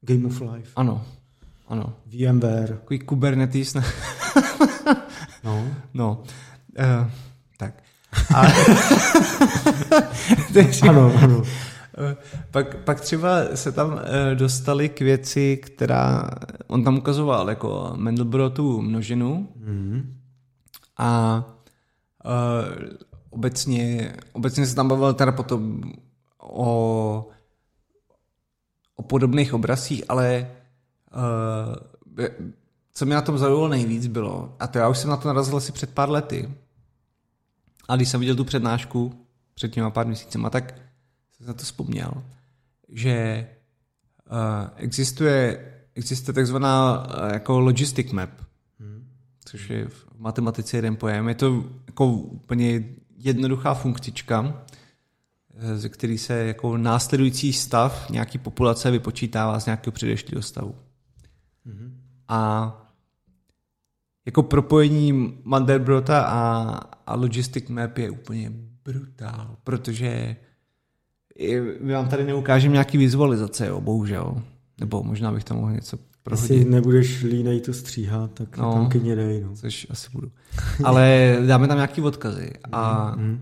[0.00, 0.70] Game of Life.
[0.76, 1.04] Ano.
[1.68, 1.92] Ano.
[2.06, 2.68] VMware.
[2.68, 3.74] Takový Kubernetes.
[3.74, 3.84] Ne?
[5.44, 5.64] no.
[5.94, 6.22] No.
[6.78, 7.10] Uh,
[7.56, 7.74] tak.
[8.34, 8.42] A...
[10.88, 11.42] ano, ano.
[11.98, 12.16] Eh,
[12.50, 14.00] pak, pak třeba se tam
[14.34, 16.30] dostali k věci, která
[16.66, 20.04] on tam ukazoval jako Mendelbrotu množinu mm-hmm.
[20.98, 21.42] a
[22.24, 22.32] uh,
[23.30, 25.82] obecně, obecně se tam bavil teda potom
[26.52, 27.28] o,
[28.96, 30.50] o podobných obrazcích, ale
[31.14, 32.28] uh,
[32.92, 35.56] co mě na tom zaujalo nejvíc bylo, a to já už jsem na to narazil
[35.56, 36.54] asi před pár lety,
[37.88, 40.74] a když jsem viděl tu přednášku před těma pár měsícema, tak
[41.36, 42.12] jsem na to vzpomněl,
[42.88, 43.48] že
[44.30, 48.30] uh, existuje, existuje takzvaná uh, jako logistic map,
[49.44, 51.28] což je v matematice jeden pojem.
[51.28, 52.84] Je to jako úplně
[53.16, 54.64] jednoduchá funkcička,
[55.74, 60.74] ze který se jako následující stav nějaký populace vypočítává z nějakého předešlého stavu.
[61.66, 61.90] Mm-hmm.
[62.28, 62.78] A
[64.26, 66.62] jako propojení Mandelbrota a,
[67.06, 68.52] a Logistic Map je úplně
[68.84, 70.36] brutál, protože
[71.80, 74.42] my vám tady neukážeme nějaký vizualizace, jo, bohužel.
[74.80, 76.50] Nebo možná bych tam mohl něco prohodit.
[76.50, 79.40] Jestli nebudeš línej to stříhat, tak no, tam klidně dej.
[79.40, 79.56] No.
[79.56, 80.32] Což asi budu.
[80.84, 82.50] Ale dáme tam nějaký odkazy.
[82.72, 83.38] A mm-hmm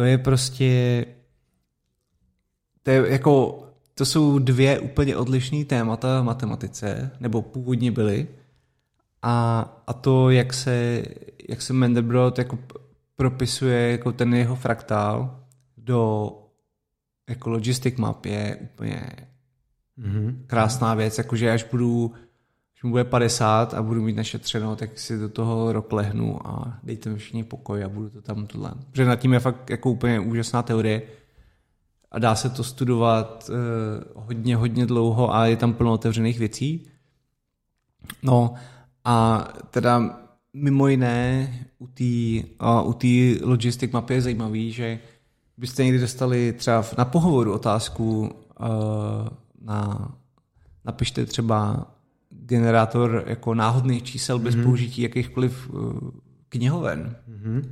[0.00, 1.06] to je prostě,
[2.82, 3.62] to je jako,
[3.94, 8.28] to jsou dvě úplně odlišné témata v matematice, nebo původně byly.
[9.22, 11.02] A, a to, jak se,
[11.48, 12.58] jak se Mendelbrot jako
[13.16, 15.44] propisuje jako ten jeho fraktál
[15.76, 16.32] do
[17.28, 19.10] jako logistic map je úplně
[19.98, 20.36] mm-hmm.
[20.46, 22.12] krásná věc, jakože až budu
[22.80, 26.78] když mu bude 50 a budu mít našetřeno, tak si do toho rok lehnu a
[26.82, 28.72] dejte mi všichni pokoj a budu to tam tohle.
[28.90, 31.02] Protože nad tím je fakt jako úplně úžasná teorie
[32.10, 36.86] a dá se to studovat uh, hodně, hodně dlouho a je tam plno otevřených věcí.
[38.22, 38.54] No
[39.04, 40.20] a teda
[40.52, 41.48] mimo jiné
[41.78, 42.98] u té uh, u
[43.48, 44.98] logistic mapy je zajímavý, že
[45.56, 48.28] byste někdy dostali třeba na pohovoru otázku uh,
[49.60, 50.10] na
[50.84, 51.86] napište třeba
[52.50, 54.62] generátor jako náhodných čísel bez mm-hmm.
[54.62, 56.10] použití jakýchkoliv uh,
[56.48, 57.62] knihoven, mm-hmm.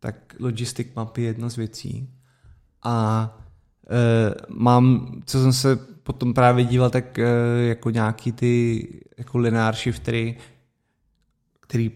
[0.00, 2.10] tak Logistic Map je jedna z věcí.
[2.82, 3.28] A
[3.90, 7.24] uh, mám, co jsem se potom právě díval, tak uh,
[7.68, 8.86] jako nějaký ty
[9.18, 10.36] jako linear shiftery,
[11.60, 11.90] který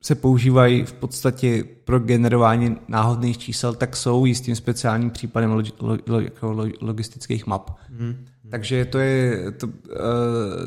[0.00, 5.72] se používají v podstatě pro generování náhodných čísel, tak jsou jistým speciálním případem logi,
[6.06, 7.70] lo, jako logistických map.
[7.90, 8.26] Mm.
[8.50, 9.72] Takže to je, to, uh,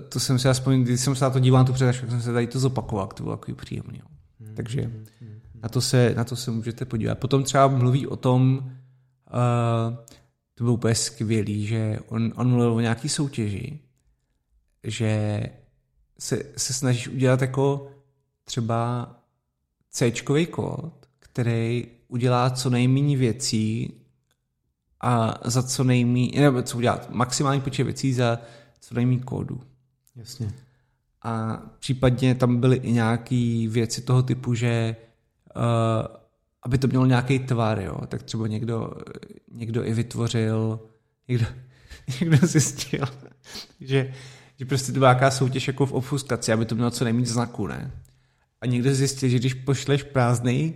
[0.10, 2.48] to jsem si aspoň, když jsem se na to díval, tu přednášku, jsem se tady
[2.48, 4.02] to zopakoval, to bylo takový příjemný.
[4.40, 4.56] Mm.
[4.56, 4.91] Takže
[5.64, 7.20] na to, se, na to se můžete podívat.
[7.20, 9.95] Potom třeba mluví o tom, uh,
[10.56, 13.80] to bylo úplně skvělý, že on, on mluvil o nějaký soutěži,
[14.84, 15.44] že
[16.20, 17.91] se, se snažíš udělat jako
[18.44, 19.10] třeba
[19.91, 20.11] C
[20.51, 23.93] kód, který udělá co nejméně věcí
[25.01, 28.39] a za co nejméně, nebo co udělá maximální počet věcí za
[28.80, 29.61] co nejméně kódu.
[30.15, 30.53] Jasně.
[31.23, 34.95] A případně tam byly i nějaké věci toho typu, že
[35.55, 35.61] uh,
[36.63, 38.93] aby to mělo nějaký tvar, jo, tak třeba někdo,
[39.51, 40.80] někdo i vytvořil,
[41.27, 41.45] někdo,
[42.22, 43.05] někdo zjistil,
[43.80, 44.13] že,
[44.57, 47.68] že prostě to byla nějaká soutěž jako v obfuskaci, aby to mělo co nejméně znaku,
[47.68, 47.91] ne?
[48.62, 50.74] A někdo zjistil, že když pošleš prázdný,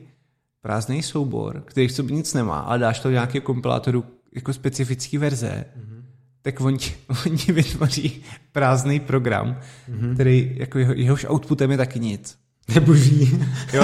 [0.62, 4.04] prázdný soubor, který v sobě nic nemá, a dáš to nějaký kompilátoru
[4.36, 6.04] jako specifický verze, mm-hmm.
[6.42, 6.80] tak oni,
[7.26, 9.60] oni vytvoří prázdný program,
[9.90, 10.14] mm-hmm.
[10.14, 12.38] který jako jeho, jehož outputem je taky nic.
[12.76, 13.42] Neboží.
[13.74, 13.84] Jo,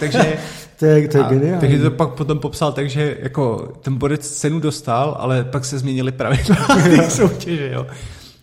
[0.00, 0.38] takže...
[0.78, 1.60] to je, to je geniální.
[1.60, 5.78] Takže to pak potom popsal tak, že jako ten borec cenu dostal, ale pak se
[5.78, 6.56] změnily pravidla
[7.08, 7.86] soutěže, jo.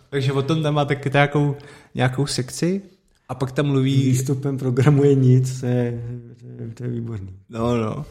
[0.09, 1.55] Takže o tom tam má taky nějakou,
[1.95, 2.81] nějakou sekci
[3.33, 4.03] a pak tam mluví...
[4.03, 6.01] Výstupem programuje nic, to je,
[6.39, 7.33] to je, to je výborný.
[7.49, 8.05] No, no.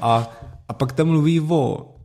[0.00, 0.30] A,
[0.68, 1.96] a pak tam mluví o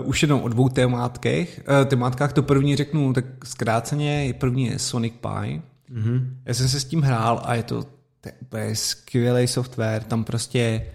[0.00, 1.48] Uh, už jenom o dvou témátkách.
[1.58, 5.62] Uh, témátkách to první řeknu tak zkráceně, první je Sonic Pi.
[5.92, 6.26] Mm-hmm.
[6.44, 7.82] Já jsem se s tím hrál a je to,
[8.20, 10.86] to je úplně skvělý software, tam prostě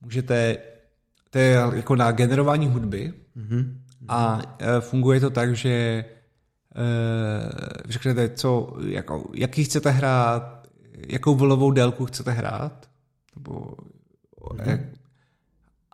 [0.00, 0.56] můžete,
[1.30, 3.66] to je jako na generování hudby mm-hmm.
[4.08, 6.04] a uh, funguje to tak, že
[7.88, 10.68] řeknete, co, jako, jaký chcete hrát,
[11.08, 12.88] jakou vlnovou délku chcete hrát,
[13.36, 13.74] nebo,
[14.40, 14.80] mm-hmm.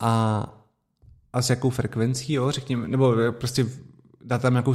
[0.00, 0.44] a,
[1.32, 3.66] a s jakou frekvencí, jo, řekněme, nebo prostě
[4.24, 4.74] dát tam nějakou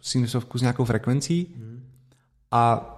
[0.00, 1.80] sinusovku s nějakou frekvencí mm-hmm.
[2.50, 2.94] a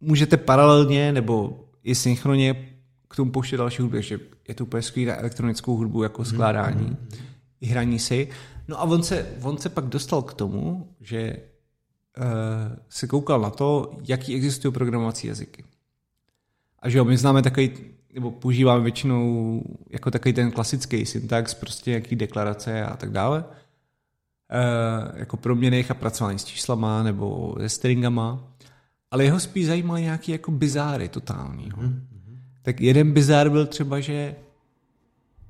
[0.00, 2.68] můžete paralelně nebo i synchronně
[3.08, 6.86] k tomu pouštět další hudbu, že je to úplně skvělé elektronickou hudbu jako mhm, skládání,
[6.86, 7.16] mm-hmm.
[7.60, 8.28] i hraní si.
[8.68, 11.36] No a on se, on se pak dostal k tomu, že
[12.88, 15.64] se koukal na to, jaký existují programovací jazyky.
[16.78, 17.70] A že jo, my známe takový,
[18.14, 25.18] nebo používáme většinou jako takový ten klasický syntax, prostě jaký deklarace a tak dále, uh,
[25.18, 28.44] jako proměných a pracování s číslama nebo se stringama,
[29.10, 31.72] ale jeho spíš zajímaly nějaký jako bizáry totální.
[31.72, 32.00] Mm-hmm.
[32.62, 34.34] Tak jeden bizár byl třeba, že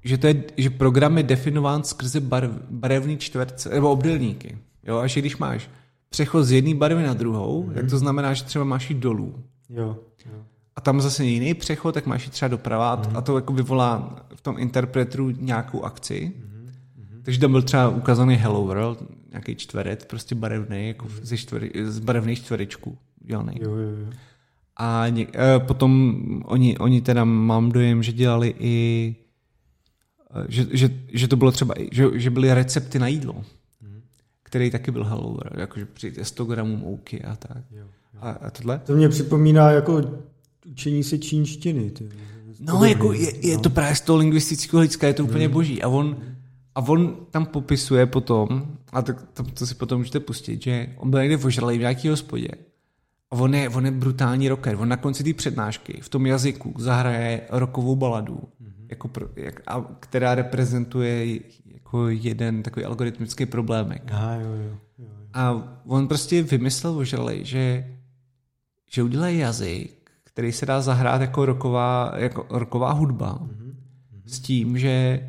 [0.04, 4.58] že, to je, že program je definován skrze barev, barevný čtverce, nebo obdélníky.
[4.84, 5.70] Jo, a že když máš
[6.10, 7.74] přechod z jedné barvy na druhou, mm-hmm.
[7.74, 9.34] tak to znamená, že třeba máš jít dolů.
[9.70, 9.96] Jo,
[10.26, 10.38] jo.
[10.76, 13.18] A tam zase jiný přechod, tak máš jít třeba doprava mm-hmm.
[13.18, 16.32] a to jako vyvolá v tom interpretu nějakou akci.
[16.36, 17.22] Mm-hmm.
[17.22, 21.22] Takže tam byl třeba ukázaný Hello World, nějaký čtverec, prostě barevný, jako mm-hmm.
[21.22, 23.52] ze čtveri, z barevných čtverečků udělaný.
[23.60, 24.12] Jo, jo, jo.
[24.76, 26.14] A ně, e, potom
[26.44, 29.16] oni, oni teda mám dojem, že dělali i
[30.34, 33.44] e, že, že, že to bylo třeba, že, že byly recepty na jídlo.
[34.50, 37.62] Který taky byl Hello World, jakože přijde 100 gramů mouky a tak.
[37.70, 37.78] Jo,
[38.14, 38.20] jo.
[38.20, 38.80] A, a tohle?
[38.86, 40.02] To mě připomíná jako
[40.70, 41.90] učení se čínštiny.
[41.90, 42.08] Ty.
[42.60, 43.62] No, jako je, je no.
[43.62, 45.54] to právě z toho lingvistického hlediska, je to úplně mm.
[45.54, 45.82] boží.
[45.82, 46.16] A on,
[46.74, 51.10] a on tam popisuje potom, a to, to, to si potom můžete pustit, že on
[51.10, 52.48] byl někde ožralý v nějaký hospodě
[53.30, 54.76] a on je, on je brutální rocker.
[54.78, 58.86] On na konci té přednášky v tom jazyku zahraje rokovou baladu, mm-hmm.
[58.88, 61.38] jako pro, jak, a, která reprezentuje
[61.90, 64.02] jako jeden takový algoritmický problémek.
[64.12, 65.06] Aha, jo, jo, jo.
[65.34, 67.84] A on prostě vymyslel ožralej, že,
[68.90, 73.74] že udělají jazyk, který se dá zahrát jako roková, jako roková hudba, mm-hmm.
[74.26, 75.20] s tím, že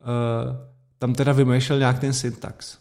[0.00, 0.56] uh,
[0.98, 2.78] tam teda vymýšlel nějak ten syntax.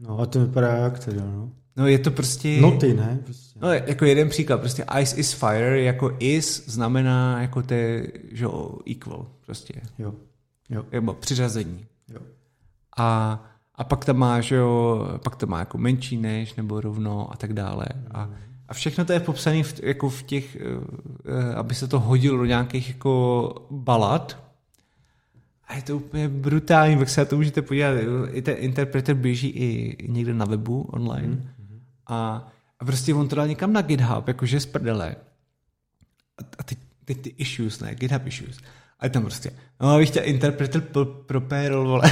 [0.00, 1.50] No a to vypadá jak teda, no.
[1.76, 2.60] No je to prostě...
[2.60, 3.18] Noty, ne?
[3.24, 3.58] Prostě.
[3.62, 8.46] No jako jeden příklad, prostě ice is fire, jako is znamená jako te, že
[8.90, 9.74] equal, prostě.
[9.98, 10.14] Jo.
[10.70, 10.84] jo.
[10.92, 11.86] Nebo přiřazení.
[12.96, 13.40] A,
[13.74, 17.36] a pak tam má, že jo, pak to má jako menší než, nebo rovno a
[17.36, 17.86] tak dále.
[18.10, 18.30] A,
[18.68, 22.44] a všechno to je popsané v, jako v těch, eh, aby se to hodilo do
[22.44, 24.44] nějakých jako balad,
[25.68, 27.94] a je to úplně brutální, pak se na to můžete podívat.
[28.32, 31.28] I ten interpreter běží i někde na webu online.
[31.28, 31.48] Mm.
[32.06, 32.48] A,
[32.80, 35.16] a prostě on to dal někam na GitHub, jakože z prdele.
[36.38, 38.58] A, a teď, teď ty issues, ne, GitHub issues.
[39.04, 39.50] A tam prostě,
[39.80, 40.82] no abych tě interpreter
[41.26, 42.02] propérol, vole.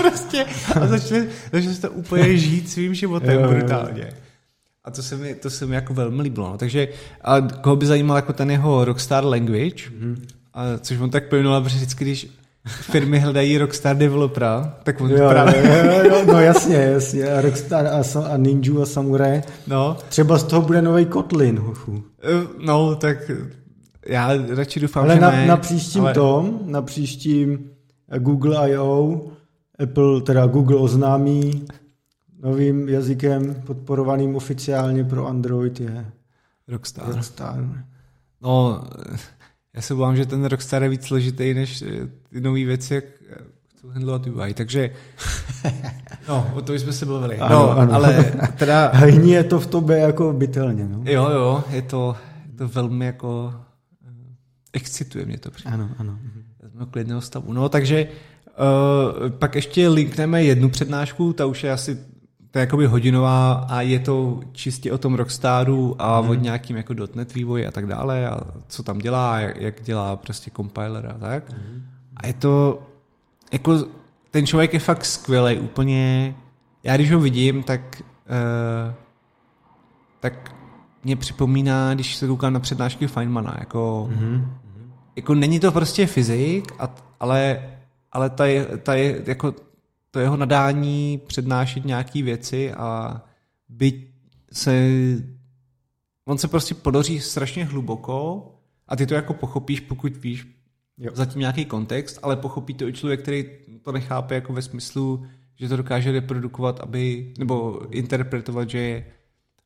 [0.00, 0.46] prostě.
[0.80, 4.12] A začne, začne to úplně žít svým životem jo, brutálně.
[4.84, 6.50] A to se mi, to se mi jako velmi líbilo.
[6.50, 6.58] No.
[6.58, 6.88] Takže
[7.24, 10.16] a koho by zajímal jako ten jeho Rockstar Language, mm-hmm.
[10.54, 12.28] a, což on tak pojmenul, protože vždycky, když
[12.66, 15.54] firmy hledají Rockstar developera, tak on jo, právě...
[15.66, 17.30] Jo, jo, no jasně, jasně.
[17.30, 18.02] A Rockstar a,
[18.32, 19.42] a Ninja a Samurai.
[19.66, 19.96] No.
[20.08, 22.04] Třeba z toho bude nový Kotlin, hochu.
[22.22, 23.30] Eh, no, tak
[24.06, 25.46] já radši doufám, ale že na, ne.
[25.46, 26.14] na příštím ale...
[26.14, 27.70] tom, na příštím
[28.18, 29.20] Google I.O.
[29.78, 31.66] Apple, teda Google oznámí
[32.42, 36.06] novým jazykem podporovaným oficiálně pro Android je
[36.68, 37.06] Rockstar.
[37.08, 37.84] Rockstar.
[38.42, 38.84] No,
[39.74, 41.86] já se bojím, že ten Rockstar je víc složitý než eh,
[42.30, 43.04] ty nové věci, jak
[43.76, 44.90] chcou handlovat UI, takže
[46.28, 47.38] no, o to jsme se bavili.
[47.38, 47.92] Ano, no, ano.
[47.92, 48.86] ale teda...
[48.94, 51.02] Hní je to v tobě jako bytelně, no.
[51.04, 52.16] Jo, jo, je to,
[52.46, 53.54] je to velmi jako
[54.76, 55.74] excituje mě to přijde.
[55.74, 56.18] Ano, ano.
[56.70, 57.52] Jsme klidného stavu.
[57.52, 61.98] No, takže uh, pak ještě linkneme jednu přednášku, ta už je asi
[62.50, 66.30] to je jakoby hodinová a je to čistě o tom Rockstaru a hmm.
[66.30, 70.16] o nějakým jako .NET vývoji a tak dále a co tam dělá, jak, jak dělá
[70.16, 71.52] prostě compiler a tak.
[71.52, 71.82] Hmm.
[72.16, 72.82] A je to,
[73.52, 73.84] jako
[74.30, 76.34] ten člověk je fakt skvělý, úplně,
[76.84, 78.94] já když ho vidím, tak uh,
[80.20, 80.54] tak
[81.04, 84.54] mě připomíná, když se koukám na přednášky Feynmana, jako, hmm.
[85.16, 87.70] Jako není to prostě fyzik, a, ale,
[88.12, 89.54] ale ta je, ta je, jako
[90.10, 93.20] to jeho nadání přednášet nějaký věci a
[93.68, 94.06] byť
[94.52, 94.90] se
[96.26, 98.48] on se prostě podoří strašně hluboko
[98.88, 100.46] a ty to jako pochopíš, pokud víš
[100.98, 101.10] jo.
[101.14, 103.48] zatím nějaký kontext, ale pochopí to i člověk, který
[103.82, 109.06] to nechápe jako ve smyslu, že to dokáže reprodukovat, aby, nebo interpretovat, že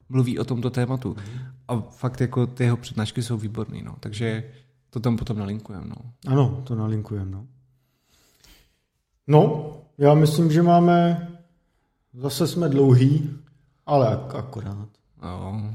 [0.08, 1.08] mluví o tomto tématu.
[1.08, 1.38] Mm.
[1.68, 3.96] A fakt jako ty jeho přednášky jsou výborný, no.
[4.00, 4.44] Takže
[4.90, 5.96] to tam potom nalinkujeme, no.
[6.26, 7.46] Ano, to nalinkujeme, no.
[9.26, 11.28] No, já myslím, že máme,
[12.14, 13.30] zase jsme dlouhý,
[13.86, 14.88] ale ak- akorát.
[15.22, 15.74] No.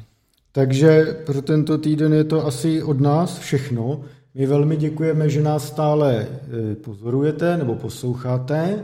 [0.52, 4.02] Takže pro tento týden je to asi od nás všechno.
[4.34, 6.28] My velmi děkujeme, že nás stále
[6.72, 8.84] e, pozorujete nebo posloucháte.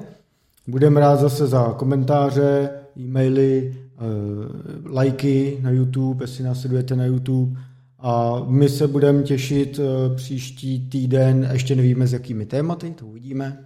[0.68, 7.60] Budeme rád zase za komentáře, e-maily, e, lajky na YouTube, jestli nás sledujete na YouTube.
[8.02, 13.66] A my se budeme těšit e, příští týden, ještě nevíme s jakými tématy, to uvidíme.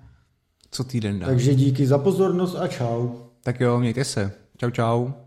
[0.72, 1.26] Co týden dá.
[1.26, 3.10] Takže díky za pozornost a čau.
[3.44, 4.32] Tak jo, mějte se.
[4.58, 5.25] Čau, čau.